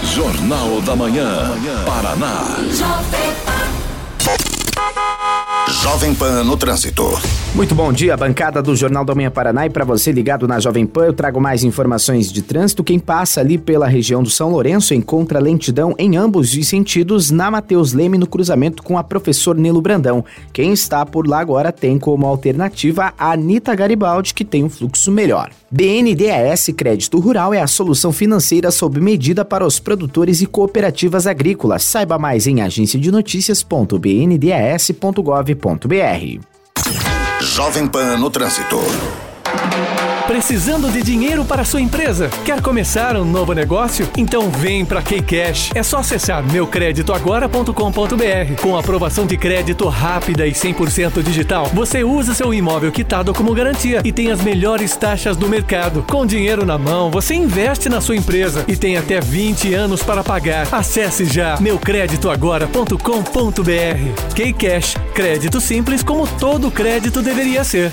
Jornal 0.03 0.81
da 0.81 0.95
Manhã. 0.95 1.51
Paraná. 1.85 2.57
Jovem 5.83 6.15
Pan 6.15 6.45
no 6.45 6.55
trânsito. 6.55 7.19
Muito 7.53 7.75
bom 7.75 7.91
dia, 7.91 8.15
bancada 8.15 8.63
do 8.63 8.73
Jornal 8.73 9.03
da 9.03 9.13
Manhã 9.13 9.29
Paraná. 9.29 9.65
E 9.65 9.69
para 9.69 9.83
você 9.83 10.13
ligado 10.13 10.47
na 10.47 10.57
Jovem 10.57 10.87
Pan, 10.87 11.07
eu 11.07 11.13
trago 11.13 11.41
mais 11.41 11.61
informações 11.61 12.31
de 12.31 12.41
trânsito. 12.41 12.85
Quem 12.85 12.97
passa 12.97 13.41
ali 13.41 13.57
pela 13.57 13.85
região 13.85 14.23
do 14.23 14.29
São 14.29 14.49
Lourenço 14.49 14.93
encontra 14.93 15.39
lentidão 15.39 15.93
em 15.99 16.15
ambos 16.15 16.55
os 16.55 16.67
sentidos 16.67 17.31
na 17.31 17.51
Mateus 17.51 17.91
Leme 17.91 18.17
no 18.17 18.25
cruzamento 18.25 18.81
com 18.81 18.97
a 18.97 19.03
professor 19.03 19.57
Nilo 19.57 19.81
Brandão. 19.81 20.23
Quem 20.53 20.71
está 20.71 21.05
por 21.05 21.27
lá 21.27 21.41
agora 21.41 21.69
tem 21.69 21.99
como 21.99 22.25
alternativa 22.25 23.13
a 23.17 23.33
Anitta 23.33 23.75
Garibaldi, 23.75 24.33
que 24.33 24.45
tem 24.45 24.63
um 24.63 24.69
fluxo 24.69 25.11
melhor. 25.11 25.51
BNDES 25.69 26.71
Crédito 26.77 27.19
Rural 27.19 27.53
é 27.53 27.61
a 27.61 27.67
solução 27.67 28.13
financeira 28.13 28.71
sob 28.71 29.01
medida 29.01 29.43
para 29.43 29.65
os 29.65 29.79
produtores 29.79 30.41
e 30.41 30.45
cooperativas 30.45 31.27
agrícolas. 31.27 31.83
Saiba 31.83 32.17
mais 32.17 32.47
em 32.47 32.61
Jovem 37.41 37.89
Pan 37.89 38.17
no 38.19 38.29
trânsito. 38.29 38.79
Precisando 40.27 40.89
de 40.89 41.03
dinheiro 41.03 41.43
para 41.43 41.65
sua 41.65 41.81
empresa? 41.81 42.29
Quer 42.45 42.61
começar 42.61 43.17
um 43.17 43.25
novo 43.25 43.51
negócio? 43.53 44.07
Então 44.17 44.49
vem 44.49 44.85
para 44.85 45.01
Kcash. 45.01 45.71
É 45.75 45.83
só 45.83 45.97
acessar 45.97 46.41
meucreditoagora.com.br. 46.49 48.61
Com 48.61 48.77
aprovação 48.77 49.25
de 49.25 49.35
crédito 49.37 49.89
rápida 49.89 50.47
e 50.47 50.53
100% 50.53 51.21
digital, 51.21 51.65
você 51.73 52.05
usa 52.05 52.33
seu 52.33 52.53
imóvel 52.53 52.89
quitado 52.91 53.33
como 53.33 53.53
garantia 53.53 54.01
e 54.03 54.11
tem 54.13 54.31
as 54.31 54.41
melhores 54.41 54.95
taxas 54.95 55.35
do 55.35 55.49
mercado. 55.49 56.05
Com 56.09 56.25
dinheiro 56.25 56.65
na 56.65 56.77
mão, 56.77 57.11
você 57.11 57.35
investe 57.35 57.89
na 57.89 57.99
sua 57.99 58.15
empresa 58.15 58.63
e 58.67 58.77
tem 58.77 58.95
até 58.97 59.19
20 59.19 59.73
anos 59.73 60.01
para 60.01 60.23
pagar. 60.23 60.69
Acesse 60.71 61.25
já 61.25 61.59
meucreditoagora.com.br. 61.59 62.93
Kcash, 64.33 64.95
crédito 65.13 65.59
simples 65.59 66.01
como 66.01 66.25
todo 66.25 66.71
crédito 66.71 67.21
deveria 67.21 67.65
ser. 67.65 67.91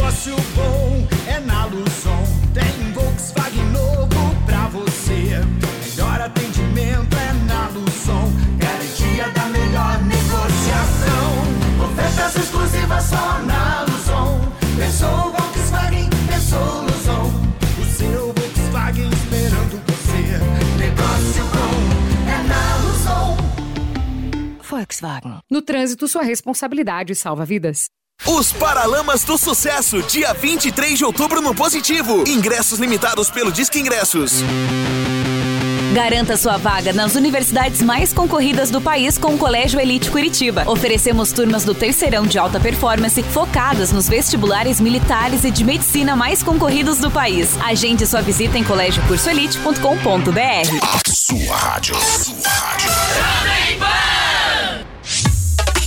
Negócio 0.00 0.34
bom 0.56 1.06
é 1.26 1.40
na 1.40 1.66
Luzon. 1.66 2.24
Tem 2.54 2.92
Volkswagen 2.92 3.66
novo 3.66 4.08
pra 4.46 4.66
você. 4.68 5.38
Melhor 5.82 6.20
atendimento 6.22 7.16
é 7.16 7.32
na 7.44 7.68
Luzon. 7.68 8.32
Garantia 8.56 9.28
da 9.28 9.44
melhor 9.46 10.02
negociação. 10.04 11.84
Ofertas 11.84 12.34
exclusivas 12.36 13.04
só 13.04 13.38
na 13.40 13.82
Luzon. 13.82 14.40
Pensou 14.78 15.32
Volkswagen, 15.32 16.08
pensou 16.28 16.82
Luzon. 16.82 17.30
O 17.78 17.84
seu 17.84 18.32
Volkswagen 18.32 19.10
esperando 19.10 19.82
você. 19.86 20.38
Negócio 20.78 21.44
bom 21.44 21.76
é 22.26 22.42
na 22.48 22.76
Luzon. 22.78 23.36
Volkswagen. 24.62 25.40
No 25.50 25.60
trânsito, 25.60 26.08
sua 26.08 26.22
responsabilidade 26.22 27.14
salva 27.14 27.44
vidas. 27.44 27.90
Os 28.26 28.52
Paralamas 28.52 29.24
do 29.24 29.38
Sucesso, 29.38 30.02
dia 30.02 30.34
23 30.34 30.98
de 30.98 31.04
outubro 31.04 31.40
no 31.40 31.54
Positivo. 31.54 32.24
Ingressos 32.28 32.78
limitados 32.78 33.30
pelo 33.30 33.50
Disque 33.50 33.80
Ingressos. 33.80 34.42
Garanta 35.94 36.36
sua 36.36 36.56
vaga 36.56 36.92
nas 36.92 37.16
universidades 37.16 37.82
mais 37.82 38.12
concorridas 38.12 38.70
do 38.70 38.80
país 38.80 39.18
com 39.18 39.34
o 39.34 39.38
Colégio 39.38 39.80
Elite 39.80 40.08
Curitiba. 40.10 40.62
Oferecemos 40.68 41.32
turmas 41.32 41.64
do 41.64 41.74
terceirão 41.74 42.24
de 42.24 42.38
alta 42.38 42.60
performance 42.60 43.20
focadas 43.24 43.90
nos 43.90 44.08
vestibulares 44.08 44.80
militares 44.80 45.42
e 45.42 45.50
de 45.50 45.64
medicina 45.64 46.14
mais 46.14 46.44
concorridos 46.44 46.98
do 46.98 47.10
país. 47.10 47.58
Agende 47.60 48.06
sua 48.06 48.20
visita 48.20 48.56
em 48.56 48.62
colégioCursoelite.com.br. 48.62 51.08
Sua 51.08 51.56
rádio. 51.56 51.96
Sua 51.96 52.48
rádio. 52.48 52.88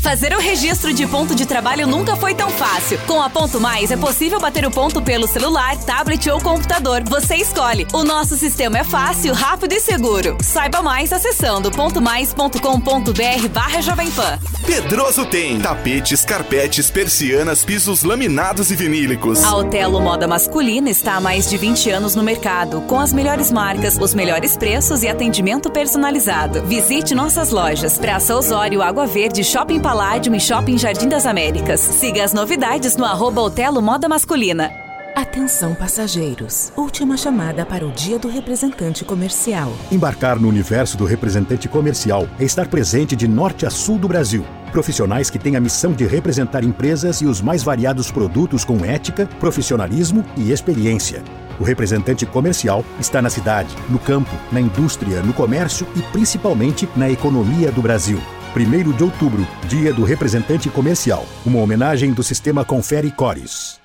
Fazer 0.04 0.36
o 0.36 0.40
registro 0.40 0.94
de 0.94 1.08
ponto 1.08 1.34
de 1.34 1.46
trabalho 1.46 1.88
nunca 1.88 2.18
foi 2.18 2.36
tão 2.36 2.50
fácil. 2.50 3.00
Com 3.08 3.22
a 3.22 3.30
Ponto 3.30 3.58
Mais 3.58 3.90
é 3.90 3.96
possível 3.96 4.38
bater 4.38 4.66
o 4.66 4.70
ponto 4.70 5.02
pelo 5.02 5.26
celular, 5.26 5.78
tablet 5.78 6.30
ou 6.30 6.42
computador. 6.42 7.02
Você 7.08 7.38
escolhe. 7.38 7.88
O 7.94 8.04
nosso 8.04 8.36
sistema 8.36 8.80
é 8.80 8.84
fácil, 8.84 9.34
rápido 9.34 9.72
e 9.72 9.80
seguro. 9.80 10.38
Saiba 10.42 10.82
mais 10.82 11.14
acessando 11.14 11.72
pontomais.com.br 11.72 13.48
barra 13.50 13.82
Jovem 13.82 14.12
Pan. 14.12 14.38
Pedroso 14.66 15.26
tem 15.26 15.60
tapetes, 15.60 16.26
carpetes, 16.26 16.92
persianas, 16.92 17.64
pisos 17.64 18.04
laminados 18.04 18.72
e 18.72 18.76
vinílicos. 18.76 19.42
A 19.42 19.56
Otelo 19.56 20.02
Moda 20.02 20.28
Masculina 20.28 20.90
está 20.90 21.16
há 21.16 21.22
mais 21.22 21.50
de 21.50 21.58
20 21.58 21.90
anos 21.92 22.14
no 22.14 22.24
mercado, 22.24 22.82
com 22.82 23.00
as 23.00 23.14
melhores 23.14 23.52
marcas, 23.54 23.98
os 23.98 24.14
melhores 24.14 24.58
preços 24.58 25.02
e 25.02 25.08
atendimento 25.08 25.72
personalizado. 25.72 26.62
Visite 26.64 27.16
nossas 27.16 27.52
lojas. 27.52 27.98
Praça 27.98 28.36
Osório, 28.36 28.82
Água 28.82 29.06
Verde, 29.06 29.46
Shopping 29.46 29.80
Paládio 29.94 30.34
e 30.34 30.40
Shopping 30.40 30.76
Jardim 30.76 31.08
das 31.08 31.28
Américas. 31.28 31.80
Siga 31.80 32.24
as 32.24 32.34
novidades 32.34 32.98
no 32.98 33.06
arroba 33.06 33.42
Otelo 33.42 33.80
Moda 33.80 34.10
Masculina. 34.10 34.72
Atenção 35.16 35.76
passageiros. 35.76 36.74
Última 36.76 37.16
chamada 37.16 37.64
para 37.64 37.86
o 37.86 37.92
dia 37.92 38.18
do 38.18 38.28
representante 38.28 39.06
comercial. 39.06 39.72
Embarcar 39.92 40.40
no 40.40 40.50
universo 40.50 40.98
do 40.98 41.06
representante 41.06 41.70
comercial 41.70 42.28
é 42.40 42.44
estar 42.44 42.68
presente 42.70 43.16
de 43.16 43.28
norte 43.28 43.68
a 43.68 43.70
sul 43.70 44.00
do 44.00 44.08
Brasil. 44.08 44.44
Profissionais 44.72 45.30
que 45.30 45.38
têm 45.38 45.56
a 45.56 45.62
missão 45.62 45.94
de 45.94 46.08
representar 46.08 46.64
empresas 46.64 47.22
e 47.22 47.28
os 47.28 47.40
mais 47.40 47.62
variados 47.62 48.10
produtos 48.10 48.66
com 48.66 48.84
ética, 48.84 49.30
profissionalismo 49.40 50.26
e 50.36 50.52
experiência. 50.52 51.22
O 51.60 51.64
representante 51.64 52.26
comercial 52.26 52.84
está 53.00 53.22
na 53.22 53.30
cidade, 53.30 53.76
no 53.88 54.00
campo, 54.00 54.36
na 54.52 54.60
indústria, 54.60 55.22
no 55.22 55.34
comércio 55.34 55.86
e 55.96 56.02
principalmente 56.02 56.90
na 56.96 57.12
economia 57.12 57.72
do 57.72 57.84
Brasil. 57.84 58.20
1 58.56 58.92
de 58.92 59.04
outubro, 59.04 59.48
Dia 59.68 59.92
do 59.92 60.04
Representante 60.04 60.70
Comercial. 60.70 61.26
Uma 61.44 61.60
homenagem 61.60 62.14
do 62.14 62.22
Sistema 62.22 62.64
Confere 62.64 63.10
Cores. 63.10 63.83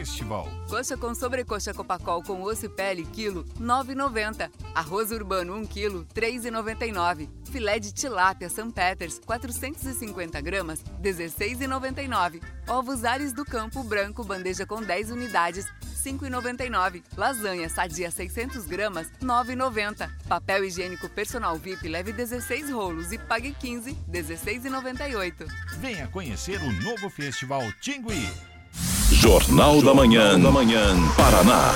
Festival. 0.00 0.48
Coxa 0.66 0.96
com 0.96 1.14
sobrecoxa 1.14 1.74
Copacol 1.74 2.22
com 2.22 2.40
osso 2.40 2.64
e 2.64 2.68
pele, 2.70 3.04
quilo, 3.12 3.44
9,90. 3.60 4.50
Arroz 4.74 5.10
urbano, 5.10 5.54
1 5.56 5.66
quilo, 5.66 6.06
3,99. 6.14 7.28
Filé 7.52 7.78
de 7.78 7.92
tilápia 7.92 8.48
St. 8.48 8.72
Peters, 8.74 9.20
450 9.26 10.40
gramas, 10.40 10.82
16,99. 11.02 12.40
Ovos 12.66 13.04
Ares 13.04 13.34
do 13.34 13.44
Campo 13.44 13.84
Branco, 13.84 14.24
bandeja 14.24 14.64
com 14.64 14.82
10 14.82 15.10
unidades, 15.10 15.66
5,99. 16.02 17.02
Lasanha 17.14 17.68
sadia 17.68 18.10
600 18.10 18.64
gramas, 18.64 19.06
9,90. 19.20 20.10
Papel 20.26 20.64
higiênico 20.64 21.10
personal 21.10 21.56
VIP 21.56 21.88
leve 21.88 22.10
16 22.10 22.70
rolos 22.70 23.12
e 23.12 23.18
pague 23.18 23.52
15, 23.52 23.92
16,98. 24.10 25.46
Venha 25.78 26.08
conhecer 26.08 26.58
o 26.62 26.72
novo 26.72 27.10
festival 27.10 27.70
Tingui. 27.82 28.49
Jornal 29.12 29.82
da 29.82 29.92
Manhã, 29.92 30.38
da 30.38 30.50
Manhã, 30.50 30.96
Paraná. 31.16 31.72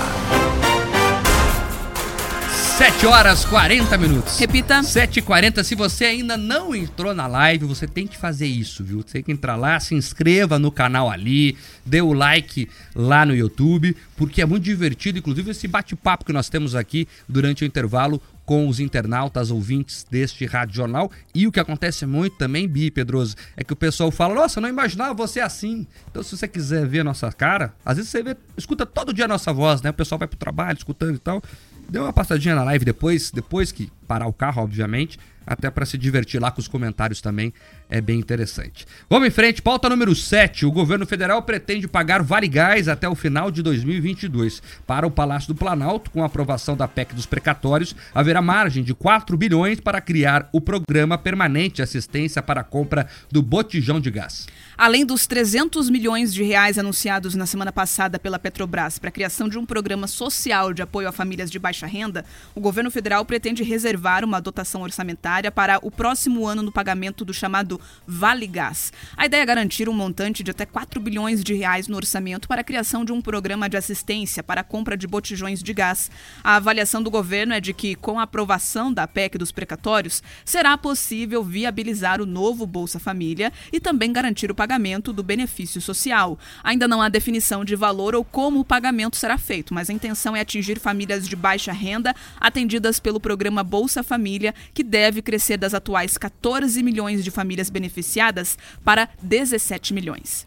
7 2.77 3.07
horas 3.07 3.45
40 3.45 3.97
minutos. 3.99 4.37
Repita. 4.37 4.81
7h40. 4.81 5.63
Se 5.63 5.77
você 5.77 6.07
ainda 6.07 6.37
não 6.37 6.75
entrou 6.75 7.15
na 7.15 7.29
live, 7.29 7.67
você 7.67 7.87
tem 7.87 8.05
que 8.05 8.19
fazer 8.19 8.49
isso, 8.49 8.83
viu? 8.83 9.01
Você 9.01 9.13
tem 9.13 9.23
que 9.23 9.31
entrar 9.31 9.55
lá, 9.55 9.79
se 9.79 9.95
inscreva 9.95 10.59
no 10.59 10.73
canal 10.73 11.09
ali, 11.09 11.57
dê 11.87 12.03
o 12.03 12.13
like 12.13 12.69
lá 12.93 13.25
no 13.25 13.33
YouTube, 13.33 13.97
porque 14.17 14.43
é 14.43 14.45
muito 14.45 14.65
divertido. 14.65 15.21
Inclusive, 15.21 15.53
esse 15.53 15.69
bate-papo 15.69 16.25
que 16.25 16.33
nós 16.33 16.49
temos 16.49 16.75
aqui 16.75 17.07
durante 17.29 17.63
o 17.63 17.65
intervalo 17.65 18.21
com 18.45 18.69
os 18.69 18.81
internautas 18.81 19.53
ouvintes 19.53 20.05
deste 20.11 20.45
Rádio 20.45 20.75
Jornal. 20.75 21.13
E 21.33 21.47
o 21.47 21.53
que 21.53 21.61
acontece 21.61 22.05
muito 22.05 22.37
também, 22.37 22.67
Bi 22.67 22.91
Pedroso, 22.91 23.37
é 23.57 23.63
que 23.63 23.73
o 23.73 23.77
pessoal 23.77 24.11
fala: 24.11 24.35
Nossa, 24.35 24.59
eu 24.59 24.63
não 24.63 24.69
imaginava 24.69 25.15
você 25.15 25.39
assim. 25.39 25.87
Então, 26.11 26.25
se 26.25 26.37
você 26.37 26.49
quiser 26.49 26.85
ver 26.87 27.01
a 27.01 27.05
nossa 27.05 27.31
cara, 27.31 27.73
às 27.85 27.99
vezes 27.99 28.11
você 28.11 28.21
vê, 28.21 28.37
escuta 28.57 28.85
todo 28.85 29.13
dia 29.13 29.27
a 29.27 29.29
nossa 29.29 29.53
voz, 29.53 29.81
né? 29.81 29.91
O 29.91 29.95
pessoal 29.95 30.19
vai 30.19 30.27
pro 30.27 30.37
trabalho 30.37 30.77
escutando 30.77 31.15
e 31.15 31.21
tal. 31.21 31.41
Dê 31.89 31.99
uma 31.99 32.13
passadinha 32.13 32.55
na 32.55 32.65
live 32.65 32.85
depois, 32.85 33.31
depois 33.31 33.71
que 33.71 33.91
parar 34.05 34.27
o 34.27 34.33
carro, 34.33 34.63
obviamente, 34.63 35.19
até 35.47 35.71
para 35.71 35.85
se 35.85 35.99
divertir 35.99 36.41
lá 36.41 36.51
com 36.51 36.61
os 36.61 36.69
comentários 36.69 37.21
também, 37.21 37.53
é 37.89 38.01
bem 38.01 38.19
interessante. 38.19 38.87
Vamos 39.09 39.29
em 39.29 39.31
frente, 39.31 39.61
pauta 39.61 39.89
número 39.89 40.15
7. 40.15 40.65
O 40.67 40.73
governo 40.73 41.07
federal 41.07 41.43
pretende 41.43 41.87
pagar 41.87 42.23
Vale 42.23 42.49
Gás 42.49 42.89
até 42.89 43.09
o 43.09 43.15
final 43.15 43.51
de 43.51 43.63
2022. 43.63 44.63
Para 44.87 45.07
o 45.07 45.11
Palácio 45.11 45.49
do 45.49 45.55
Planalto, 45.55 46.11
com 46.11 46.23
a 46.23 46.27
aprovação 46.27 46.77
da 46.77 46.89
PEC 46.89 47.15
dos 47.15 47.27
precatórios, 47.27 47.95
haverá 48.15 48.41
margem 48.41 48.83
de 48.83 48.95
4 48.95 49.37
bilhões 49.37 49.81
para 49.81 50.01
criar 50.01 50.49
o 50.53 50.61
programa 50.61 51.19
permanente 51.19 51.77
de 51.77 51.83
assistência 51.83 52.43
para 52.43 52.63
a 52.63 52.65
compra 52.65 53.07
do 53.31 53.43
botijão 53.43 54.01
de 54.01 54.11
gás. 54.11 54.47
Além 54.77 55.07
dos 55.07 55.27
300 55.27 55.89
milhões 55.89 56.35
de 56.35 56.43
reais 56.43 56.79
anunciados 56.79 57.35
na 57.35 57.47
semana 57.47 57.71
passada 57.71 58.19
pela 58.19 58.39
Petrobras 58.39 58.99
para 58.99 59.09
a 59.09 59.13
criação 59.13 59.49
de 59.49 59.57
um 59.57 59.65
programa 59.65 60.07
social 60.09 60.73
de 60.73 60.83
apoio 60.83 61.09
a 61.09 61.13
famílias 61.13 61.51
de 61.51 61.59
baixa 61.59 61.87
renda, 61.87 62.25
o 62.55 62.61
governo 62.61 62.91
federal 62.91 63.25
pretende 63.25 63.63
reservar 63.63 63.94
uma 64.25 64.41
dotação 64.41 64.83
orçamentária 64.83 65.51
para 65.51 65.79
o 65.83 65.91
próximo 65.91 66.47
ano 66.47 66.63
no 66.63 66.73
pagamento 66.73 67.25
do 67.25 67.33
chamado 67.33 67.81
Vale 68.07 68.47
Gás. 68.47 68.93
A 69.17 69.27
ideia 69.27 69.43
é 69.43 69.47
garantir 69.47 69.89
um 69.89 69.93
montante 69.93 70.43
de 70.43 70.51
até 70.51 70.67
4 70.67 71.01
bilhões 71.01 71.43
de 71.43 71.55
reais 71.55 71.89
no 71.89 71.97
orçamento 71.97 72.49
para 72.49 72.61
a 72.61 72.65
criação 72.65 73.05
de 73.05 73.13
um 73.13 73.23
programa 73.23 73.69
de 73.69 73.77
assistência 73.77 74.43
para 74.43 74.61
a 74.61 74.65
compra 74.65 74.97
de 74.97 75.07
botijões 75.07 75.63
de 75.63 75.73
gás. 75.73 76.11
A 76.43 76.57
avaliação 76.57 77.03
do 77.03 77.11
governo 77.11 77.55
é 77.55 77.61
de 77.61 77.73
que, 77.73 77.95
com 77.95 78.19
a 78.19 78.25
aprovação 78.25 78.93
da 78.93 79.07
PEC 79.07 79.39
dos 79.39 79.53
precatórios, 79.53 80.23
será 80.45 80.77
possível 80.77 81.43
viabilizar 81.43 82.21
o 82.21 82.27
novo 82.27 82.67
Bolsa 82.67 82.99
Família 82.99 83.53
e 83.73 83.79
também 83.79 84.13
garantir 84.13 84.51
o 84.51 84.55
pagamento 84.55 85.13
do 85.13 85.23
benefício 85.23 85.81
social. 85.81 86.39
Ainda 86.63 86.89
não 86.89 87.01
há 87.01 87.09
definição 87.09 87.65
de 87.65 87.77
valor 87.77 88.15
ou 88.15 88.25
como 88.25 88.61
o 88.61 88.65
pagamento 88.65 89.17
será 89.17 89.39
feito, 89.39 89.73
mas 89.73 89.89
a 89.89 89.93
intenção 89.93 90.35
é 90.35 90.41
atingir 90.41 90.81
famílias 90.81 91.29
de 91.29 91.37
baixa 91.37 91.73
renda 91.73 92.15
atendidas 92.41 92.99
pelo 92.99 93.21
programa 93.21 93.63
Bolsa 93.63 93.84
Família, 94.03 94.55
que 94.73 94.83
deve 94.83 95.23
crescer 95.23 95.57
das 95.57 95.75
atuais 95.75 96.17
14 96.17 96.83
milhões 96.83 97.25
de 97.25 97.31
famílias 97.31 97.71
beneficiadas 97.71 98.59
para 98.85 99.09
17 99.23 99.93
milhões. 99.93 100.47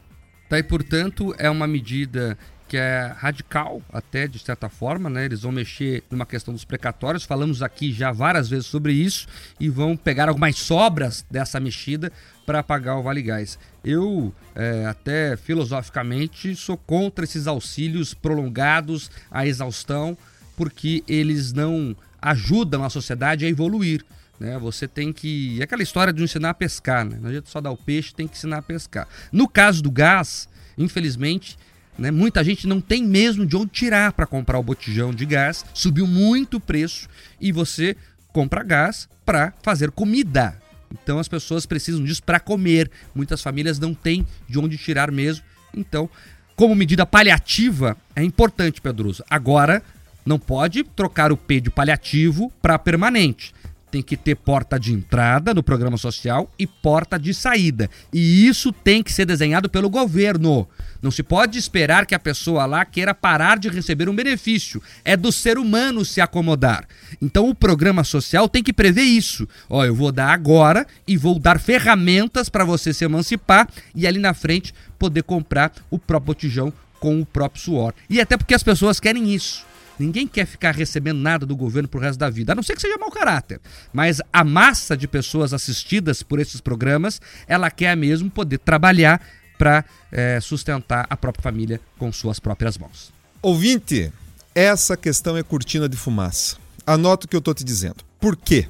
Tá, 0.50 0.58
e 0.58 0.64
portanto 0.64 1.36
é 1.38 1.50
uma 1.50 1.68
medida 1.68 2.38
que 2.68 2.78
é 2.78 3.14
radical, 3.18 3.82
até 3.92 4.28
de 4.28 4.40
certa 4.40 4.68
forma, 4.68 5.10
né? 5.10 5.26
Eles 5.26 5.42
vão 5.42 5.52
mexer 5.52 6.04
numa 6.12 6.26
questão 6.26 6.54
dos 6.54 6.66
precatórios. 6.66 7.24
Falamos 7.24 7.64
aqui 7.64 7.94
já 7.94 8.12
várias 8.12 8.50
vezes 8.50 8.68
sobre 8.68 8.92
isso 8.92 9.28
e 9.60 9.70
vão 9.70 9.96
pegar 9.96 10.28
algumas 10.28 10.58
sobras 10.58 11.26
dessa 11.32 11.60
mexida 11.60 12.12
para 12.46 12.62
pagar 12.62 12.98
o 12.98 13.04
Vale 13.04 13.22
Gás. 13.22 13.58
Eu, 13.84 14.34
é, 14.54 14.86
até 14.86 15.38
filosoficamente, 15.38 16.56
sou 16.56 16.78
contra 16.78 17.24
esses 17.24 17.48
auxílios 17.48 18.14
prolongados 18.14 19.10
à 19.32 19.48
exaustão, 19.48 20.18
porque 20.58 21.04
eles 21.08 21.54
não 21.54 21.96
ajudam 22.22 22.84
a 22.84 22.90
sociedade 22.90 23.46
a 23.46 23.50
evoluir. 23.50 24.04
Né? 24.40 24.58
Você 24.60 24.88
tem 24.88 25.12
que. 25.12 25.60
É 25.60 25.64
aquela 25.64 25.82
história 25.82 26.14
de 26.14 26.22
ensinar 26.22 26.52
a 26.52 26.54
pescar, 26.54 27.06
né? 27.06 27.18
Não 27.20 27.30
adianta 27.30 27.50
só 27.50 27.60
dar 27.60 27.72
o 27.72 27.78
peixe, 27.78 28.14
tem 28.14 28.28
que 28.28 28.38
ensinar 28.38 28.58
a 28.58 28.62
pescar. 28.62 29.08
No 29.32 29.48
caso 29.48 29.82
do 29.82 29.90
gás, 29.90 30.48
infelizmente, 30.78 31.58
né, 31.98 32.12
muita 32.12 32.44
gente 32.44 32.68
não 32.68 32.80
tem 32.80 33.04
mesmo 33.04 33.46
de 33.46 33.56
onde 33.56 33.72
tirar 33.72 34.14
para 34.14 34.28
comprar 34.28 34.60
o 34.60 34.64
botijão 34.64 35.12
de 35.14 35.26
gás. 35.26 35.66
Subiu 35.74 36.06
muito 36.06 36.58
o 36.58 36.60
preço 36.60 37.10
e 37.42 37.52
você 37.52 37.96
compra 38.32 38.64
gás 38.64 39.10
para 39.26 39.54
fazer 39.64 39.90
comida. 39.90 40.62
Então 40.92 41.18
as 41.20 41.28
pessoas 41.28 41.66
precisam 41.66 42.04
disso 42.04 42.22
para 42.24 42.40
comer. 42.40 42.92
Muitas 43.16 43.42
famílias 43.42 43.80
não 43.80 43.94
têm 43.94 44.26
de 44.48 44.60
onde 44.60 44.78
tirar 44.78 45.12
mesmo. 45.12 45.44
Então, 45.76 46.10
como 46.56 46.76
medida 46.76 47.06
paliativa, 47.06 47.98
é 48.16 48.24
importante, 48.24 48.82
Pedroso. 48.82 49.24
Agora, 49.30 49.84
não 50.28 50.38
pode 50.38 50.84
trocar 50.84 51.32
o 51.32 51.38
P 51.38 51.62
de 51.62 51.70
paliativo 51.70 52.52
para 52.62 52.78
permanente 52.78 53.54
tem 53.90 54.02
que 54.02 54.18
ter 54.18 54.36
porta 54.36 54.80
de 54.80 54.94
entrada 54.94 55.54
no 55.54 55.64
programa 55.64 55.98
social 55.98 56.52
e 56.60 56.68
porta 56.68 57.18
de 57.18 57.34
saída. 57.34 57.90
E 58.12 58.46
isso 58.46 58.72
tem 58.72 59.02
que 59.02 59.14
ser 59.14 59.26
desenhado 59.26 59.70
pelo 59.70 59.90
governo. 59.90 60.68
Não 61.02 61.10
se 61.10 61.24
pode 61.24 61.58
esperar 61.58 62.06
que 62.06 62.14
a 62.14 62.20
pessoa 62.20 62.66
lá 62.66 62.84
queira 62.84 63.14
parar 63.14 63.58
de 63.58 63.70
receber 63.70 64.10
um 64.10 64.16
benefício. 64.16 64.82
É 65.06 65.16
do 65.16 65.32
ser 65.32 65.58
humano 65.58 66.04
se 66.04 66.20
acomodar. 66.20 66.86
Então 67.22 67.50
o 67.50 67.56
programa 67.56 68.04
social 68.04 68.50
tem 68.50 68.62
que 68.62 68.74
prever 68.74 69.04
isso. 69.04 69.48
Ó, 69.70 69.86
eu 69.86 69.96
vou 69.96 70.12
dar 70.12 70.34
agora 70.34 70.86
e 71.08 71.16
vou 71.16 71.40
dar 71.40 71.60
ferramentas 71.60 72.50
para 72.50 72.66
você 72.66 72.94
se 72.94 73.06
emancipar 73.06 73.70
e 73.96 74.06
ali 74.06 74.20
na 74.20 74.34
frente 74.34 74.74
poder 75.00 75.24
comprar 75.24 75.72
o 75.90 75.98
próprio 75.98 76.28
botijão 76.28 76.74
com 77.00 77.22
o 77.22 77.26
próprio 77.26 77.62
suor. 77.62 77.94
E 78.10 78.20
até 78.20 78.36
porque 78.36 78.54
as 78.54 78.64
pessoas 78.64 79.00
querem 79.00 79.34
isso. 79.34 79.66
Ninguém 80.00 80.28
quer 80.28 80.46
ficar 80.46 80.76
recebendo 80.76 81.20
nada 81.20 81.46
do 81.46 81.56
governo 81.56 81.90
pro 81.90 82.00
resto 82.00 82.20
da 82.20 82.30
vida, 82.30 82.52
a 82.52 82.56
não 82.56 82.64
ser 82.64 82.76
que 82.76 82.82
seja 82.82 82.98
mau 82.98 83.12
caráter. 83.12 83.60
Mas 83.92 84.22
a 84.32 84.44
massa 84.44 84.96
de 84.96 85.08
pessoas 85.08 85.54
assistidas 85.54 86.22
por 86.22 86.40
esses 86.40 86.62
programas, 86.62 87.20
ela 87.48 87.72
quer 87.72 87.96
mesmo 87.98 88.30
poder 88.30 88.60
trabalhar 88.60 89.22
para 89.58 89.84
é, 90.12 90.40
sustentar 90.40 91.08
a 91.10 91.18
própria 91.18 91.44
família 91.44 91.82
com 91.98 92.12
suas 92.12 92.40
próprias 92.40 92.78
mãos. 92.78 93.12
Ouvinte, 93.42 94.12
essa 94.54 94.96
questão 94.96 95.36
é 95.36 95.44
cortina 95.44 95.90
de 95.90 95.98
fumaça. 95.98 96.58
Anota 96.86 97.26
o 97.26 97.30
que 97.30 97.36
eu 97.36 97.40
estou 97.40 97.54
te 97.54 97.64
dizendo. 97.64 97.98
Por 98.20 98.36
quê? 98.36 98.68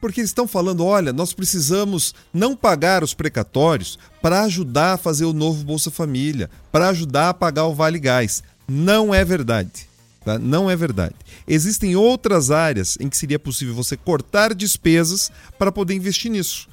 Porque 0.00 0.20
eles 0.20 0.30
estão 0.30 0.46
falando: 0.46 0.84
olha, 0.84 1.12
nós 1.12 1.32
precisamos 1.32 2.14
não 2.32 2.54
pagar 2.54 3.02
os 3.02 3.14
precatórios 3.14 3.98
para 4.22 4.42
ajudar 4.42 4.94
a 4.94 4.98
fazer 4.98 5.24
o 5.24 5.32
novo 5.32 5.64
Bolsa 5.64 5.90
Família, 5.90 6.48
para 6.70 6.88
ajudar 6.88 7.30
a 7.30 7.34
pagar 7.34 7.64
o 7.64 7.74
Vale 7.74 7.98
Gás. 7.98 8.42
Não 8.68 9.14
é 9.14 9.24
verdade. 9.24 9.87
Tá? 10.28 10.38
Não 10.38 10.70
é 10.70 10.76
verdade. 10.76 11.14
Existem 11.46 11.96
outras 11.96 12.50
áreas 12.50 12.98
em 13.00 13.08
que 13.08 13.16
seria 13.16 13.38
possível 13.38 13.74
você 13.74 13.96
cortar 13.96 14.52
despesas 14.52 15.32
para 15.58 15.72
poder 15.72 15.94
investir 15.94 16.30
nisso. 16.30 16.68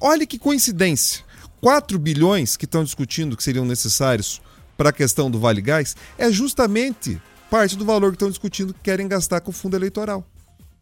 Olha 0.00 0.24
que 0.24 0.38
coincidência. 0.38 1.24
4 1.60 1.98
bilhões 1.98 2.56
que 2.56 2.66
estão 2.66 2.84
discutindo 2.84 3.36
que 3.36 3.42
seriam 3.42 3.64
necessários 3.64 4.40
para 4.76 4.90
a 4.90 4.92
questão 4.92 5.28
do 5.28 5.40
Vale 5.40 5.60
Gás 5.60 5.96
é 6.16 6.30
justamente 6.30 7.20
parte 7.50 7.76
do 7.76 7.84
valor 7.84 8.12
que 8.12 8.14
estão 8.14 8.30
discutindo 8.30 8.72
que 8.72 8.78
querem 8.80 9.08
gastar 9.08 9.40
com 9.40 9.50
o 9.50 9.52
fundo 9.52 9.74
eleitoral 9.74 10.24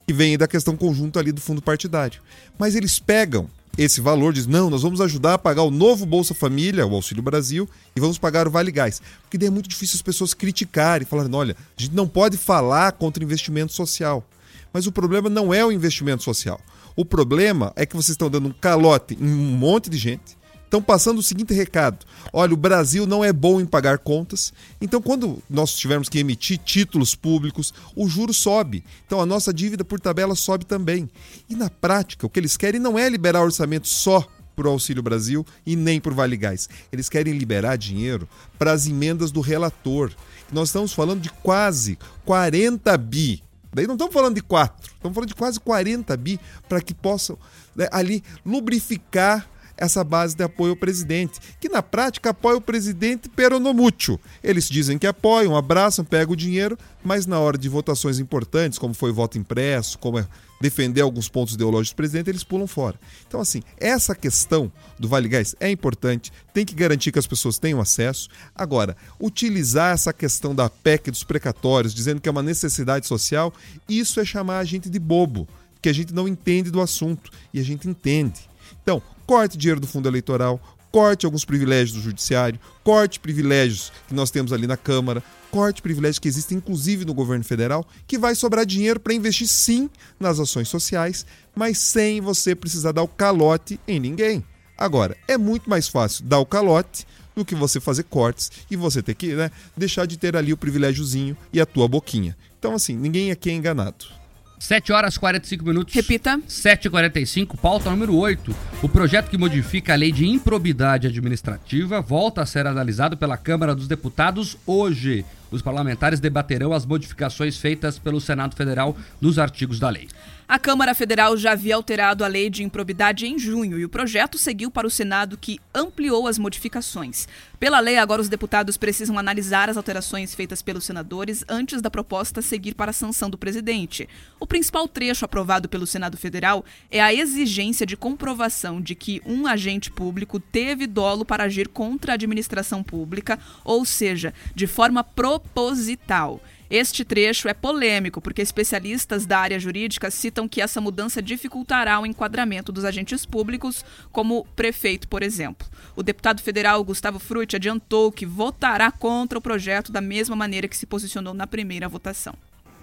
que 0.07 0.13
vem 0.13 0.37
da 0.37 0.47
questão 0.47 0.77
conjunta 0.77 1.21
ali 1.21 1.33
do 1.33 1.41
fundo 1.41 1.63
partidário. 1.63 2.21
Mas 2.59 2.75
eles 2.75 2.99
pegam 2.99 3.49
esse 3.79 4.01
valor, 4.01 4.33
diz 4.33 4.49
não, 4.49 4.69
nós 4.69 4.83
vamos 4.83 5.01
ajudar 5.01 5.35
a 5.35 5.39
pagar 5.39 5.63
o 5.63 5.71
novo 5.71 6.05
Bolsa 6.05 6.35
Família, 6.35 6.85
o 6.85 6.95
Auxílio 6.95 7.23
Brasil, 7.23 7.69
e 7.95 8.01
vamos 8.01 8.19
pagar 8.19 8.49
o 8.49 8.51
Vale 8.51 8.73
Gás. 8.73 9.01
Porque 9.23 9.39
daí 9.39 9.47
é 9.47 9.51
muito 9.51 9.69
difícil 9.69 9.95
as 9.95 10.03
pessoas 10.03 10.35
criticarem, 10.35 11.07
falarem, 11.07 11.33
olha, 11.33 11.57
a 11.79 11.81
gente 11.81 11.95
não 11.95 12.09
pode 12.09 12.37
falar 12.37 12.91
contra 12.93 13.23
investimento 13.23 13.73
social. 13.73 14.29
Mas 14.73 14.89
o 14.89 14.93
problema 14.93 15.31
não 15.31 15.55
é 15.55 15.65
o 15.65 15.71
investimento 15.71 16.25
social. 16.25 16.61
O 16.97 17.05
problema 17.05 17.73
é 17.77 17.87
que 17.87 17.95
vocês 17.95 18.11
estão 18.11 18.29
dando 18.29 18.49
um 18.49 18.53
calote 18.53 19.17
em 19.21 19.33
um 19.33 19.57
monte 19.57 19.89
de 19.89 19.97
gente, 19.97 20.37
estão 20.69 20.83
passando 20.83 21.19
o 21.19 21.23
seguinte 21.23 21.53
recado: 21.53 22.07
olha, 22.33 22.55
o 22.55 22.57
Brasil 22.57 23.07
não 23.07 23.25
é 23.25 23.33
bom 23.33 23.61
em 23.61 23.67
pagar 23.67 23.99
contas, 23.99 24.53
então 24.81 25.03
quando 25.03 25.43
nós 25.49 25.75
tivermos 25.75 26.09
que 26.09 26.19
emitir 26.19 26.59
títulos 26.59 27.15
públicos, 27.15 27.75
o 27.97 28.09
juro 28.09 28.33
sobe. 28.33 28.85
Então 29.07 29.21
a 29.21 29.27
nossa 29.27 29.53
dívida 29.53 29.85
por 29.85 29.99
tabela 29.99 30.35
sobe 30.35 30.65
também. 30.65 31.11
E 31.49 31.57
na 31.57 31.69
prática, 31.69 32.27
o 32.27 32.31
que 32.31 32.39
eles 32.39 32.57
querem 32.57 32.81
não 32.81 32.99
é 32.99 33.09
liberar 33.09 33.43
orçamento 33.43 33.89
só 33.89 34.27
para 34.55 34.69
o 34.69 34.73
Auxílio 34.73 35.03
Brasil 35.03 35.47
e 35.65 35.77
nem 35.77 36.01
por 36.01 36.13
Vale 36.13 36.37
Gás. 36.37 36.69
Eles 36.91 37.09
querem 37.09 37.39
liberar 37.39 37.77
dinheiro 37.77 38.29
para 38.59 38.73
as 38.73 38.87
emendas 38.87 39.31
do 39.31 39.41
relator. 39.41 40.13
Nós 40.53 40.69
estamos 40.69 40.93
falando 40.93 41.21
de 41.21 41.31
quase 41.31 41.97
40 42.25 42.97
bi. 42.99 43.43
Daí 43.73 43.87
não 43.87 43.95
estamos 43.95 44.13
falando 44.13 44.35
de 44.35 44.43
4, 44.43 44.93
estamos 44.95 45.15
falando 45.15 45.29
de 45.29 45.35
quase 45.35 45.61
40 45.61 46.17
bi 46.17 46.41
para 46.69 46.81
que 46.81 46.95
possam 46.95 47.39
né, 47.77 47.87
ali 47.93 48.25
lubrificar 48.45 49.49
essa 49.79 50.03
base 50.03 50.37
de 50.37 50.43
apoio 50.43 50.73
ao 50.73 50.77
presidente, 50.77 51.41
que 51.61 51.69
na 51.69 51.83
prática 51.83 52.31
apoia 52.31 52.57
o 52.57 52.61
presidente 52.61 53.29
peronomútil. 53.29 54.21
Eles 54.43 54.69
dizem 54.69 54.99
que 54.99 55.07
apoiam, 55.07 55.57
abraçam, 55.57 56.05
pegam 56.05 56.33
o 56.33 56.37
dinheiro, 56.37 56.77
mas 57.03 57.25
na 57.25 57.39
hora 57.39 57.57
de 57.57 57.69
votações 57.69 58.19
importantes, 58.19 58.79
como 58.79 58.93
foi 58.93 59.13
voto 59.13 59.39
impresso, 59.39 59.99
como 59.99 60.19
é 60.19 60.27
defender 60.61 61.03
alguns 61.03 61.29
pontos 61.29 61.55
ideológicos 61.55 61.93
do 61.93 61.97
presidente, 61.97 62.29
eles 62.29 62.43
pulam 62.43 62.67
fora. 62.67 62.99
Então, 63.27 63.41
assim, 63.41 63.63
essa 63.79 64.15
questão 64.15 64.73
do 64.99 65.09
Vale 65.09 65.29
Gás 65.29 65.55
é 65.61 65.71
importante, 65.71 66.33
tem 66.53 66.65
que 66.65 66.75
garantir 66.75 67.13
que 67.13 67.19
as 67.19 67.29
pessoas 67.29 67.59
tenham 67.59 67.81
acesso. 67.81 68.29
Agora, 68.53 68.97
utilizar 69.21 69.95
essa 69.95 70.13
questão 70.13 70.53
da 70.53 70.69
PEC 70.69 71.13
dos 71.13 71.23
precatórios, 71.23 71.95
dizendo 71.95 72.21
que 72.21 72.29
é 72.29 72.33
uma 72.33 72.43
necessidade 72.43 73.07
social, 73.07 73.55
isso 73.89 74.19
é 74.19 74.25
chamar 74.25 74.59
a 74.59 74.65
gente 74.65 74.91
de 74.91 74.99
bobo, 74.99 75.47
que 75.81 75.89
a 75.89 75.93
gente 75.93 76.13
não 76.13 76.27
entende 76.27 76.71
do 76.71 76.81
assunto. 76.81 77.31
E 77.55 77.61
a 77.61 77.63
gente 77.63 77.89
entende. 77.89 78.48
Então, 78.89 79.03
corte 79.27 79.59
dinheiro 79.59 79.79
do 79.79 79.87
fundo 79.87 80.09
eleitoral, 80.09 80.59
corte 80.91 81.27
alguns 81.27 81.45
privilégios 81.45 81.93
do 81.93 82.01
judiciário, 82.01 82.59
corte 82.83 83.21
privilégios 83.21 83.93
que 84.09 84.15
nós 84.15 84.31
temos 84.31 84.51
ali 84.51 84.67
na 84.67 84.79
Câmara, 84.79 85.23
corte 85.51 85.83
privilégios 85.83 86.19
que 86.19 86.27
existem 86.27 86.57
inclusive 86.57 87.05
no 87.05 87.13
governo 87.13 87.45
federal, 87.45 87.87
que 88.07 88.17
vai 88.17 88.35
sobrar 88.35 88.65
dinheiro 88.65 88.99
para 88.99 89.13
investir 89.13 89.47
sim 89.47 89.91
nas 90.19 90.41
ações 90.41 90.71
sociais, 90.71 91.27
mas 91.55 91.77
sem 91.77 92.23
você 92.23 92.55
precisar 92.55 92.93
dar 92.93 93.03
o 93.03 93.09
calote 93.09 93.79
em 93.87 94.01
ninguém. 94.01 94.43
Agora, 94.79 95.15
é 95.29 95.37
muito 95.37 95.69
mais 95.69 95.87
fácil 95.87 96.25
dar 96.25 96.39
o 96.39 96.47
calote 96.47 97.07
do 97.37 97.45
que 97.45 97.55
você 97.55 97.81
fazer 97.81 98.05
cortes 98.05 98.51
e 98.71 98.75
você 98.75 99.03
ter 99.03 99.15
que 99.15 99.35
né, 99.35 99.51
deixar 99.77 100.07
de 100.07 100.17
ter 100.17 100.35
ali 100.35 100.51
o 100.51 100.57
privilégiozinho 100.57 101.37
e 101.53 101.61
a 101.61 101.67
tua 101.67 101.87
boquinha. 101.87 102.35
Então, 102.59 102.73
assim, 102.73 102.97
ninguém 102.97 103.31
aqui 103.31 103.51
é 103.51 103.53
enganado. 103.53 104.18
7 104.59 104.93
horas 104.93 105.15
e 105.15 105.21
45 105.21 105.65
minutos. 105.65 105.95
Repita. 105.95 106.39
7h45, 106.49 107.57
pauta 107.57 107.91
número 107.91 108.17
8. 108.17 108.55
O 108.83 108.89
projeto 108.89 109.31
que 109.31 109.39
modifica 109.39 109.93
a 109.93 109.97
lei 109.97 110.11
de 110.11 110.27
improbidade 110.27 111.07
administrativa 111.07 112.01
volta 112.01 112.43
a 112.43 112.47
ser 112.47 112.67
analisado 112.67 113.17
pela 113.17 113.37
Câmara 113.37 113.75
dos 113.75 113.87
Deputados 113.87 114.57
hoje. 114.67 115.25
Os 115.51 115.63
parlamentares 115.63 116.21
debaterão 116.21 116.73
as 116.73 116.85
modificações 116.85 117.57
feitas 117.57 117.99
pelo 117.99 118.21
Senado 118.21 118.55
Federal 118.57 118.97
nos 119.21 119.39
artigos 119.39 119.79
da 119.79 119.89
lei. 119.89 120.09
A 120.49 120.59
Câmara 120.59 120.95
Federal 120.95 121.37
já 121.37 121.53
havia 121.53 121.75
alterado 121.75 122.25
a 122.25 122.27
lei 122.27 122.49
de 122.49 122.65
improbidade 122.65 123.27
em 123.27 123.39
junho 123.39 123.79
e 123.79 123.85
o 123.85 123.89
projeto 123.89 124.39
seguiu 124.39 124.71
para 124.71 124.87
o 124.87 124.91
Senado, 124.91 125.37
que 125.37 125.61
ampliou 125.75 126.27
as 126.27 126.39
modificações. 126.39 127.29
Pela 127.61 127.79
lei, 127.81 127.99
agora 127.99 128.23
os 128.23 128.31
deputados 128.31 128.79
precisam 128.79 129.19
analisar 129.19 129.69
as 129.69 129.77
alterações 129.77 130.35
feitas 130.35 130.63
pelos 130.63 130.87
senadores 130.87 131.45
antes 131.51 131.83
da 131.83 131.91
proposta 131.91 132.41
seguir 132.41 132.73
para 132.73 132.93
a 132.93 132.95
sanção 132.95 133.29
do 133.29 133.37
presidente. 133.37 134.09
O 134.41 134.47
principal 134.47 134.89
trecho 134.89 135.27
aprovado 135.27 135.69
pelo 135.69 135.87
Senado 135.87 136.17
Federal 136.17 136.65
é 136.91 137.03
a 137.03 137.13
exigência 137.13 137.85
de 137.85 137.95
comprovação 137.95 138.81
de 138.81 138.95
que 138.95 139.21
um 139.27 139.47
agente 139.47 139.91
público 139.91 140.41
teve 140.41 140.87
dolo 140.87 141.27
para 141.27 141.45
agir 141.45 141.69
contra 141.69 142.13
a 142.13 142.15
administração 142.15 142.83
pública, 142.83 143.39
ou 143.63 143.85
seja, 143.85 144.33
de 144.55 144.67
forma 144.67 145.05
proposital. 145.05 146.41
Este 146.71 147.03
trecho 147.03 147.49
é 147.49 147.55
polêmico 147.55 148.21
porque 148.21 148.43
especialistas 148.43 149.25
da 149.25 149.39
área 149.39 149.59
jurídica 149.59 150.11
citam 150.11 150.47
que 150.47 150.61
essa 150.61 150.83
mudança 150.83 151.23
dificultará 151.23 151.99
o 151.99 152.05
enquadramento 152.05 152.71
dos 152.71 152.85
agentes 152.85 153.25
públicos, 153.25 153.83
como 154.13 154.45
prefeito, 154.55 155.09
por 155.09 155.23
exemplo. 155.23 155.67
O 155.97 156.03
deputado 156.03 156.43
federal 156.43 156.85
Gustavo 156.85 157.19
Frutti 157.19 157.57
adiantou 157.57 158.13
que 158.13 158.27
votará 158.27 158.93
contra 158.93 159.39
o 159.39 159.43
projeto 159.43 159.91
da 159.91 160.03
mesma 160.03 160.37
maneira 160.37 160.69
que 160.69 160.77
se 160.77 160.85
posicionou 160.85 161.33
na 161.33 161.47
primeira 161.47 161.89
votação. 161.89 162.35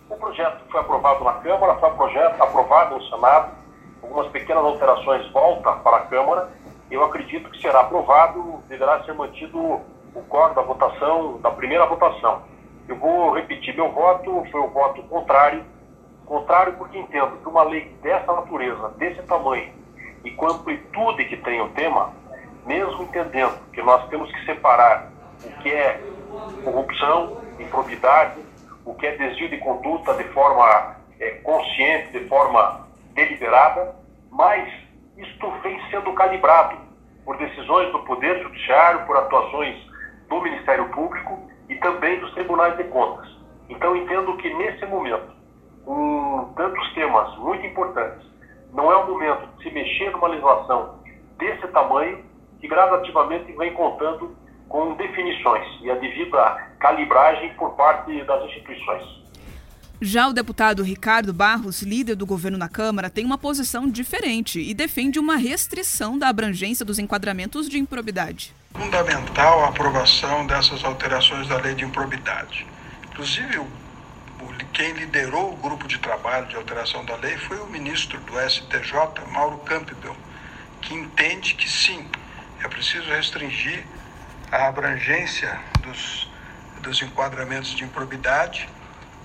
O 0.09 0.15
projeto 0.15 0.63
foi 0.71 0.79
aprovado 0.79 1.23
na 1.23 1.33
Câmara, 1.33 1.75
foi 1.75 1.91
projeto 1.91 2.41
aprovado 2.41 2.95
no 2.95 3.03
Senado, 3.03 3.51
algumas 4.01 4.31
pequenas 4.31 4.63
alterações 4.63 5.31
voltam 5.31 5.77
para 5.81 5.97
a 5.97 6.01
Câmara. 6.07 6.49
Eu 6.89 7.03
acredito 7.03 7.51
que 7.51 7.61
será 7.61 7.81
aprovado, 7.81 8.63
deverá 8.67 9.03
ser 9.03 9.13
mantido 9.13 9.59
o 9.59 10.23
código 10.27 10.55
da 10.55 10.61
votação, 10.63 11.39
da 11.41 11.51
primeira 11.51 11.85
votação. 11.85 12.54
Eu 12.87 12.95
vou 12.97 13.33
repetir, 13.33 13.75
meu 13.75 13.91
voto 13.91 14.45
foi 14.51 14.61
o 14.61 14.69
voto 14.69 15.01
contrário. 15.03 15.63
Contrário 16.25 16.73
porque 16.73 16.97
entendo 16.97 17.37
que 17.37 17.47
uma 17.47 17.63
lei 17.63 17.95
dessa 18.01 18.31
natureza, 18.31 18.89
desse 18.97 19.21
tamanho 19.23 19.71
e 20.23 20.31
com 20.31 20.47
a 20.47 20.51
amplitude 20.51 21.25
que 21.25 21.37
tem 21.37 21.61
o 21.61 21.69
tema, 21.69 22.11
mesmo 22.65 23.03
entendendo 23.03 23.57
que 23.71 23.81
nós 23.81 24.07
temos 24.09 24.31
que 24.31 24.45
separar 24.45 25.11
o 25.43 25.49
que 25.61 25.71
é 25.71 26.01
corrupção, 26.63 27.41
improbidade, 27.59 28.39
o 28.83 28.93
que 28.95 29.05
é 29.05 29.15
desvio 29.15 29.49
de 29.49 29.57
conduta 29.57 30.15
de 30.15 30.23
forma 30.25 30.95
é, 31.19 31.29
consciente, 31.43 32.11
de 32.11 32.27
forma 32.27 32.87
deliberada, 33.13 33.95
mas 34.31 34.67
isto 35.17 35.51
vem 35.61 35.79
sendo 35.89 36.11
calibrado 36.13 36.77
por 37.23 37.37
decisões 37.37 37.91
do 37.91 37.99
Poder 37.99 38.41
Judiciário, 38.41 39.05
por 39.05 39.15
atuações 39.15 39.75
do 40.27 40.41
Ministério 40.41 40.89
Público 40.89 41.44
e 41.69 41.75
também 41.75 42.19
dos 42.19 42.33
tribunais 42.33 42.77
de 42.77 42.83
contas. 42.85 43.27
Então 43.69 43.95
entendo 43.95 44.35
que 44.37 44.53
nesse 44.53 44.85
momento, 44.85 45.33
com 45.83 46.53
tantos 46.55 46.93
temas 46.93 47.35
muito 47.37 47.65
importantes, 47.65 48.25
não 48.73 48.91
é 48.91 48.95
o 48.97 49.07
momento 49.07 49.47
de 49.57 49.63
se 49.63 49.71
mexer 49.71 50.11
numa 50.11 50.27
legislação 50.27 50.99
desse 51.37 51.67
tamanho 51.69 52.23
que 52.59 52.67
gradativamente 52.67 53.51
vem 53.53 53.73
contando 53.73 54.35
com 54.67 54.95
definições 54.95 55.65
e 55.81 55.89
a 55.89 55.95
devida 55.95 56.71
calibragem 56.79 57.53
por 57.55 57.71
parte 57.75 58.23
das 58.23 58.43
instituições. 58.45 59.25
Já 60.01 60.27
o 60.27 60.33
deputado 60.33 60.83
Ricardo 60.83 61.33
Barros, 61.33 61.81
líder 61.81 62.15
do 62.15 62.25
governo 62.25 62.57
na 62.57 62.67
Câmara, 62.67 63.09
tem 63.09 63.25
uma 63.25 63.37
posição 63.37 63.89
diferente 63.89 64.59
e 64.59 64.73
defende 64.73 65.17
uma 65.17 65.37
restrição 65.37 66.19
da 66.19 66.27
abrangência 66.27 66.85
dos 66.85 66.99
enquadramentos 66.99 67.69
de 67.69 67.79
improbidade 67.79 68.53
fundamental 68.77 69.63
a 69.63 69.69
aprovação 69.69 70.45
dessas 70.45 70.83
alterações 70.83 71.47
da 71.47 71.57
lei 71.57 71.75
de 71.75 71.85
improbidade. 71.85 72.67
Inclusive, 73.11 73.65
quem 74.73 74.91
liderou 74.91 75.53
o 75.53 75.57
grupo 75.57 75.87
de 75.87 75.97
trabalho 75.97 76.45
de 76.47 76.55
alteração 76.55 77.03
da 77.05 77.15
lei 77.15 77.37
foi 77.37 77.57
o 77.59 77.67
ministro 77.67 78.19
do 78.19 78.33
STJ, 78.49 78.93
Mauro 79.31 79.57
Campbell, 79.59 80.15
que 80.81 80.93
entende 80.93 81.55
que 81.55 81.69
sim, 81.69 82.05
é 82.63 82.67
preciso 82.67 83.09
restringir 83.09 83.85
a 84.51 84.67
abrangência 84.67 85.57
dos, 85.81 86.29
dos 86.81 87.01
enquadramentos 87.01 87.71
de 87.71 87.83
improbidade 87.83 88.69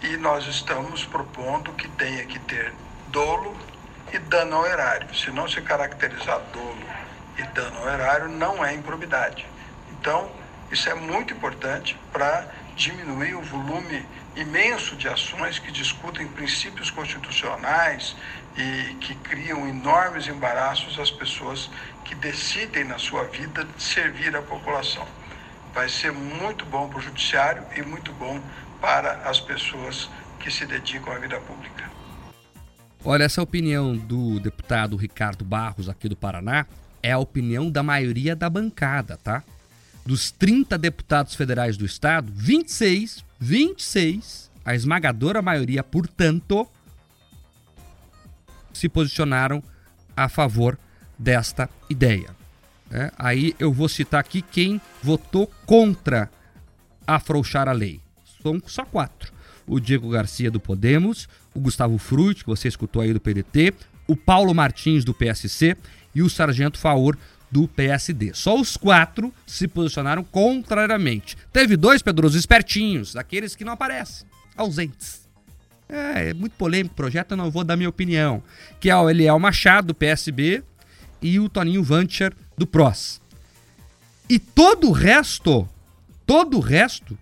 e 0.03 0.17
nós 0.17 0.47
estamos 0.47 1.05
propondo 1.05 1.73
que 1.73 1.89
tenha 1.89 2.25
que 2.25 2.39
ter 2.39 2.73
dolo 3.09 3.57
e 4.13 4.19
dano 4.19 4.57
ao 4.57 4.67
erário. 4.67 5.15
Se 5.15 5.31
não 5.31 5.49
se 5.49 5.61
caracterizar 5.61 6.41
dolo 6.53 7.00
e 7.39 7.43
dano 7.43 7.79
ao 7.79 7.89
erário 7.89 8.29
não 8.29 8.65
é 8.65 8.75
improbidade. 8.75 9.47
Então, 9.93 10.31
isso 10.71 10.89
é 10.89 10.95
muito 10.95 11.33
importante 11.33 11.99
para 12.13 12.47
diminuir 12.77 13.35
o 13.35 13.43
volume 13.43 14.07
imenso 14.37 14.97
de 14.97 15.09
ações 15.09 15.59
que 15.59 15.73
discutem 15.73 16.27
princípios 16.29 16.91
constitucionais 16.91 18.17
e 18.57 18.95
que 18.95 19.15
criam 19.17 19.69
enormes 19.69 20.29
embaraços 20.29 20.99
às 20.99 21.11
pessoas 21.11 21.69
que 22.05 22.15
decidem 22.15 22.85
na 22.85 22.99
sua 22.99 23.25
vida 23.25 23.67
servir 23.79 24.35
a 24.37 24.43
população. 24.43 25.07
Vai 25.75 25.89
ser 25.89 26.13
muito 26.13 26.65
bom 26.65 26.89
para 26.89 26.99
o 26.99 27.03
judiciário 27.03 27.65
e 27.77 27.83
muito 27.83 28.13
bom 28.13 28.41
para 28.81 29.13
as 29.29 29.41
pessoas 29.41 30.09
que 30.39 30.51
se 30.51 30.67
dedicam 30.67 31.13
à 31.13 31.19
vida 31.19 31.39
pública. 31.41 31.91
Olha, 33.05 33.25
essa 33.25 33.43
opinião 33.43 33.97
do 33.97 34.39
deputado 34.41 34.97
Ricardo 34.97 35.45
Barros 35.45 35.89
aqui 35.89 36.09
do 36.09 36.17
Paraná 36.17 36.67
é 37.03 37.13
a 37.13 37.19
opinião 37.19 37.71
da 37.71 37.83
maioria 37.83 38.35
da 38.37 38.49
bancada, 38.49 39.17
tá? 39.17 39.43
Dos 40.05 40.31
30 40.31 40.77
deputados 40.79 41.35
federais 41.35 41.77
do 41.77 41.85
estado, 41.85 42.33
26, 42.35 43.25
26, 43.39 44.51
a 44.65 44.75
esmagadora 44.75 45.41
maioria, 45.41 45.83
portanto, 45.83 46.67
se 48.73 48.89
posicionaram 48.89 49.63
a 50.17 50.29
favor 50.29 50.79
desta 51.19 51.69
ideia. 51.89 52.35
É, 52.91 53.13
aí 53.17 53.55
eu 53.59 53.73
vou 53.73 53.89
citar 53.89 54.21
aqui 54.21 54.43
quem 54.43 54.81
votou 55.03 55.47
contra 55.65 56.31
afrouxar 57.07 57.69
a 57.69 57.73
lei. 57.73 58.01
São 58.43 58.61
só 58.67 58.85
quatro. 58.85 59.33
O 59.67 59.79
Diego 59.79 60.11
Garcia 60.11 60.51
do 60.51 60.59
Podemos, 60.59 61.29
o 61.55 61.61
Gustavo 61.61 61.97
Fruit, 61.99 62.43
que 62.43 62.51
você 62.51 62.69
escutou 62.69 63.03
aí 63.03 63.13
do 63.13 63.21
PDT, 63.21 63.75
o 64.09 64.17
Paulo 64.17 64.53
Martins 64.53 65.05
do 65.05 65.15
PSC 65.15 65.77
e 66.15 66.23
o 66.23 66.31
Sargento 66.31 66.79
Faor 66.79 67.17
do 67.51 67.67
PSD. 67.67 68.33
Só 68.35 68.59
os 68.59 68.77
quatro 68.77 69.35
se 69.47 69.67
posicionaram 69.67 70.23
contrariamente. 70.23 71.37
Teve 71.53 71.77
dois 71.77 72.01
Pedrosos 72.01 72.39
espertinhos, 72.39 73.15
daqueles 73.15 73.57
que 73.57 73.65
não 73.65 73.73
aparecem, 73.73 74.27
ausentes. 74.57 75.29
É, 75.89 76.31
é 76.31 76.35
muito 76.35 76.53
polêmico 76.53 76.93
o 76.93 76.97
projeto, 76.97 77.33
eu 77.33 77.37
não 77.37 77.51
vou 77.51 77.65
dar 77.65 77.77
minha 77.77 77.89
opinião. 77.89 78.43
Que 78.79 78.89
é 78.89 78.97
o 78.97 79.11
Eliel 79.11 79.39
Machado, 79.39 79.89
do 79.89 79.95
PSB, 79.95 80.63
e 81.21 81.41
o 81.41 81.49
Toninho 81.49 81.83
Vancher, 81.83 82.33
do 82.57 82.67
PROS. 82.67 83.21
E 84.29 84.39
todo 84.39 84.89
o 84.89 84.93
resto, 84.93 85.69
todo 86.25 86.59
o 86.59 86.61
resto, 86.61 87.19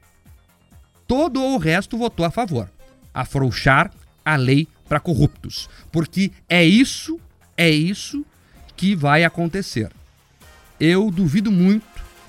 todo 1.06 1.42
o 1.42 1.56
resto 1.56 1.96
votou 1.96 2.26
a 2.26 2.30
favor. 2.30 2.70
Afrouxar 3.14 3.90
a 4.22 4.36
lei 4.36 4.68
para 4.86 5.00
corruptos. 5.00 5.70
Porque 5.90 6.30
é 6.48 6.62
isso, 6.62 7.18
é 7.56 7.70
isso 7.70 8.24
que 8.78 8.94
vai 8.94 9.24
acontecer. 9.24 9.90
Eu 10.78 11.10
duvido 11.10 11.50
muito 11.50 11.84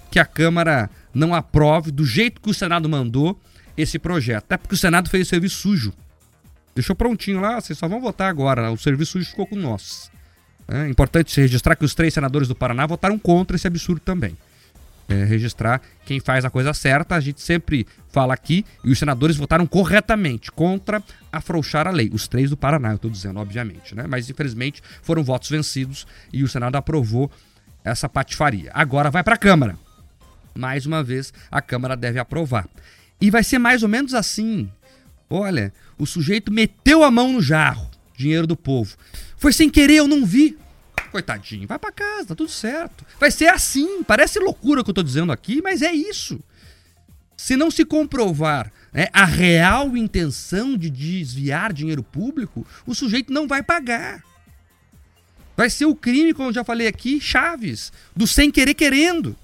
que 0.10 0.18
a 0.18 0.26
Câmara 0.26 0.90
não 1.14 1.36
aprove 1.36 1.92
do 1.92 2.04
jeito 2.04 2.42
que 2.42 2.50
o 2.50 2.54
Senado 2.54 2.90
mandou 2.90 3.40
esse 3.78 4.00
projeto. 4.00 4.46
Até 4.46 4.58
porque 4.58 4.74
o 4.74 4.78
Senado 4.78 5.10
fez 5.10 5.28
o 5.28 5.30
serviço 5.30 5.58
sujo. 5.58 5.94
Deixou 6.74 6.96
prontinho 6.96 7.40
lá, 7.40 7.62
vocês 7.62 7.78
só 7.78 7.88
vão 7.88 8.02
votar 8.02 8.30
agora. 8.30 8.72
O 8.72 8.78
serviço 8.78 9.12
sujo 9.14 9.30
ficou 9.30 9.46
com 9.46 9.56
nós. 9.56 10.12
É 10.68 10.90
importante 10.90 11.32
se 11.32 11.40
registrar 11.40 11.76
que 11.76 11.86
os 11.86 11.94
três 11.94 12.14
senadores 12.14 12.48
do 12.48 12.56
Paraná 12.56 12.88
votaram 12.88 13.20
contra 13.20 13.56
esse 13.56 13.68
absurdo 13.68 14.02
também. 14.02 14.36
É, 15.10 15.24
registrar 15.24 15.82
quem 16.06 16.20
faz 16.20 16.46
a 16.46 16.52
coisa 16.52 16.72
certa, 16.72 17.16
a 17.16 17.20
gente 17.20 17.42
sempre 17.42 17.88
fala 18.10 18.32
aqui, 18.32 18.64
e 18.84 18.92
os 18.92 19.00
senadores 19.00 19.36
votaram 19.38 19.66
corretamente 19.66 20.52
contra 20.52 21.02
afrouxar 21.32 21.88
a 21.88 21.92
lei. 21.92 22.12
Os 22.14 22.28
três 22.28 22.52
do 22.52 22.56
Paraná, 22.56 22.92
eu 22.92 22.96
estou 22.96 23.10
dizendo, 23.10 23.40
obviamente, 23.40 23.96
né? 23.96 24.06
Mas 24.08 24.30
infelizmente 24.30 24.84
foram 25.02 25.24
votos 25.24 25.50
vencidos 25.50 26.06
e 26.32 26.44
o 26.44 26.48
Senado 26.48 26.76
aprovou 26.76 27.32
essa 27.84 28.08
patifaria. 28.08 28.70
Agora 28.72 29.10
vai 29.10 29.24
para 29.24 29.34
a 29.34 29.38
Câmara. 29.38 29.76
Mais 30.54 30.86
uma 30.86 31.04
vez, 31.04 31.34
a 31.50 31.60
Câmara 31.60 31.96
deve 31.96 32.20
aprovar. 32.20 32.68
E 33.20 33.32
vai 33.32 33.44
ser 33.44 33.58
mais 33.58 33.82
ou 33.82 33.90
menos 33.90 34.14
assim. 34.14 34.70
Olha, 35.30 35.74
o 35.98 36.06
sujeito 36.06 36.52
meteu 36.52 37.04
a 37.04 37.12
mão 37.12 37.34
no 37.34 37.42
jarro, 37.42 37.90
dinheiro 38.16 38.46
do 38.46 38.56
povo. 38.56 38.96
Foi 39.38 39.54
sem 39.54 39.70
querer, 39.70 39.96
eu 39.96 40.08
não 40.08 40.26
vi. 40.26 40.58
Coitadinho, 41.12 41.68
vai 41.68 41.80
para 41.80 41.92
casa, 41.92 42.28
tá 42.28 42.36
tudo 42.36 42.50
certo. 42.50 43.06
Vai 43.20 43.32
ser 43.32 43.48
assim, 43.48 44.04
parece 44.04 44.40
loucura 44.40 44.82
o 44.82 44.84
que 44.84 44.90
eu 44.90 44.96
tô 44.96 45.04
dizendo 45.04 45.32
aqui, 45.32 45.62
mas 45.62 45.82
é 45.82 45.92
isso. 45.92 46.40
Se 47.36 47.56
não 47.56 47.72
se 47.72 47.86
comprovar 47.86 48.72
né, 48.94 49.08
a 49.14 49.26
real 49.26 49.96
intenção 49.96 50.78
de 50.78 50.90
desviar 50.90 51.74
dinheiro 51.74 52.04
público, 52.04 52.66
o 52.86 52.94
sujeito 52.94 53.32
não 53.32 53.48
vai 53.48 53.64
pagar. 53.64 54.24
Vai 55.56 55.70
ser 55.70 55.86
o 55.86 55.96
crime, 55.96 56.34
como 56.34 56.50
eu 56.50 56.54
já 56.54 56.64
falei 56.64 56.88
aqui, 56.88 57.20
Chaves, 57.20 57.92
do 58.16 58.26
sem 58.26 58.52
querer 58.52 58.74
querendo. 58.74 59.36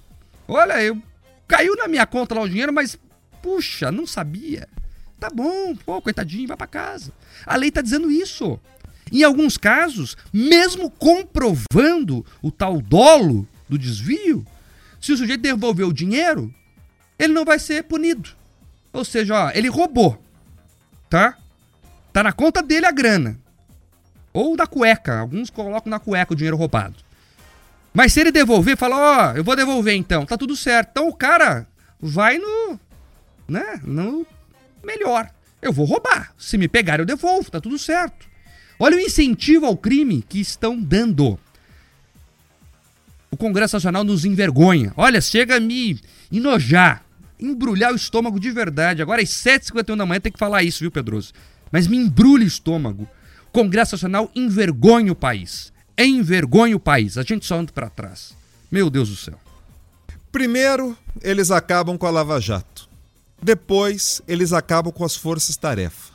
Olha, 0.48 0.82
eu 0.82 1.02
caiu 1.48 1.76
na 1.76 1.88
minha 1.88 2.06
conta 2.06 2.36
lá 2.36 2.42
o 2.42 2.50
dinheiro, 2.50 2.72
mas 2.72 2.98
puxa, 3.42 3.92
não 3.92 4.08
sabia. 4.08 4.68
Tá 5.20 5.30
bom, 5.30 5.76
pô, 5.76 6.02
coitadinho, 6.02 6.48
vai 6.48 6.58
para 6.58 6.68
casa. 6.68 7.12
A 7.46 7.56
lei 7.56 7.72
tá 7.72 7.82
dizendo 7.82 8.12
isso. 8.12 8.60
Em 9.12 9.24
alguns 9.24 9.58
casos, 9.58 10.18
mesmo 10.34 10.90
comprovando 10.90 12.26
o 12.42 12.52
tal 12.52 12.82
dolo 12.82 13.48
do 13.70 13.78
desvio, 13.78 14.46
se 15.00 15.12
o 15.12 15.18
sujeito 15.18 15.42
devolver 15.42 15.88
o 15.88 15.94
dinheiro, 15.94 16.54
ele 17.18 17.34
não 17.34 17.46
vai 17.46 17.60
ser 17.60 17.84
punido. 17.84 18.30
Ou 18.92 19.06
seja, 19.06 19.48
ó, 19.48 19.52
ele 19.54 19.68
roubou, 19.68 20.22
tá? 21.10 21.38
Tá 22.12 22.24
na 22.24 22.32
conta 22.32 22.64
dele 22.64 22.86
a 22.86 22.92
grana. 22.92 23.38
Ou 24.34 24.58
da 24.58 24.66
cueca, 24.66 25.20
alguns 25.20 25.50
colocam 25.50 25.90
na 25.90 26.00
cueca 26.00 26.34
o 26.34 26.36
dinheiro 26.36 26.58
roubado. 26.58 26.96
Mas 27.94 28.12
se 28.12 28.20
ele 28.20 28.32
devolver, 28.32 28.76
fala, 28.76 28.98
ó, 28.98 29.32
oh, 29.32 29.38
eu 29.38 29.44
vou 29.44 29.56
devolver 29.56 29.96
então, 29.96 30.26
tá 30.26 30.38
tudo 30.38 30.56
certo. 30.56 30.90
Então 30.92 31.08
o 31.08 31.16
cara 31.16 31.68
vai 32.00 32.38
no, 32.38 32.80
né, 33.48 33.80
no 33.84 34.26
melhor. 34.84 35.30
Eu 35.62 35.72
vou 35.72 35.86
roubar. 35.86 36.34
Se 36.38 36.58
me 36.58 36.68
pegar, 36.68 37.00
eu 37.00 37.06
devolvo, 37.06 37.50
tá 37.50 37.62
tudo 37.62 37.80
certo. 37.80 38.28
Olha 38.80 38.98
o 38.98 39.00
incentivo 39.00 39.66
ao 39.66 39.78
crime 39.78 40.24
que 40.28 40.40
estão 40.40 40.80
dando. 40.80 41.40
O 43.32 43.38
Congresso 43.38 43.76
Nacional 43.76 44.04
nos 44.04 44.26
envergonha. 44.26 44.94
Olha, 44.96 45.20
chega 45.22 45.58
a 45.58 45.60
me 45.60 46.00
enojar, 46.32 47.06
embrulhar 47.40 47.92
o 47.92 47.96
estômago 47.96 48.40
de 48.40 48.52
verdade. 48.52 49.02
Agora 49.02 49.22
às 49.22 49.30
7h51 49.30 49.96
da 49.96 50.06
manhã 50.06 50.20
tem 50.20 50.32
que 50.32 50.40
falar 50.40 50.64
isso, 50.64 50.80
viu, 50.80 50.92
Pedroso? 50.92 51.34
Mas 51.72 51.88
me 51.88 51.98
embrulha 51.98 52.44
o 52.44 52.48
estômago. 52.48 53.08
O 53.48 53.52
Congresso 53.52 53.96
Nacional 53.96 54.32
envergonha 54.36 55.12
o 55.12 55.16
país. 55.16 55.72
Envergonha 55.98 56.76
o 56.76 56.80
país. 56.80 57.18
A 57.18 57.24
gente 57.24 57.46
só 57.46 57.58
anda 57.58 57.72
para 57.72 57.90
trás. 57.90 58.34
Meu 58.72 58.90
Deus 58.90 59.10
do 59.10 59.16
céu. 59.16 59.40
Primeiro, 60.32 60.98
eles 61.22 61.52
acabam 61.52 61.98
com 61.98 62.06
a 62.06 62.10
Lava 62.10 62.40
Jato. 62.42 62.90
Depois, 63.42 64.22
eles 64.28 64.52
acabam 64.52 64.92
com 64.92 65.06
as 65.06 65.16
forças-tarefa. 65.16 66.14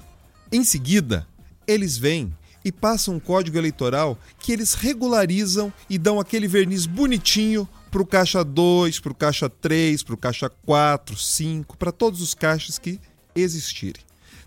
Em 0.52 0.64
seguida, 0.64 1.26
eles 1.66 1.96
vêm 1.96 2.34
e 2.64 2.70
passam 2.70 3.14
um 3.14 3.20
código 3.20 3.56
eleitoral 3.56 4.18
que 4.38 4.52
eles 4.52 4.74
regularizam 4.74 5.72
e 5.88 5.98
dão 5.98 6.20
aquele 6.20 6.46
verniz 6.46 6.86
bonitinho 6.86 7.68
para 7.90 8.02
o 8.02 8.06
caixa 8.06 8.44
2, 8.44 9.00
para 9.00 9.12
o 9.12 9.14
caixa 9.14 9.48
3, 9.48 10.02
para 10.02 10.14
o 10.14 10.18
caixa 10.18 10.48
4, 10.48 11.16
5, 11.16 11.76
para 11.76 11.90
todos 11.90 12.20
os 12.20 12.34
caixas 12.34 12.78
que 12.78 13.00
existirem. 13.34 14.02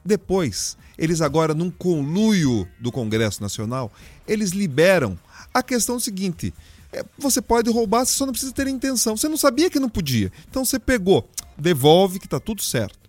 Depois, 0.06 0.78
eles 0.98 1.22
agora, 1.22 1.54
num 1.54 1.72
conluio 1.72 2.68
do 2.80 2.92
Congresso 2.92 3.42
Nacional, 3.42 3.92
eles 4.28 4.52
liberam 4.52 5.18
a 5.54 5.64
questão 5.64 6.00
seguinte: 6.00 6.54
é, 6.92 7.04
você 7.18 7.42
pode 7.42 7.70
roubar, 7.70 8.06
você 8.06 8.14
só 8.14 8.26
não 8.26 8.34
precisa 8.34 8.54
ter 8.54 8.68
intenção. 8.68 9.18
Você 9.18 9.28
não 9.28 9.38
sabia 9.38 9.70
que 9.70 9.80
não 9.80 9.90
podia. 9.90 10.32
Então 10.50 10.64
você 10.64 10.78
pegou, 10.78 11.28
devolve 11.58 12.20
que 12.20 12.26
está 12.28 12.40
tudo 12.40 12.62
certo. 12.62 13.00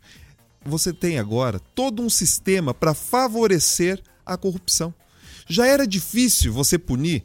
Você 0.65 0.93
tem 0.93 1.19
agora 1.19 1.61
todo 1.75 2.03
um 2.03 2.09
sistema 2.09 2.73
para 2.73 2.95
favorecer 2.95 4.03
a 4.25 4.37
corrupção. 4.37 4.95
Já 5.47 5.67
era 5.67 5.87
difícil 5.87 6.53
você 6.53 6.79
punir 6.79 7.25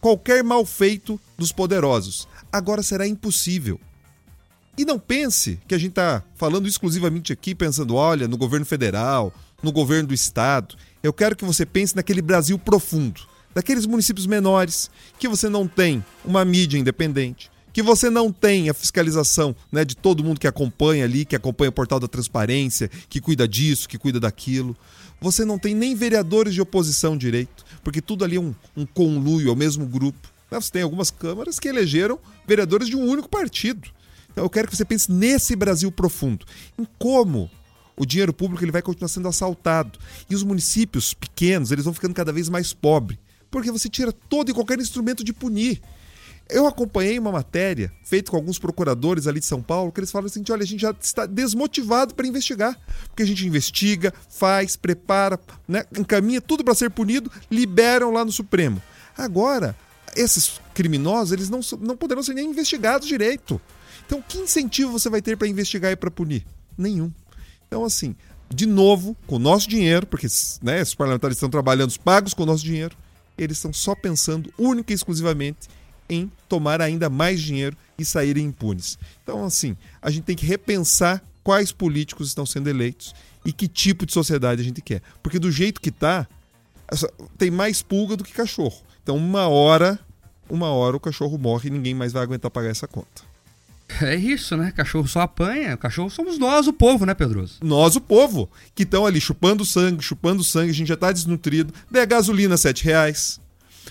qualquer 0.00 0.44
mal 0.44 0.64
feito 0.64 1.18
dos 1.36 1.52
poderosos. 1.52 2.28
Agora 2.52 2.82
será 2.82 3.06
impossível. 3.06 3.80
E 4.78 4.84
não 4.84 4.98
pense 4.98 5.58
que 5.66 5.74
a 5.74 5.78
gente 5.78 5.90
está 5.90 6.22
falando 6.34 6.68
exclusivamente 6.68 7.32
aqui, 7.32 7.54
pensando, 7.54 7.94
olha, 7.94 8.28
no 8.28 8.36
governo 8.36 8.66
federal, 8.66 9.32
no 9.62 9.72
governo 9.72 10.08
do 10.08 10.14
estado. 10.14 10.76
Eu 11.02 11.12
quero 11.12 11.34
que 11.34 11.44
você 11.44 11.64
pense 11.64 11.96
naquele 11.96 12.20
Brasil 12.20 12.58
profundo, 12.58 13.22
daqueles 13.54 13.86
municípios 13.86 14.26
menores, 14.26 14.90
que 15.18 15.28
você 15.28 15.48
não 15.48 15.66
tem 15.66 16.04
uma 16.24 16.44
mídia 16.44 16.78
independente, 16.78 17.50
que 17.72 17.82
você 17.82 18.10
não 18.10 18.30
tem 18.30 18.68
a 18.68 18.74
fiscalização 18.74 19.56
né, 19.72 19.82
de 19.82 19.96
todo 19.96 20.22
mundo 20.22 20.38
que 20.38 20.46
acompanha 20.46 21.04
ali, 21.04 21.24
que 21.24 21.36
acompanha 21.36 21.70
o 21.70 21.72
portal 21.72 21.98
da 21.98 22.06
transparência, 22.06 22.90
que 23.08 23.20
cuida 23.20 23.48
disso, 23.48 23.88
que 23.88 23.96
cuida 23.98 24.20
daquilo 24.20 24.76
você 25.20 25.44
não 25.44 25.58
tem 25.58 25.74
nem 25.74 25.94
vereadores 25.94 26.54
de 26.54 26.60
oposição 26.60 27.16
direito, 27.16 27.64
porque 27.82 28.00
tudo 28.00 28.24
ali 28.24 28.36
é 28.36 28.40
um, 28.40 28.54
um 28.76 28.86
conluio, 28.86 29.48
é 29.48 29.52
o 29.52 29.56
mesmo 29.56 29.86
grupo. 29.86 30.28
Você 30.50 30.70
tem 30.70 30.82
algumas 30.82 31.10
câmaras 31.10 31.58
que 31.58 31.68
elegeram 31.68 32.18
vereadores 32.46 32.88
de 32.88 32.96
um 32.96 33.04
único 33.04 33.28
partido. 33.28 33.88
Então 34.30 34.44
eu 34.44 34.50
quero 34.50 34.68
que 34.68 34.76
você 34.76 34.84
pense 34.84 35.10
nesse 35.10 35.56
Brasil 35.56 35.90
profundo, 35.90 36.46
em 36.78 36.86
como 36.98 37.50
o 37.96 38.04
dinheiro 38.04 38.32
público 38.32 38.62
ele 38.62 38.70
vai 38.70 38.82
continuar 38.82 39.08
sendo 39.08 39.28
assaltado. 39.28 39.98
E 40.28 40.34
os 40.34 40.42
municípios 40.42 41.14
pequenos 41.14 41.72
eles 41.72 41.84
vão 41.84 41.94
ficando 41.94 42.14
cada 42.14 42.32
vez 42.32 42.48
mais 42.48 42.72
pobres, 42.72 43.18
porque 43.50 43.72
você 43.72 43.88
tira 43.88 44.12
todo 44.12 44.50
e 44.50 44.54
qualquer 44.54 44.78
instrumento 44.78 45.24
de 45.24 45.32
punir. 45.32 45.80
Eu 46.48 46.66
acompanhei 46.66 47.18
uma 47.18 47.32
matéria 47.32 47.92
feita 48.04 48.30
com 48.30 48.36
alguns 48.36 48.58
procuradores 48.58 49.26
ali 49.26 49.40
de 49.40 49.46
São 49.46 49.60
Paulo, 49.60 49.90
que 49.90 49.98
eles 49.98 50.12
falam 50.12 50.26
assim: 50.26 50.44
olha, 50.50 50.62
a 50.62 50.66
gente 50.66 50.80
já 50.80 50.94
está 51.00 51.26
desmotivado 51.26 52.14
para 52.14 52.26
investigar. 52.26 52.78
Porque 53.08 53.22
a 53.22 53.26
gente 53.26 53.46
investiga, 53.46 54.14
faz, 54.30 54.76
prepara, 54.76 55.40
né, 55.66 55.84
encaminha 55.98 56.40
tudo 56.40 56.62
para 56.62 56.74
ser 56.74 56.90
punido, 56.90 57.30
liberam 57.50 58.12
lá 58.12 58.24
no 58.24 58.30
Supremo. 58.30 58.80
Agora, 59.18 59.76
esses 60.14 60.60
criminosos, 60.72 61.32
eles 61.32 61.50
não, 61.50 61.60
não 61.80 61.96
poderão 61.96 62.22
ser 62.22 62.34
nem 62.34 62.48
investigados 62.48 63.08
direito. 63.08 63.60
Então, 64.06 64.22
que 64.22 64.38
incentivo 64.38 64.92
você 64.92 65.10
vai 65.10 65.20
ter 65.20 65.36
para 65.36 65.48
investigar 65.48 65.90
e 65.90 65.96
para 65.96 66.10
punir? 66.10 66.46
Nenhum. 66.78 67.12
Então, 67.66 67.84
assim, 67.84 68.14
de 68.48 68.66
novo, 68.66 69.16
com 69.26 69.36
o 69.36 69.40
nosso 69.40 69.68
dinheiro, 69.68 70.06
porque 70.06 70.28
né, 70.62 70.80
esses 70.80 70.94
parlamentares 70.94 71.36
estão 71.36 71.50
trabalhando 71.50 71.98
pagos 72.00 72.32
com 72.32 72.44
o 72.44 72.46
nosso 72.46 72.64
dinheiro, 72.64 72.96
eles 73.36 73.56
estão 73.56 73.72
só 73.72 73.94
pensando 73.94 74.52
única 74.56 74.92
e 74.92 74.94
exclusivamente 74.94 75.68
em 76.08 76.30
tomar 76.48 76.80
ainda 76.80 77.10
mais 77.10 77.40
dinheiro 77.40 77.76
e 77.98 78.04
saírem 78.04 78.46
impunes. 78.46 78.98
Então, 79.22 79.44
assim, 79.44 79.76
a 80.00 80.10
gente 80.10 80.24
tem 80.24 80.36
que 80.36 80.46
repensar 80.46 81.22
quais 81.42 81.72
políticos 81.72 82.28
estão 82.28 82.44
sendo 82.44 82.68
eleitos 82.68 83.14
e 83.44 83.52
que 83.52 83.68
tipo 83.68 84.04
de 84.04 84.12
sociedade 84.12 84.60
a 84.60 84.64
gente 84.64 84.80
quer. 84.80 85.02
Porque 85.22 85.38
do 85.38 85.50
jeito 85.50 85.80
que 85.80 85.90
está, 85.90 86.26
tem 87.38 87.50
mais 87.50 87.82
pulga 87.82 88.16
do 88.16 88.24
que 88.24 88.32
cachorro. 88.32 88.82
Então, 89.02 89.16
uma 89.16 89.48
hora, 89.48 89.98
uma 90.50 90.68
hora 90.68 90.96
o 90.96 91.00
cachorro 91.00 91.38
morre 91.38 91.68
e 91.68 91.72
ninguém 91.72 91.94
mais 91.94 92.12
vai 92.12 92.22
aguentar 92.22 92.50
pagar 92.50 92.70
essa 92.70 92.88
conta. 92.88 93.22
É 94.02 94.16
isso, 94.16 94.56
né? 94.56 94.72
Cachorro 94.72 95.06
só 95.06 95.20
apanha. 95.20 95.76
Cachorro 95.76 96.10
somos 96.10 96.38
nós, 96.38 96.66
o 96.66 96.72
povo, 96.72 97.06
né, 97.06 97.14
Pedroso? 97.14 97.58
Nós, 97.62 97.94
o 97.94 98.00
povo, 98.00 98.50
que 98.74 98.82
estão 98.82 99.06
ali 99.06 99.20
chupando 99.20 99.64
sangue, 99.64 100.02
chupando 100.02 100.42
sangue, 100.42 100.70
a 100.70 100.74
gente 100.74 100.88
já 100.88 100.94
está 100.94 101.12
desnutrido. 101.12 101.72
Daí 101.90 102.02
a 102.02 102.06
gasolina, 102.06 102.56
sete 102.56 102.84
reais. 102.84 103.40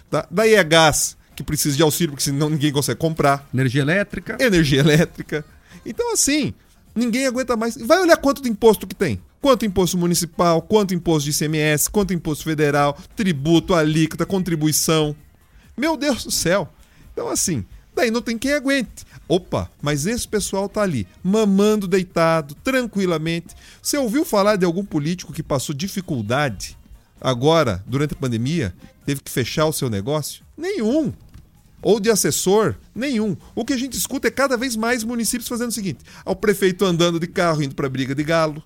Tá? 0.10 0.28
Daí 0.30 0.56
é 0.56 0.64
gás, 0.64 1.18
que 1.36 1.44
precisa 1.44 1.76
de 1.76 1.84
auxílio, 1.84 2.12
porque 2.12 2.24
senão 2.24 2.50
ninguém 2.50 2.72
consegue 2.72 3.00
comprar. 3.00 3.48
Energia 3.54 3.82
elétrica. 3.82 4.38
Energia 4.40 4.80
elétrica. 4.80 5.46
Então, 5.86 6.14
assim, 6.14 6.54
ninguém 6.96 7.28
aguenta 7.28 7.56
mais. 7.56 7.76
Vai 7.78 8.00
olhar 8.00 8.18
quanto 8.18 8.42
de 8.42 8.50
imposto 8.50 8.88
que 8.88 8.96
tem. 8.96 9.22
Quanto 9.42 9.66
imposto 9.66 9.98
municipal, 9.98 10.62
quanto 10.62 10.94
imposto 10.94 11.30
de 11.30 11.36
ICMS, 11.36 11.90
quanto 11.90 12.14
imposto 12.14 12.44
federal, 12.44 12.98
tributo, 13.16 13.76
alíquota, 13.76 14.26
contribuição. 14.26 15.16
Meu 15.78 15.96
Deus 15.96 16.24
do 16.24 16.32
céu. 16.32 16.68
Então, 17.14 17.30
assim, 17.30 17.64
daí 17.94 18.10
não 18.10 18.22
tem 18.22 18.38
quem 18.38 18.54
aguente. 18.54 19.06
Opa, 19.28 19.70
mas 19.82 20.06
esse 20.06 20.28
pessoal 20.28 20.70
tá 20.70 20.82
ali, 20.82 21.08
mamando 21.24 21.88
deitado, 21.88 22.56
tranquilamente. 22.56 23.56
Você 23.82 23.98
ouviu 23.98 24.24
falar 24.24 24.56
de 24.56 24.66
algum 24.66 24.86
político 24.86 25.34
que 25.34 25.44
passou 25.44 25.76
dificuldade 25.76 26.78
agora, 27.20 27.84
durante 27.88 28.14
a 28.14 28.18
pandemia, 28.18 28.74
teve 29.06 29.22
que 29.22 29.32
fechar 29.32 29.66
o 29.66 29.74
seu 29.74 29.90
negócio? 29.90 30.44
Nenhum. 30.58 31.12
Ou 31.86 32.00
de 32.00 32.10
assessor? 32.10 32.76
Nenhum. 32.96 33.38
O 33.54 33.64
que 33.64 33.74
a 33.74 33.78
gente 33.78 33.96
escuta 33.96 34.28
é 34.28 34.32
cada 34.32 34.58
vez 34.58 34.76
mais 34.76 35.04
municípios 35.04 35.48
fazendo 35.48 35.70
o 35.70 35.74
seguinte: 35.74 36.00
ao 36.26 36.36
prefeito 36.36 36.84
andando 36.84 37.20
de 37.20 37.28
carro 37.28 37.62
indo 37.62 37.76
para 37.76 37.88
briga 37.88 38.16
de 38.16 38.24
galo, 38.24 38.64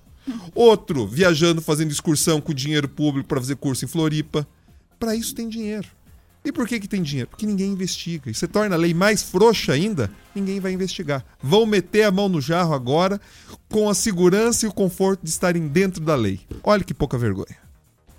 Outro 0.54 1.06
viajando, 1.06 1.60
fazendo 1.60 1.90
excursão 1.90 2.40
com 2.40 2.52
dinheiro 2.52 2.88
público 2.88 3.28
para 3.28 3.40
fazer 3.40 3.56
curso 3.56 3.84
em 3.84 3.88
Floripa. 3.88 4.46
Para 4.98 5.14
isso 5.14 5.34
tem 5.34 5.48
dinheiro. 5.48 5.88
E 6.44 6.50
por 6.50 6.66
que, 6.66 6.80
que 6.80 6.88
tem 6.88 7.02
dinheiro? 7.02 7.28
Porque 7.28 7.44
ninguém 7.44 7.72
investiga. 7.72 8.30
E 8.30 8.34
você 8.34 8.48
torna 8.48 8.74
a 8.74 8.78
lei 8.78 8.94
mais 8.94 9.22
frouxa 9.22 9.72
ainda, 9.72 10.10
ninguém 10.34 10.58
vai 10.58 10.72
investigar. 10.72 11.24
Vão 11.42 11.66
meter 11.66 12.04
a 12.04 12.10
mão 12.10 12.28
no 12.28 12.40
jarro 12.40 12.72
agora 12.72 13.20
com 13.68 13.90
a 13.90 13.94
segurança 13.94 14.64
e 14.64 14.68
o 14.68 14.72
conforto 14.72 15.22
de 15.22 15.28
estarem 15.28 15.68
dentro 15.68 16.02
da 16.02 16.14
lei. 16.14 16.40
Olha 16.62 16.82
que 16.82 16.94
pouca 16.94 17.18
vergonha. 17.18 17.58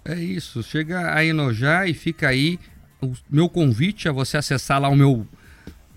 É 0.06 0.16
isso. 0.16 0.62
Chega 0.62 1.16
a 1.16 1.26
enojar 1.26 1.88
e 1.90 1.94
fica 1.94 2.28
aí 2.28 2.60
o 3.02 3.14
meu 3.30 3.50
convite 3.50 4.08
a 4.08 4.12
você 4.12 4.38
acessar 4.38 4.80
lá 4.80 4.90
o 4.90 4.96
meu, 4.96 5.28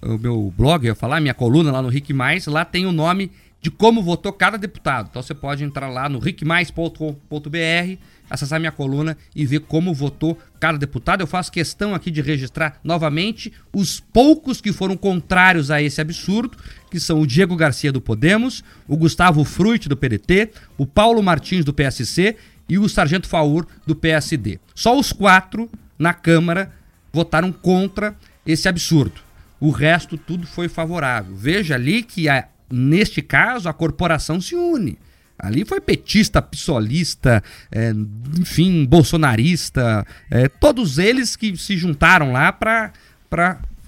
o 0.02 0.18
meu 0.18 0.52
blog, 0.57 0.84
eu 0.84 0.92
ia 0.92 0.94
falar, 0.94 1.20
minha 1.20 1.34
coluna 1.34 1.70
lá 1.70 1.82
no 1.82 1.88
Rick 1.88 2.12
Mais. 2.12 2.46
Lá 2.46 2.64
tem 2.64 2.86
o 2.86 2.92
nome 2.92 3.30
de 3.64 3.70
como 3.70 4.02
votou 4.02 4.30
cada 4.30 4.59
deputado. 4.59 5.09
Então 5.11 5.22
você 5.22 5.32
pode 5.32 5.64
entrar 5.64 5.88
lá 5.88 6.07
no 6.07 6.18
rickmais.com.br, 6.18 7.98
acessar 8.28 8.61
minha 8.61 8.70
coluna 8.70 9.16
e 9.34 9.46
ver 9.46 9.61
como 9.61 9.94
votou 9.94 10.38
cada 10.61 10.76
deputado. 10.76 11.22
Eu 11.22 11.26
faço 11.26 11.50
questão 11.50 11.94
aqui 11.94 12.11
de 12.11 12.20
registrar 12.20 12.78
novamente 12.84 13.50
os 13.72 14.00
poucos 14.00 14.61
que 14.61 14.70
foram 14.70 14.98
contrários 14.98 15.70
a 15.70 15.80
esse 15.80 15.98
absurdo, 15.98 16.59
que 16.90 17.00
são 17.00 17.22
o 17.22 17.26
Diego 17.26 17.57
Garcia 17.57 17.90
do 17.90 18.02
Podemos, 18.02 18.62
o 18.86 18.98
Gustavo 18.98 19.42
Fruit 19.44 19.88
do 19.88 19.96
PDT, 19.96 20.50
o 20.76 20.86
Paulo 20.86 21.22
Martins 21.22 21.64
do 21.64 21.72
PSC 21.72 22.36
e 22.68 22.78
o 22.78 22.86
Sargento 22.86 23.26
Faur 23.26 23.66
do 23.86 23.96
PSD. 23.96 24.59
Só 24.74 24.98
os 24.98 25.11
quatro 25.11 25.70
na 25.98 26.12
Câmara 26.12 26.70
votaram 27.14 27.50
contra 27.50 28.14
esse 28.44 28.68
absurdo. 28.68 29.22
O 29.58 29.70
resto 29.70 30.18
tudo 30.18 30.46
foi 30.46 30.68
favorável. 30.68 31.34
Veja 31.34 31.76
ali 31.76 32.02
que 32.02 32.28
a 32.28 32.48
Neste 32.70 33.22
caso, 33.22 33.68
a 33.68 33.72
corporação 33.72 34.40
se 34.40 34.54
une. 34.54 34.98
Ali 35.38 35.64
foi 35.64 35.80
petista, 35.80 36.40
pissolista, 36.40 37.42
é, 37.70 37.92
enfim, 38.38 38.84
bolsonarista, 38.84 40.06
é, 40.30 40.48
todos 40.48 40.98
eles 40.98 41.36
que 41.36 41.56
se 41.56 41.76
juntaram 41.76 42.32
lá 42.32 42.52
para 42.52 42.92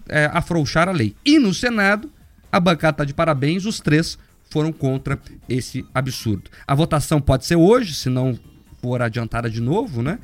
é, 0.08 0.30
afrouxar 0.32 0.88
a 0.88 0.92
lei. 0.92 1.14
E 1.24 1.38
no 1.38 1.54
Senado, 1.54 2.10
a 2.50 2.60
bancada 2.60 2.94
está 2.94 3.04
de 3.04 3.14
parabéns, 3.14 3.64
os 3.64 3.80
três 3.80 4.18
foram 4.50 4.72
contra 4.72 5.18
esse 5.48 5.84
absurdo. 5.94 6.50
A 6.66 6.74
votação 6.74 7.20
pode 7.20 7.44
ser 7.46 7.56
hoje, 7.56 7.94
se 7.94 8.08
não 8.08 8.38
for 8.82 9.02
adiantada 9.02 9.48
de 9.48 9.60
novo, 9.60 10.02
né? 10.02 10.18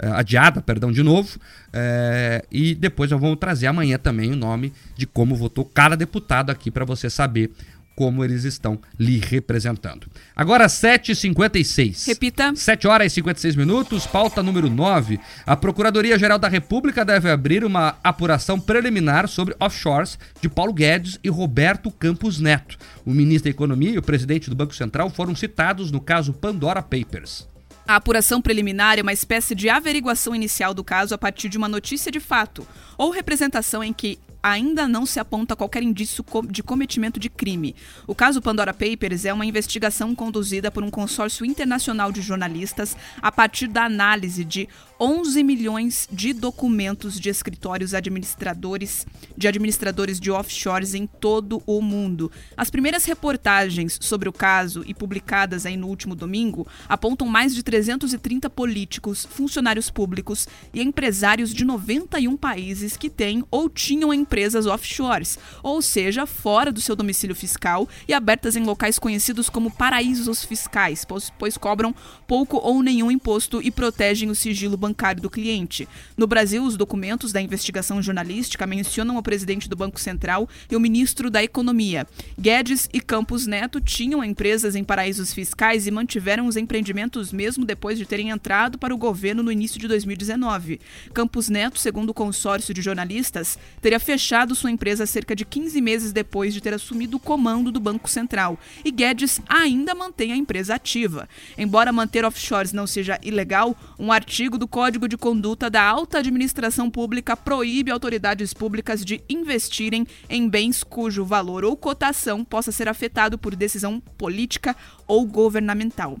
É, 0.00 0.08
adiada, 0.08 0.60
perdão, 0.60 0.92
de 0.92 1.02
novo. 1.02 1.38
É, 1.72 2.44
e 2.50 2.74
depois 2.74 3.10
eu 3.10 3.18
vou 3.18 3.36
trazer 3.36 3.66
amanhã 3.66 3.98
também 3.98 4.32
o 4.32 4.36
nome 4.36 4.72
de 4.96 5.06
como 5.06 5.34
votou 5.34 5.64
cada 5.64 5.96
deputado 5.96 6.50
aqui 6.50 6.70
para 6.70 6.84
você 6.84 7.10
saber 7.10 7.50
como 7.98 8.24
eles 8.24 8.44
estão 8.44 8.78
lhe 8.96 9.18
representando. 9.18 10.06
Agora 10.36 10.66
7h56. 10.68 12.06
Repita. 12.06 12.54
7 12.54 12.86
horas 12.86 13.10
e 13.10 13.14
56 13.16 13.56
minutos, 13.56 14.06
pauta 14.06 14.40
número 14.40 14.70
9. 14.70 15.18
A 15.44 15.56
Procuradoria-Geral 15.56 16.38
da 16.38 16.46
República 16.46 17.04
deve 17.04 17.28
abrir 17.28 17.64
uma 17.64 17.96
apuração 18.04 18.60
preliminar 18.60 19.26
sobre 19.26 19.56
offshores 19.58 20.16
de 20.40 20.48
Paulo 20.48 20.72
Guedes 20.72 21.18
e 21.24 21.28
Roberto 21.28 21.90
Campos 21.90 22.38
Neto. 22.38 22.78
O 23.04 23.10
ministro 23.10 23.50
da 23.50 23.50
Economia 23.50 23.90
e 23.90 23.98
o 23.98 24.02
presidente 24.02 24.48
do 24.48 24.54
Banco 24.54 24.76
Central 24.76 25.10
foram 25.10 25.34
citados 25.34 25.90
no 25.90 26.00
caso 26.00 26.32
Pandora 26.32 26.80
Papers. 26.80 27.48
A 27.88 27.96
apuração 27.96 28.42
preliminar 28.42 28.98
é 28.98 29.02
uma 29.02 29.14
espécie 29.14 29.54
de 29.54 29.70
averiguação 29.70 30.34
inicial 30.34 30.74
do 30.74 30.84
caso 30.84 31.14
a 31.14 31.18
partir 31.18 31.48
de 31.48 31.56
uma 31.56 31.70
notícia 31.70 32.12
de 32.12 32.20
fato 32.20 32.68
ou 32.98 33.08
representação 33.08 33.82
em 33.82 33.94
que 33.94 34.18
ainda 34.42 34.86
não 34.86 35.04
se 35.04 35.20
aponta 35.20 35.56
qualquer 35.56 35.82
indício 35.82 36.24
de 36.48 36.62
cometimento 36.62 37.18
de 37.18 37.28
crime. 37.28 37.74
O 38.06 38.14
caso 38.14 38.40
Pandora 38.40 38.72
Papers 38.72 39.24
é 39.24 39.32
uma 39.32 39.46
investigação 39.46 40.14
conduzida 40.14 40.70
por 40.70 40.82
um 40.82 40.90
consórcio 40.90 41.44
internacional 41.44 42.12
de 42.12 42.20
jornalistas 42.20 42.96
a 43.20 43.30
partir 43.30 43.68
da 43.68 43.84
análise 43.84 44.44
de 44.44 44.68
11 45.00 45.44
milhões 45.44 46.08
de 46.10 46.32
documentos 46.32 47.20
de 47.20 47.28
escritórios 47.28 47.94
administradores 47.94 49.06
de 49.36 49.46
administradores 49.46 50.18
de 50.18 50.30
offshores 50.30 50.92
em 50.92 51.06
todo 51.06 51.62
o 51.64 51.80
mundo. 51.80 52.30
As 52.56 52.68
primeiras 52.68 53.04
reportagens 53.04 53.96
sobre 54.00 54.28
o 54.28 54.32
caso 54.32 54.82
e 54.86 54.92
publicadas 54.92 55.64
aí 55.64 55.76
no 55.76 55.86
último 55.86 56.16
domingo 56.16 56.66
apontam 56.88 57.28
mais 57.28 57.54
de 57.54 57.62
330 57.62 58.50
políticos, 58.50 59.24
funcionários 59.30 59.88
públicos 59.88 60.48
e 60.74 60.82
empresários 60.82 61.54
de 61.54 61.64
91 61.64 62.36
países 62.36 62.96
que 62.96 63.08
têm 63.08 63.44
ou 63.50 63.68
tinham 63.68 64.12
empresas 64.28 64.66
offshores, 64.66 65.38
ou 65.62 65.80
seja, 65.80 66.26
fora 66.26 66.70
do 66.70 66.82
seu 66.82 66.94
domicílio 66.94 67.34
fiscal 67.34 67.88
e 68.06 68.12
abertas 68.12 68.56
em 68.56 68.62
locais 68.62 68.98
conhecidos 68.98 69.48
como 69.48 69.70
paraísos 69.70 70.44
fiscais, 70.44 71.06
pois, 71.38 71.56
cobram 71.56 71.94
pouco 72.26 72.58
ou 72.58 72.82
nenhum 72.82 73.10
imposto 73.10 73.62
e 73.62 73.70
protegem 73.70 74.28
o 74.28 74.34
sigilo 74.34 74.76
bancário 74.76 74.98
bancário 74.98 75.22
do 75.22 75.30
cliente. 75.30 75.88
No 76.16 76.26
Brasil, 76.26 76.62
os 76.62 76.76
documentos 76.76 77.32
da 77.32 77.40
investigação 77.40 78.02
jornalística 78.02 78.66
mencionam 78.66 79.16
o 79.16 79.22
presidente 79.22 79.68
do 79.68 79.76
Banco 79.76 80.00
Central 80.00 80.48
e 80.70 80.76
o 80.76 80.80
ministro 80.80 81.30
da 81.30 81.42
Economia. 81.42 82.06
Guedes 82.38 82.88
e 82.92 83.00
Campos 83.00 83.46
Neto 83.46 83.80
tinham 83.80 84.24
empresas 84.24 84.74
em 84.74 84.84
paraísos 84.84 85.32
fiscais 85.32 85.86
e 85.86 85.90
mantiveram 85.90 86.46
os 86.46 86.56
empreendimentos 86.56 87.32
mesmo 87.32 87.64
depois 87.64 87.96
de 87.96 88.04
terem 88.04 88.30
entrado 88.30 88.76
para 88.76 88.94
o 88.94 88.98
governo 88.98 89.42
no 89.42 89.52
início 89.52 89.80
de 89.80 89.88
2019. 89.88 90.80
Campos 91.14 91.48
Neto, 91.48 91.78
segundo 91.78 92.10
o 92.10 92.14
consórcio 92.14 92.74
de 92.74 92.82
jornalistas, 92.82 93.58
teria 93.80 94.00
fechado 94.00 94.17
sua 94.54 94.70
empresa 94.70 95.06
cerca 95.06 95.34
de 95.34 95.44
15 95.44 95.80
meses 95.80 96.12
depois 96.12 96.52
de 96.52 96.60
ter 96.60 96.74
assumido 96.74 97.16
o 97.16 97.20
comando 97.20 97.72
do 97.72 97.80
Banco 97.80 98.08
Central. 98.08 98.58
E 98.84 98.90
Guedes 98.90 99.40
ainda 99.48 99.94
mantém 99.94 100.32
a 100.32 100.36
empresa 100.36 100.74
ativa. 100.74 101.28
Embora 101.56 101.92
manter 101.92 102.24
offshores 102.24 102.72
não 102.72 102.86
seja 102.86 103.18
ilegal, 103.22 103.76
um 103.98 104.12
artigo 104.12 104.58
do 104.58 104.68
Código 104.68 105.08
de 105.08 105.16
Conduta 105.16 105.70
da 105.70 105.82
Alta 105.82 106.18
Administração 106.18 106.90
Pública 106.90 107.36
proíbe 107.36 107.90
autoridades 107.90 108.52
públicas 108.52 109.04
de 109.04 109.22
investirem 109.28 110.06
em 110.28 110.48
bens 110.48 110.82
cujo 110.82 111.24
valor 111.24 111.64
ou 111.64 111.76
cotação 111.76 112.44
possa 112.44 112.72
ser 112.72 112.88
afetado 112.88 113.38
por 113.38 113.54
decisão 113.54 114.00
política 114.16 114.76
ou 115.06 115.24
governamental. 115.24 116.18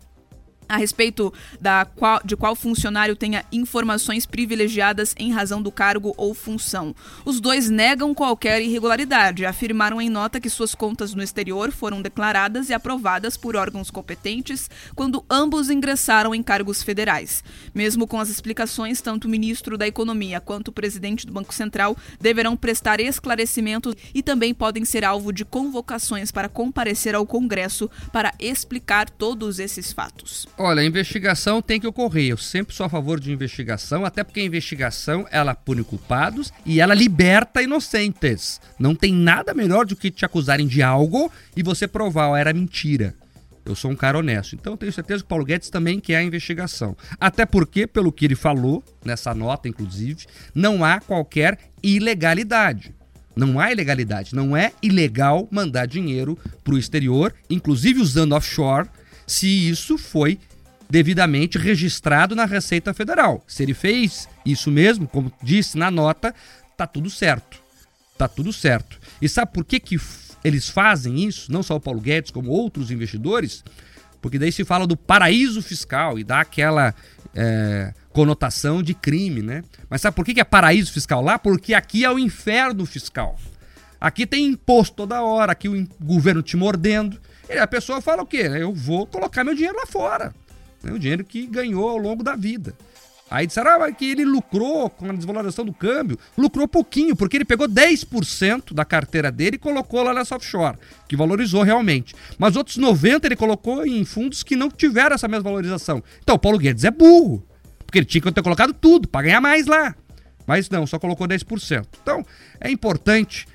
A 0.68 0.76
respeito 0.76 1.32
da 1.60 1.84
qual, 1.84 2.20
de 2.24 2.36
qual 2.36 2.54
funcionário 2.54 3.16
tenha 3.16 3.44
informações 3.50 4.26
privilegiadas 4.26 5.14
em 5.18 5.32
razão 5.32 5.62
do 5.62 5.72
cargo 5.72 6.12
ou 6.16 6.34
função. 6.34 6.94
Os 7.24 7.40
dois 7.40 7.70
negam 7.70 8.14
qualquer 8.14 8.60
irregularidade, 8.60 9.46
afirmaram 9.46 10.00
em 10.00 10.10
nota 10.10 10.40
que 10.40 10.50
suas 10.50 10.74
contas 10.74 11.14
no 11.14 11.22
exterior 11.22 11.72
foram 11.72 12.02
declaradas 12.02 12.68
e 12.68 12.74
aprovadas 12.74 13.36
por 13.36 13.56
órgãos 13.56 13.90
competentes 13.90 14.70
quando 14.94 15.24
ambos 15.30 15.70
ingressaram 15.70 16.34
em 16.34 16.42
cargos 16.42 16.82
federais. 16.82 17.42
Mesmo 17.74 18.06
com 18.06 18.20
as 18.20 18.28
explicações, 18.28 19.00
tanto 19.00 19.26
o 19.26 19.30
ministro 19.30 19.78
da 19.78 19.86
Economia 19.86 20.40
quanto 20.40 20.68
o 20.68 20.72
presidente 20.72 21.26
do 21.26 21.32
Banco 21.32 21.54
Central 21.54 21.96
deverão 22.20 22.56
prestar 22.56 23.00
esclarecimentos 23.00 23.94
e 24.14 24.22
também 24.22 24.52
podem 24.52 24.84
ser 24.84 25.04
alvo 25.04 25.32
de 25.32 25.44
convocações 25.44 26.30
para 26.30 26.48
comparecer 26.48 27.14
ao 27.14 27.26
Congresso 27.26 27.90
para 28.12 28.34
explicar 28.38 29.08
todos 29.08 29.58
esses 29.58 29.92
fatos. 29.92 30.46
Olha, 30.60 30.82
a 30.82 30.84
investigação 30.84 31.62
tem 31.62 31.78
que 31.78 31.86
ocorrer. 31.86 32.30
Eu 32.30 32.36
sempre 32.36 32.74
sou 32.74 32.84
a 32.84 32.88
favor 32.88 33.20
de 33.20 33.30
investigação, 33.30 34.04
até 34.04 34.24
porque 34.24 34.40
a 34.40 34.44
investigação 34.44 35.24
ela 35.30 35.54
pune 35.54 35.84
culpados 35.84 36.52
e 36.66 36.80
ela 36.80 36.94
liberta 36.94 37.62
inocentes. 37.62 38.60
Não 38.76 38.92
tem 38.92 39.12
nada 39.12 39.54
melhor 39.54 39.86
do 39.86 39.94
que 39.94 40.10
te 40.10 40.24
acusarem 40.24 40.66
de 40.66 40.82
algo 40.82 41.30
e 41.56 41.62
você 41.62 41.86
provar, 41.86 42.30
oh, 42.30 42.36
era 42.36 42.52
mentira. 42.52 43.14
Eu 43.64 43.76
sou 43.76 43.92
um 43.92 43.94
cara 43.94 44.18
honesto. 44.18 44.56
Então 44.56 44.76
tenho 44.76 44.92
certeza 44.92 45.22
que 45.22 45.26
o 45.26 45.28
Paulo 45.28 45.44
Guedes 45.44 45.70
também 45.70 46.00
quer 46.00 46.16
a 46.16 46.24
investigação. 46.24 46.96
Até 47.20 47.46
porque, 47.46 47.86
pelo 47.86 48.10
que 48.10 48.24
ele 48.24 48.34
falou, 48.34 48.82
nessa 49.04 49.32
nota, 49.32 49.68
inclusive, 49.68 50.26
não 50.52 50.84
há 50.84 50.98
qualquer 50.98 51.56
ilegalidade. 51.80 52.92
Não 53.36 53.60
há 53.60 53.70
ilegalidade. 53.70 54.34
Não 54.34 54.56
é 54.56 54.72
ilegal 54.82 55.46
mandar 55.52 55.86
dinheiro 55.86 56.36
para 56.64 56.74
o 56.74 56.78
exterior, 56.78 57.32
inclusive 57.48 58.00
usando 58.00 58.32
offshore, 58.32 58.88
se 59.28 59.68
isso 59.68 59.98
foi 59.98 60.38
devidamente 60.88 61.58
registrado 61.58 62.34
na 62.34 62.44
Receita 62.44 62.94
Federal. 62.94 63.42
Se 63.46 63.62
ele 63.62 63.74
fez 63.74 64.28
isso 64.44 64.70
mesmo, 64.70 65.06
como 65.06 65.32
disse 65.42 65.76
na 65.76 65.90
nota, 65.90 66.34
tá 66.76 66.86
tudo 66.86 67.10
certo. 67.10 67.60
Tá 68.16 68.26
tudo 68.26 68.52
certo. 68.52 68.98
E 69.20 69.28
sabe 69.28 69.52
por 69.52 69.64
que, 69.64 69.78
que 69.78 70.00
eles 70.42 70.68
fazem 70.68 71.24
isso? 71.24 71.52
Não 71.52 71.62
só 71.62 71.76
o 71.76 71.80
Paulo 71.80 72.00
Guedes, 72.00 72.30
como 72.30 72.50
outros 72.50 72.90
investidores? 72.90 73.62
Porque 74.20 74.38
daí 74.38 74.50
se 74.50 74.64
fala 74.64 74.86
do 74.86 74.96
paraíso 74.96 75.62
fiscal 75.62 76.18
e 76.18 76.24
dá 76.24 76.40
aquela 76.40 76.94
é, 77.34 77.92
conotação 78.12 78.82
de 78.82 78.94
crime, 78.94 79.42
né? 79.42 79.62
Mas 79.88 80.00
sabe 80.00 80.16
por 80.16 80.24
que, 80.24 80.34
que 80.34 80.40
é 80.40 80.44
paraíso 80.44 80.92
fiscal 80.92 81.22
lá? 81.22 81.38
Porque 81.38 81.74
aqui 81.74 82.04
é 82.04 82.10
o 82.10 82.18
inferno 82.18 82.84
fiscal. 82.84 83.38
Aqui 84.00 84.26
tem 84.26 84.46
imposto 84.46 84.96
toda 84.96 85.22
hora, 85.22 85.52
aqui 85.52 85.68
o 85.68 85.88
governo 86.00 86.42
te 86.42 86.56
mordendo. 86.56 87.20
E 87.48 87.56
a 87.58 87.66
pessoa 87.66 88.00
fala 88.00 88.22
o 88.22 88.26
quê? 88.26 88.38
Eu 88.38 88.72
vou 88.72 89.06
colocar 89.06 89.44
meu 89.44 89.54
dinheiro 89.54 89.76
lá 89.76 89.86
fora. 89.86 90.34
O 90.92 90.98
dinheiro 90.98 91.24
que 91.24 91.46
ganhou 91.46 91.88
ao 91.88 91.96
longo 91.96 92.22
da 92.22 92.34
vida. 92.36 92.74
Aí 93.30 93.46
disseram 93.46 93.82
ah, 93.82 93.92
que 93.92 94.10
ele 94.10 94.24
lucrou 94.24 94.88
com 94.88 95.10
a 95.10 95.12
desvalorização 95.12 95.64
do 95.64 95.72
câmbio. 95.72 96.18
Lucrou 96.36 96.66
pouquinho, 96.66 97.14
porque 97.14 97.36
ele 97.36 97.44
pegou 97.44 97.68
10% 97.68 98.72
da 98.72 98.84
carteira 98.84 99.30
dele 99.30 99.56
e 99.56 99.58
colocou 99.58 100.02
lá 100.02 100.14
nessa 100.14 100.36
offshore, 100.36 100.78
que 101.06 101.16
valorizou 101.16 101.62
realmente. 101.62 102.14
Mas 102.38 102.56
outros 102.56 102.78
90% 102.78 103.24
ele 103.24 103.36
colocou 103.36 103.84
em 103.84 104.04
fundos 104.04 104.42
que 104.42 104.56
não 104.56 104.70
tiveram 104.70 105.14
essa 105.14 105.28
mesma 105.28 105.44
valorização. 105.44 106.02
Então 106.22 106.36
o 106.36 106.38
Paulo 106.38 106.58
Guedes 106.58 106.84
é 106.84 106.90
burro, 106.90 107.46
porque 107.84 107.98
ele 107.98 108.06
tinha 108.06 108.22
que 108.22 108.32
ter 108.32 108.42
colocado 108.42 108.72
tudo 108.72 109.06
para 109.06 109.22
ganhar 109.22 109.40
mais 109.40 109.66
lá. 109.66 109.94
Mas 110.46 110.70
não, 110.70 110.86
só 110.86 110.98
colocou 110.98 111.28
10%. 111.28 111.86
Então 112.02 112.24
é 112.58 112.70
importante 112.70 113.46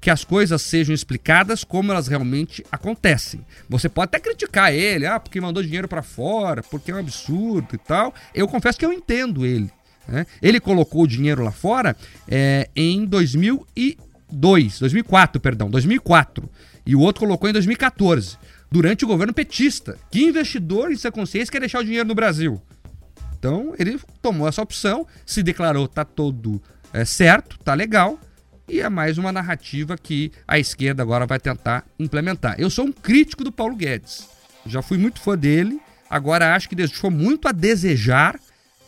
que 0.00 0.10
as 0.10 0.24
coisas 0.24 0.62
sejam 0.62 0.94
explicadas 0.94 1.62
como 1.62 1.92
elas 1.92 2.08
realmente 2.08 2.64
acontecem. 2.72 3.44
Você 3.68 3.88
pode 3.88 4.06
até 4.06 4.18
criticar 4.18 4.72
ele, 4.72 5.06
ah, 5.06 5.20
porque 5.20 5.40
mandou 5.40 5.62
dinheiro 5.62 5.86
para 5.86 6.02
fora, 6.02 6.62
porque 6.62 6.90
é 6.90 6.94
um 6.94 6.98
absurdo 6.98 7.74
e 7.74 7.78
tal. 7.78 8.14
Eu 8.34 8.48
confesso 8.48 8.78
que 8.78 8.86
eu 8.86 8.92
entendo 8.92 9.44
ele. 9.44 9.70
Né? 10.08 10.26
Ele 10.40 10.58
colocou 10.58 11.02
o 11.02 11.06
dinheiro 11.06 11.42
lá 11.42 11.52
fora 11.52 11.94
é, 12.26 12.68
em 12.74 13.04
2002, 13.04 14.78
2004, 14.78 15.40
perdão, 15.40 15.68
2004. 15.68 16.48
E 16.86 16.96
o 16.96 17.00
outro 17.00 17.26
colocou 17.26 17.48
em 17.48 17.52
2014, 17.52 18.38
durante 18.70 19.04
o 19.04 19.08
governo 19.08 19.34
petista. 19.34 19.98
Que 20.10 20.24
investidor 20.24 20.90
em 20.90 20.96
sua 20.96 21.12
consciência 21.12 21.52
quer 21.52 21.60
deixar 21.60 21.80
o 21.80 21.84
dinheiro 21.84 22.08
no 22.08 22.14
Brasil? 22.14 22.60
Então 23.38 23.74
ele 23.78 24.00
tomou 24.22 24.48
essa 24.48 24.62
opção, 24.62 25.06
se 25.26 25.42
declarou 25.42 25.86
tá 25.86 26.04
todo 26.04 26.60
é, 26.92 27.04
certo, 27.04 27.58
tá 27.58 27.74
legal 27.74 28.18
e 28.70 28.80
é 28.80 28.88
mais 28.88 29.18
uma 29.18 29.32
narrativa 29.32 29.98
que 29.98 30.30
a 30.46 30.58
esquerda 30.58 31.02
agora 31.02 31.26
vai 31.26 31.40
tentar 31.40 31.84
implementar. 31.98 32.54
Eu 32.56 32.70
sou 32.70 32.86
um 32.86 32.92
crítico 32.92 33.42
do 33.42 33.50
Paulo 33.50 33.74
Guedes. 33.74 34.28
Já 34.64 34.80
fui 34.80 34.96
muito 34.96 35.20
fã 35.20 35.36
dele, 35.36 35.80
agora 36.08 36.54
acho 36.54 36.68
que 36.68 36.76
deixou 36.76 37.10
muito 37.10 37.48
a 37.48 37.52
desejar 37.52 38.38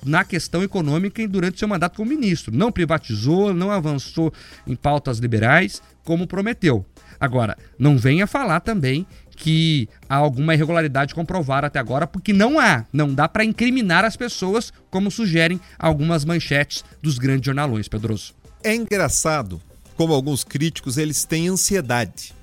na 0.04 0.24
questão 0.24 0.62
econômica 0.62 1.26
durante 1.26 1.58
seu 1.58 1.66
mandato 1.66 1.96
como 1.96 2.10
ministro. 2.10 2.54
Não 2.54 2.70
privatizou, 2.70 3.52
não 3.52 3.72
avançou 3.72 4.32
em 4.66 4.76
pautas 4.76 5.18
liberais, 5.18 5.82
como 6.04 6.26
prometeu. 6.26 6.86
Agora, 7.18 7.56
não 7.78 7.98
venha 7.98 8.26
falar 8.26 8.60
também 8.60 9.06
que 9.36 9.88
há 10.08 10.16
alguma 10.16 10.54
irregularidade 10.54 11.14
comprovada 11.14 11.66
até 11.66 11.78
agora, 11.78 12.06
porque 12.06 12.32
não 12.32 12.60
há. 12.60 12.84
Não 12.92 13.12
dá 13.12 13.28
para 13.28 13.44
incriminar 13.44 14.04
as 14.04 14.16
pessoas, 14.16 14.72
como 14.90 15.10
sugerem 15.10 15.60
algumas 15.78 16.24
manchetes 16.24 16.84
dos 17.00 17.18
grandes 17.18 17.46
jornalões, 17.46 17.88
Pedroso. 17.88 18.34
É 18.62 18.74
engraçado 18.74 19.60
como 20.02 20.14
alguns 20.14 20.42
críticos, 20.42 20.98
eles 20.98 21.22
têm 21.22 21.46
ansiedade. 21.46 22.34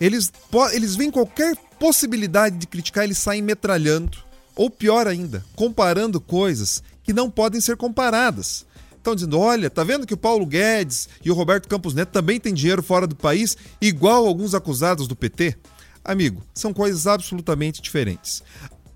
Eles, 0.00 0.32
eles 0.72 0.96
veem 0.96 1.12
qualquer 1.12 1.56
possibilidade 1.78 2.56
de 2.56 2.66
criticar, 2.66 3.04
eles 3.04 3.18
saem 3.18 3.40
metralhando. 3.40 4.18
Ou 4.56 4.68
pior 4.68 5.06
ainda, 5.06 5.44
comparando 5.54 6.20
coisas 6.20 6.82
que 7.04 7.12
não 7.12 7.30
podem 7.30 7.60
ser 7.60 7.76
comparadas. 7.76 8.66
Estão 8.96 9.14
dizendo: 9.14 9.38
olha, 9.38 9.70
tá 9.70 9.84
vendo 9.84 10.08
que 10.08 10.14
o 10.14 10.16
Paulo 10.16 10.44
Guedes 10.44 11.08
e 11.24 11.30
o 11.30 11.34
Roberto 11.34 11.68
Campos 11.68 11.94
Neto 11.94 12.10
também 12.10 12.40
têm 12.40 12.52
dinheiro 12.52 12.82
fora 12.82 13.06
do 13.06 13.14
país, 13.14 13.56
igual 13.80 14.26
alguns 14.26 14.52
acusados 14.52 15.06
do 15.06 15.14
PT? 15.14 15.56
Amigo, 16.04 16.42
são 16.52 16.74
coisas 16.74 17.06
absolutamente 17.06 17.80
diferentes. 17.80 18.42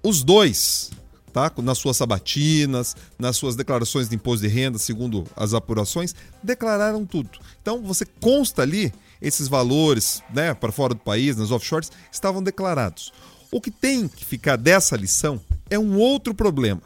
Os 0.03 0.25
dois 0.25 0.91
tá? 1.39 1.63
nas 1.63 1.79
suas 1.79 1.97
sabatinas, 1.97 2.97
nas 3.19 3.37
suas 3.37 3.55
declarações 3.55 4.09
de 4.09 4.17
imposto 4.17 4.47
de 4.47 4.53
renda, 4.53 4.79
segundo 4.79 5.25
as 5.37 5.55
apurações, 5.55 6.15
declararam 6.43 7.07
tudo. 7.07 7.31
Então 7.63 7.83
você 7.83 8.05
consta 8.05 8.63
ali 8.63 8.93
esses 9.21 9.47
valores 9.47 10.23
né, 10.35 10.55
para 10.55 10.73
fora 10.73 10.95
do 10.95 11.01
país, 11.01 11.37
nas 11.37 11.51
offshores, 11.51 11.91
estavam 12.11 12.43
declarados. 12.43 13.13
O 13.51 13.61
que 13.61 13.71
tem 13.71 14.09
que 14.09 14.25
ficar 14.25 14.57
dessa 14.57 14.97
lição 14.97 15.41
é 15.71 15.79
um 15.79 15.97
outro 15.97 16.35
problema. 16.35 16.83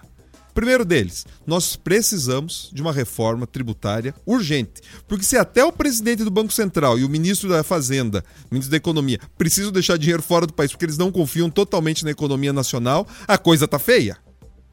Primeiro 0.54 0.84
deles, 0.84 1.24
nós 1.46 1.76
precisamos 1.76 2.68
de 2.72 2.82
uma 2.82 2.92
reforma 2.92 3.46
tributária 3.46 4.14
urgente. 4.26 4.82
Porque 5.08 5.24
se 5.24 5.36
até 5.36 5.64
o 5.64 5.72
presidente 5.72 6.24
do 6.24 6.30
Banco 6.30 6.52
Central 6.52 6.98
e 6.98 7.04
o 7.04 7.08
ministro 7.08 7.48
da 7.48 7.62
Fazenda, 7.62 8.22
ministro 8.50 8.70
da 8.70 8.76
Economia, 8.76 9.18
precisam 9.38 9.72
deixar 9.72 9.96
dinheiro 9.96 10.22
fora 10.22 10.46
do 10.46 10.52
país 10.52 10.70
porque 10.70 10.84
eles 10.84 10.98
não 10.98 11.10
confiam 11.10 11.48
totalmente 11.48 12.04
na 12.04 12.10
economia 12.10 12.52
nacional, 12.52 13.06
a 13.26 13.38
coisa 13.38 13.66
tá 13.66 13.78
feia. 13.78 14.18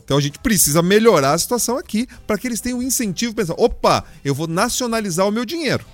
Então 0.10 0.18
a 0.18 0.22
gente 0.22 0.40
precisa 0.40 0.82
melhorar 0.82 1.34
a 1.34 1.38
situação 1.38 1.78
aqui 1.78 2.08
para 2.26 2.36
que 2.36 2.48
eles 2.48 2.60
tenham 2.60 2.82
incentivo 2.82 3.32
para 3.36 3.44
pensar: 3.44 3.64
opa, 3.64 4.04
eu 4.26 4.34
vou 4.34 4.48
nacionalizar 4.48 5.28
o 5.28 5.32
meu 5.32 5.46
dinheiro. 5.46 5.86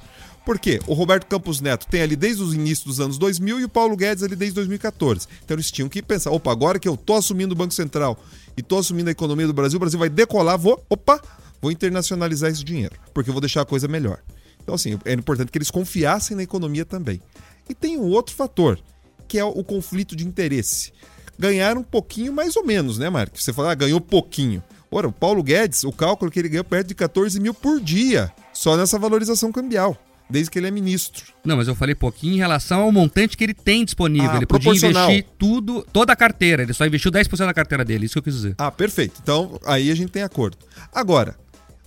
Por 0.45 0.57
quê? 0.57 0.80
O 0.88 0.93
Roberto 0.93 1.26
Campos 1.26 1.59
Neto 1.59 1.86
tem 1.86 2.01
ali 2.01 2.16
desde 2.16 2.41
os 2.41 2.53
inícios 2.53 2.86
dos 2.86 2.99
anos 3.01 3.18
2000 3.18 3.59
e 3.59 3.63
o 3.66 3.70
Paulo 3.70 3.97
Guedes 3.97 4.24
ali 4.24 4.38
desde 4.38 4.55
2014. 4.55 5.28
Então 5.43 5.55
eles 5.55 5.70
tinham 5.70 5.89
que 5.89 6.01
pensar: 6.01 6.32
opa, 6.32 6.49
agora 6.49 6.80
que 6.80 6.88
eu 6.88 6.95
tô 6.95 7.16
assumindo 7.16 7.53
o 7.53 7.57
Banco 7.57 7.74
Central 7.74 8.18
e 8.55 8.63
tô 8.63 8.78
assumindo 8.78 9.09
a 9.09 9.11
economia 9.11 9.47
do 9.47 9.53
Brasil, 9.53 9.76
o 9.76 9.82
Brasil 9.82 9.99
vai 9.99 10.07
decolar, 10.07 10.57
vou, 10.57 10.82
opa, 10.89 11.22
vou 11.61 11.70
internacionalizar 11.70 12.49
esse 12.49 12.63
dinheiro, 12.63 12.95
porque 13.13 13.30
eu 13.30 13.34
vou 13.34 13.41
deixar 13.41 13.63
a 13.63 13.66
coisa 13.66 13.86
melhor. 13.86 14.20
Então, 14.63 14.76
assim, 14.76 14.97
é 15.03 15.11
importante 15.11 15.51
que 15.51 15.57
eles 15.57 15.70
confiassem 15.70 16.38
na 16.38 16.43
economia 16.43 16.86
também. 16.86 17.20
E 17.70 17.76
tem 17.76 17.97
um 17.97 18.05
outro 18.05 18.34
fator, 18.34 18.80
que 19.28 19.38
é 19.38 19.43
o 19.43 19.61
conflito 19.61 20.16
de 20.16 20.26
interesse 20.26 20.93
ganharam 21.38 21.81
um 21.81 21.83
pouquinho 21.83 22.33
mais 22.33 22.55
ou 22.55 22.65
menos, 22.65 22.97
né, 22.97 23.09
Marcos? 23.09 23.43
Você 23.43 23.53
fala, 23.53 23.71
ah, 23.71 23.75
ganhou 23.75 23.99
pouquinho. 24.01 24.63
Ora, 24.91 25.07
o 25.07 25.11
Paulo 25.11 25.43
Guedes, 25.43 25.83
o 25.83 25.91
cálculo 25.91 26.29
é 26.29 26.33
que 26.33 26.39
ele 26.39 26.49
ganhou 26.49 26.63
perto 26.63 26.88
de 26.88 26.95
14 26.95 27.39
mil 27.39 27.53
por 27.53 27.79
dia, 27.79 28.31
só 28.53 28.77
nessa 28.77 28.97
valorização 28.97 29.51
cambial 29.51 29.97
desde 30.29 30.49
que 30.49 30.59
ele 30.59 30.67
é 30.67 30.71
ministro. 30.71 31.25
Não, 31.43 31.57
mas 31.57 31.67
eu 31.67 31.75
falei 31.75 31.93
pouquinho 31.93 32.33
em 32.33 32.38
relação 32.38 32.81
ao 32.81 32.91
montante 32.91 33.38
que 33.38 33.43
ele 33.43 33.53
tem 33.53 33.86
disponível. 33.86 34.31
Ah, 34.31 34.38
ele 34.38 34.45
podia 34.45 34.71
investir 34.71 35.25
tudo, 35.38 35.86
toda 35.93 36.13
a 36.13 36.15
carteira. 36.15 36.63
Ele 36.63 36.73
só 36.73 36.86
investiu 36.86 37.11
10% 37.11 37.38
da 37.45 37.53
carteira 37.53 37.86
dele, 37.86 38.05
isso 38.05 38.13
que 38.13 38.19
eu 38.19 38.23
quis 38.23 38.33
dizer. 38.33 38.55
Ah, 38.57 38.71
perfeito. 38.71 39.19
Então, 39.21 39.59
aí 39.65 39.91
a 39.91 39.95
gente 39.95 40.11
tem 40.11 40.23
acordo. 40.23 40.57
Agora, 40.91 41.36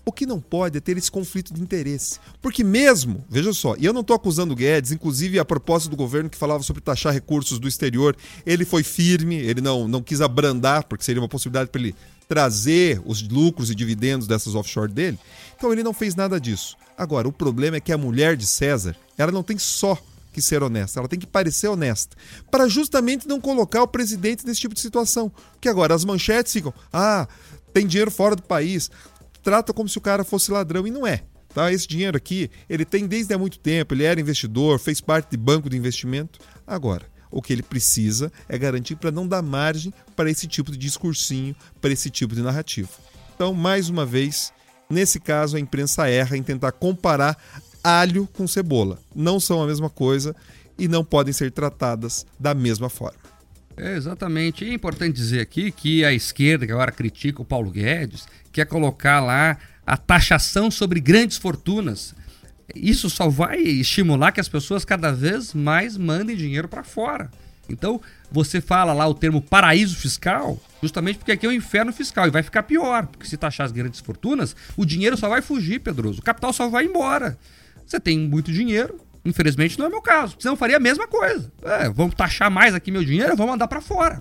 o 0.09 0.13
que 0.13 0.27
não 0.27 0.41
pode 0.41 0.79
é 0.79 0.81
ter 0.81 0.97
esse 0.97 1.11
conflito 1.11 1.53
de 1.53 1.61
interesse. 1.61 2.19
Porque 2.41 2.65
mesmo, 2.65 3.25
veja 3.29 3.53
só, 3.53 3.77
e 3.79 3.85
eu 3.85 3.93
não 3.93 4.01
estou 4.01 4.17
acusando 4.17 4.53
o 4.53 4.57
Guedes, 4.57 4.91
inclusive 4.91 5.39
a 5.39 5.45
proposta 5.45 5.89
do 5.89 5.97
governo 5.97 6.31
que 6.31 6.37
falava 6.37 6.63
sobre 6.63 6.83
taxar 6.83 7.13
recursos 7.13 7.59
do 7.59 7.69
exterior, 7.69 8.17
ele 8.47 8.65
foi 8.65 8.83
firme, 8.83 9.37
ele 9.37 9.61
não, 9.61 9.87
não 9.87 10.03
quis 10.03 10.21
abrandar, 10.21 10.85
porque 10.85 11.05
seria 11.05 11.21
uma 11.21 11.29
possibilidade 11.29 11.71
para 11.71 11.81
ele 11.81 11.95
trazer 12.29 13.01
os 13.05 13.23
lucros 13.23 13.71
e 13.71 13.75
dividendos 13.75 14.27
dessas 14.27 14.55
offshore 14.55 14.93
dele. 14.93 15.19
Então 15.57 15.73
ele 15.73 15.83
não 15.83 15.95
fez 15.95 16.15
nada 16.15 16.41
disso. 16.41 16.77
Agora, 16.97 17.29
o 17.29 17.33
problema 17.33 17.77
é 17.77 17.81
que 17.81 17.93
a 17.93 17.99
mulher 17.99 18.37
de 18.37 18.47
César, 18.47 18.97
ela 19.17 19.31
não 19.31 19.43
tem 19.43 19.57
só 19.57 19.97
que 20.33 20.43
ser 20.43 20.63
honesta, 20.63 21.01
ela 21.01 21.09
tem 21.09 21.19
que 21.19 21.27
parecer 21.27 21.69
honesta, 21.69 22.17
para 22.51 22.69
justamente 22.69 23.27
não 23.27 23.41
colocar 23.41 23.83
o 23.83 23.89
presidente 23.89 24.47
nesse 24.47 24.61
tipo 24.61 24.75
de 24.75 24.81
situação. 24.81 25.31
Porque 25.53 25.69
agora 25.69 25.95
as 25.95 26.05
manchetes 26.05 26.53
ficam: 26.53 26.73
ah, 26.93 27.27
tem 27.73 27.87
dinheiro 27.87 28.11
fora 28.11 28.37
do 28.37 28.43
país, 28.43 28.91
trata 29.43 29.73
como 29.73 29.89
se 29.89 29.99
o 29.99 30.01
cara 30.01 30.25
fosse 30.25 30.51
ladrão 30.51 30.87
e 30.87 30.91
não 30.91 31.07
é. 31.07 31.23
Tá? 31.55 31.73
Esse 31.73 31.89
dinheiro 31.89 32.17
aqui, 32.17 32.51
ele 32.69 32.85
tem 32.85 33.07
desde 33.07 33.35
há 33.35 33.39
muito 33.39 33.59
tempo, 33.59 33.95
ele 33.95 34.05
era 34.05 34.21
investidor, 34.21 34.79
fez 34.79 35.01
parte 35.01 35.31
de 35.31 35.37
banco 35.37 35.69
de 35.71 35.77
investimento. 35.77 36.39
Agora, 36.67 37.07
o 37.31 37.43
que 37.43 37.53
ele 37.53 37.63
precisa 37.63 38.31
é 38.49 38.59
garantir 38.59 38.97
para 38.97 39.11
não 39.11 39.27
dar 39.27 39.43
margem 39.43 39.93
para 40.15 40.31
esse 40.31 40.47
tipo 40.47 40.71
de 40.71 40.79
discursinho, 40.79 41.55
para 41.81 41.93
esse 41.93 42.11
tipo 42.11 42.35
de 42.35 42.43
narrativa. 42.43 42.89
Então, 43.35 43.55
mais 43.55 43.89
uma 43.89 44.05
vez, 44.05 44.53
nesse 44.91 45.21
caso, 45.21 45.57
a 45.57 45.61
imprensa 45.61 46.09
erra 46.09 46.37
em 46.37 46.43
tentar 46.43 46.73
comparar 46.73 47.37
alho 47.83 48.29
com 48.33 48.47
cebola. 48.47 48.99
Não 49.15 49.39
são 49.39 49.63
a 49.63 49.67
mesma 49.67 49.89
coisa 49.89 50.35
e 50.79 50.89
não 50.89 51.05
podem 51.05 51.33
ser 51.33 51.51
tratadas 51.51 52.27
da 52.39 52.55
mesma 52.55 52.89
forma. 52.89 53.28
Exatamente. 53.81 54.65
E 54.65 54.71
é 54.71 54.75
importante 54.75 55.17
dizer 55.17 55.41
aqui 55.41 55.71
que 55.71 56.05
a 56.05 56.13
esquerda, 56.13 56.67
que 56.67 56.73
agora 56.73 56.93
critica 56.93 57.43
o 57.43 57.45
Paulo 57.45 57.71
Guedes, 57.71 58.27
quer 58.53 58.67
colocar 58.67 59.21
lá 59.21 59.59
a 59.87 59.97
taxação 59.97 60.71
sobre 60.71 61.01
grandes 61.01 61.39
fortunas. 61.39 62.15
Isso 62.75 63.09
só 63.09 63.29
vai 63.29 63.59
estimular 63.59 64.33
que 64.33 64.41
as 64.41 64.49
pessoas 64.49 64.85
cada 64.85 65.11
vez 65.11 65.55
mais 65.55 65.97
mandem 65.97 66.37
dinheiro 66.37 66.69
para 66.69 66.85
fora. 66.85 67.31
Então, 67.69 68.01
você 68.31 68.61
fala 68.61 68.93
lá 68.93 69.07
o 69.07 69.15
termo 69.15 69.43
paraíso 69.43 69.97
fiscal, 69.97 70.59
justamente 70.83 71.19
porque 71.19 71.33
aqui 71.33 71.47
é 71.47 71.49
o 71.49 71.53
inferno 71.53 71.93
fiscal 71.93 72.27
e 72.27 72.31
vai 72.31 72.43
ficar 72.43 72.63
pior, 72.63 73.07
porque 73.07 73.27
se 73.27 73.37
taxar 73.37 73.67
as 73.67 73.73
grandes 73.73 74.01
fortunas, 74.01 74.57
o 74.77 74.85
dinheiro 74.85 75.17
só 75.17 75.29
vai 75.29 75.43
fugir, 75.43 75.81
Pedroso. 75.81 76.21
O 76.21 76.23
capital 76.25 76.53
só 76.53 76.69
vai 76.69 76.85
embora. 76.85 77.39
Você 77.87 78.01
tem 78.01 78.19
muito 78.19 78.53
dinheiro, 78.53 79.01
infelizmente 79.29 79.79
não 79.79 79.87
é 79.87 79.89
meu 79.89 80.03
caso. 80.03 80.37
Senão 80.39 80.55
eu 80.55 80.57
faria 80.59 80.77
a 80.77 80.81
mesma 80.81 81.07
coisa. 81.07 81.53
É, 81.63 81.89
vamos 81.89 82.15
taxar 82.15 82.51
mais 82.51 82.75
aqui 82.75 82.91
meu 82.91 83.05
dinheiro, 83.05 83.37
vamos 83.37 83.53
mandar 83.53 83.69
para 83.69 83.81
fora. 83.81 84.21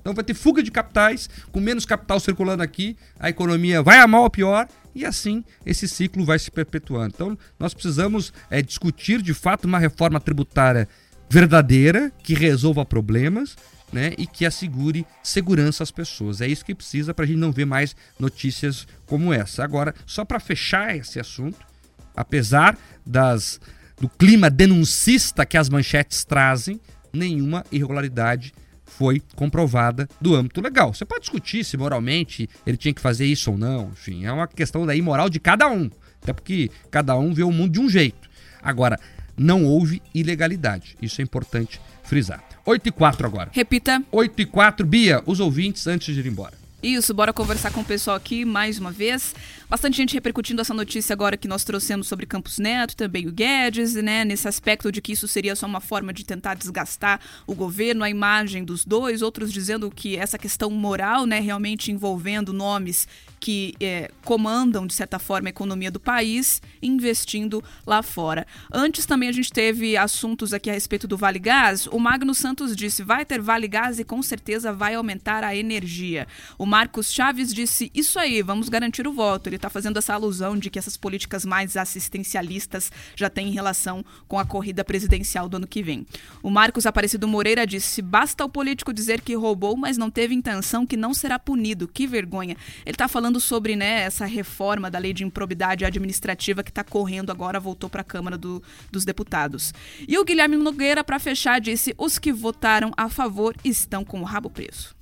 Então 0.00 0.14
vai 0.14 0.24
ter 0.24 0.34
fuga 0.34 0.62
de 0.62 0.70
capitais, 0.70 1.28
com 1.52 1.60
menos 1.60 1.84
capital 1.84 2.20
circulando 2.20 2.62
aqui, 2.62 2.96
a 3.18 3.28
economia 3.28 3.82
vai 3.82 3.98
a 3.98 4.06
mal 4.06 4.22
ou 4.22 4.30
pior, 4.30 4.68
e 4.94 5.04
assim 5.04 5.44
esse 5.66 5.88
ciclo 5.88 6.24
vai 6.24 6.38
se 6.38 6.50
perpetuando. 6.50 7.12
Então 7.14 7.38
nós 7.58 7.74
precisamos 7.74 8.32
é, 8.50 8.62
discutir 8.62 9.20
de 9.20 9.34
fato 9.34 9.66
uma 9.66 9.78
reforma 9.78 10.20
tributária 10.20 10.88
verdadeira, 11.28 12.10
que 12.22 12.34
resolva 12.34 12.84
problemas, 12.84 13.56
né, 13.92 14.12
e 14.18 14.26
que 14.26 14.44
assegure 14.44 15.06
segurança 15.22 15.82
às 15.82 15.90
pessoas. 15.90 16.40
É 16.40 16.46
isso 16.46 16.64
que 16.64 16.74
precisa 16.74 17.14
para 17.14 17.24
a 17.24 17.28
gente 17.28 17.38
não 17.38 17.52
ver 17.52 17.64
mais 17.64 17.96
notícias 18.18 18.86
como 19.06 19.32
essa. 19.32 19.64
Agora, 19.64 19.94
só 20.06 20.24
para 20.24 20.40
fechar 20.40 20.96
esse 20.96 21.18
assunto, 21.18 21.66
apesar 22.14 22.76
das 23.06 23.60
do 24.00 24.08
clima 24.08 24.48
denuncista 24.48 25.44
que 25.44 25.56
as 25.56 25.68
manchetes 25.68 26.24
trazem, 26.24 26.80
nenhuma 27.12 27.64
irregularidade 27.72 28.52
foi 28.84 29.22
comprovada 29.36 30.08
do 30.20 30.34
âmbito 30.34 30.60
legal. 30.60 30.92
Você 30.94 31.04
pode 31.04 31.22
discutir 31.22 31.64
se 31.64 31.76
moralmente 31.76 32.48
ele 32.66 32.76
tinha 32.76 32.94
que 32.94 33.00
fazer 33.00 33.26
isso 33.26 33.50
ou 33.50 33.58
não, 33.58 33.90
enfim, 33.92 34.24
é 34.24 34.32
uma 34.32 34.48
questão 34.48 34.86
da 34.86 34.94
imoral 34.94 35.28
de 35.28 35.38
cada 35.38 35.68
um, 35.68 35.90
até 36.22 36.32
porque 36.32 36.70
cada 36.90 37.16
um 37.16 37.32
vê 37.32 37.42
o 37.42 37.52
mundo 37.52 37.72
de 37.72 37.80
um 37.80 37.88
jeito. 37.88 38.28
Agora, 38.62 38.98
não 39.36 39.64
houve 39.64 40.02
ilegalidade, 40.14 40.96
isso 41.00 41.20
é 41.20 41.24
importante 41.24 41.80
frisar. 42.02 42.42
8 42.64 42.88
e 42.88 42.92
4 42.92 43.26
agora. 43.26 43.50
Repita. 43.52 44.02
8 44.10 44.42
e 44.42 44.46
4, 44.46 44.86
Bia, 44.86 45.22
os 45.26 45.38
ouvintes 45.40 45.86
antes 45.86 46.14
de 46.14 46.20
ir 46.20 46.26
embora. 46.26 46.54
Isso, 46.82 47.12
bora 47.12 47.32
conversar 47.32 47.72
com 47.72 47.80
o 47.80 47.84
pessoal 47.84 48.16
aqui 48.16 48.44
mais 48.44 48.78
uma 48.78 48.92
vez. 48.92 49.34
Bastante 49.68 49.98
gente 49.98 50.14
repercutindo 50.14 50.62
essa 50.62 50.72
notícia 50.72 51.12
agora 51.12 51.36
que 51.36 51.46
nós 51.46 51.62
trouxemos 51.62 52.08
sobre 52.08 52.24
Campos 52.24 52.58
Neto, 52.58 52.96
também 52.96 53.28
o 53.28 53.32
Guedes, 53.32 53.92
né? 53.96 54.24
Nesse 54.24 54.48
aspecto 54.48 54.90
de 54.90 55.02
que 55.02 55.12
isso 55.12 55.28
seria 55.28 55.54
só 55.54 55.66
uma 55.66 55.78
forma 55.78 56.10
de 56.10 56.24
tentar 56.24 56.54
desgastar 56.54 57.20
o 57.46 57.54
governo, 57.54 58.02
a 58.02 58.08
imagem 58.08 58.64
dos 58.64 58.82
dois. 58.82 59.20
Outros 59.20 59.52
dizendo 59.52 59.90
que 59.90 60.16
essa 60.16 60.38
questão 60.38 60.70
moral, 60.70 61.26
né, 61.26 61.38
realmente 61.38 61.92
envolvendo 61.92 62.50
nomes 62.50 63.06
que 63.40 63.74
é, 63.80 64.10
comandam, 64.24 64.86
de 64.86 64.94
certa 64.94 65.18
forma, 65.18 65.48
a 65.48 65.50
economia 65.50 65.90
do 65.90 66.00
país, 66.00 66.60
investindo 66.82 67.62
lá 67.86 68.02
fora. 68.02 68.46
Antes 68.72 69.06
também 69.06 69.28
a 69.28 69.32
gente 69.32 69.52
teve 69.52 69.96
assuntos 69.96 70.52
aqui 70.52 70.70
a 70.70 70.72
respeito 70.72 71.06
do 71.06 71.16
Vale 71.16 71.38
Gás. 71.38 71.86
O 71.86 71.98
Magno 71.98 72.34
Santos 72.34 72.74
disse: 72.74 73.02
vai 73.02 73.24
ter 73.24 73.40
Vale 73.40 73.68
Gás 73.68 73.98
e 73.98 74.04
com 74.04 74.22
certeza 74.22 74.72
vai 74.72 74.94
aumentar 74.94 75.44
a 75.44 75.54
energia. 75.54 76.26
O 76.56 76.66
Marcos 76.66 77.12
Chaves 77.12 77.52
disse: 77.52 77.90
isso 77.94 78.18
aí, 78.18 78.42
vamos 78.42 78.68
garantir 78.68 79.06
o 79.06 79.12
voto. 79.12 79.48
Ele 79.48 79.56
está 79.56 79.70
fazendo 79.70 79.98
essa 79.98 80.14
alusão 80.14 80.56
de 80.56 80.70
que 80.70 80.78
essas 80.78 80.96
políticas 80.96 81.44
mais 81.44 81.76
assistencialistas 81.76 82.90
já 83.14 83.30
têm 83.30 83.50
relação 83.50 84.04
com 84.26 84.38
a 84.38 84.44
corrida 84.44 84.84
presidencial 84.84 85.48
do 85.48 85.58
ano 85.58 85.66
que 85.66 85.82
vem. 85.82 86.06
O 86.42 86.50
Marcos 86.50 86.86
Aparecido 86.86 87.28
Moreira 87.28 87.66
disse: 87.66 88.02
basta 88.02 88.44
o 88.44 88.48
político 88.48 88.92
dizer 88.92 89.20
que 89.20 89.34
roubou, 89.34 89.76
mas 89.76 89.98
não 89.98 90.10
teve 90.10 90.34
intenção, 90.34 90.86
que 90.86 90.96
não 90.96 91.12
será 91.12 91.38
punido. 91.38 91.88
Que 91.88 92.06
vergonha. 92.06 92.56
Ele 92.84 92.94
está 92.94 93.08
falando 93.08 93.27
sobre 93.38 93.76
né, 93.76 94.00
essa 94.00 94.24
reforma 94.24 94.90
da 94.90 94.98
lei 94.98 95.12
de 95.12 95.24
improbidade 95.24 95.84
administrativa 95.84 96.62
que 96.62 96.70
está 96.70 96.82
correndo 96.82 97.30
agora, 97.30 97.60
voltou 97.60 97.90
para 97.90 98.00
a 98.00 98.04
Câmara 98.04 98.38
do, 98.38 98.62
dos 98.90 99.04
Deputados. 99.04 99.74
E 100.08 100.18
o 100.18 100.24
Guilherme 100.24 100.56
Nogueira, 100.56 101.04
para 101.04 101.18
fechar, 101.18 101.60
disse: 101.60 101.94
os 101.98 102.18
que 102.18 102.32
votaram 102.32 102.92
a 102.96 103.08
favor 103.08 103.54
estão 103.64 104.04
com 104.04 104.20
o 104.20 104.24
rabo 104.24 104.48
preso. 104.48 104.97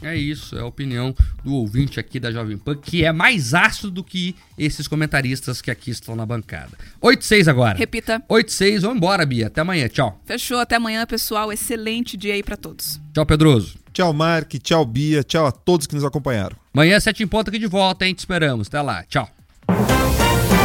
É 0.00 0.16
isso, 0.16 0.56
é 0.56 0.60
a 0.60 0.66
opinião 0.66 1.14
do 1.44 1.54
ouvinte 1.54 2.00
aqui 2.00 2.18
da 2.18 2.30
Jovem 2.30 2.56
Pan, 2.56 2.76
que 2.76 3.04
é 3.04 3.12
mais 3.12 3.54
ácido 3.54 3.90
do 3.90 4.02
que 4.04 4.34
esses 4.58 4.88
comentaristas 4.88 5.60
que 5.60 5.70
aqui 5.70 5.90
estão 5.90 6.16
na 6.16 6.26
bancada. 6.26 6.70
8-6 7.02 7.48
agora. 7.48 7.76
Repita. 7.76 8.22
8-6, 8.28 8.80
vamos 8.80 8.96
embora, 8.96 9.24
Bia. 9.26 9.46
Até 9.48 9.60
amanhã, 9.60 9.88
tchau. 9.88 10.20
Fechou, 10.24 10.58
até 10.58 10.76
amanhã, 10.76 11.06
pessoal. 11.06 11.52
Excelente 11.52 12.16
dia 12.16 12.34
aí 12.34 12.42
para 12.42 12.56
todos. 12.56 13.00
Tchau, 13.12 13.26
Pedroso. 13.26 13.76
Tchau, 13.92 14.12
Mark. 14.12 14.52
Tchau, 14.62 14.84
Bia. 14.84 15.22
Tchau 15.22 15.46
a 15.46 15.52
todos 15.52 15.86
que 15.86 15.94
nos 15.94 16.04
acompanharam. 16.04 16.56
Amanhã, 16.72 16.98
7 16.98 17.22
em 17.22 17.26
ponto 17.26 17.48
aqui 17.48 17.58
de 17.58 17.66
volta, 17.66 18.06
hein? 18.06 18.14
Te 18.14 18.20
esperamos. 18.20 18.68
Até 18.68 18.80
lá. 18.80 19.04
Tchau. 19.04 19.28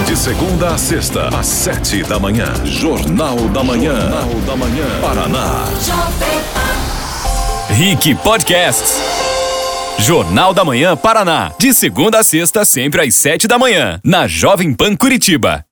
De 0.08 0.16
segunda 0.16 0.74
a 0.74 0.78
sexta, 0.78 1.28
às 1.38 1.46
7 1.48 2.04
da 2.04 2.18
manhã. 2.18 2.46
Jornal 2.66 3.38
da 3.50 3.64
Manhã. 3.64 4.00
Jornal 4.00 4.42
da 4.46 4.56
Manhã. 4.56 5.02
Paraná. 5.02 6.67
Rick 7.70 8.16
Podcasts. 8.24 9.02
Jornal 10.00 10.54
da 10.54 10.64
Manhã 10.64 10.96
Paraná. 10.96 11.52
De 11.60 11.74
segunda 11.74 12.20
a 12.20 12.24
sexta, 12.24 12.64
sempre 12.64 13.02
às 13.02 13.16
sete 13.16 13.48
da 13.48 13.60
manhã. 13.60 14.00
Na 14.04 14.26
Jovem 14.28 14.74
Pan 14.74 14.96
Curitiba. 14.96 15.66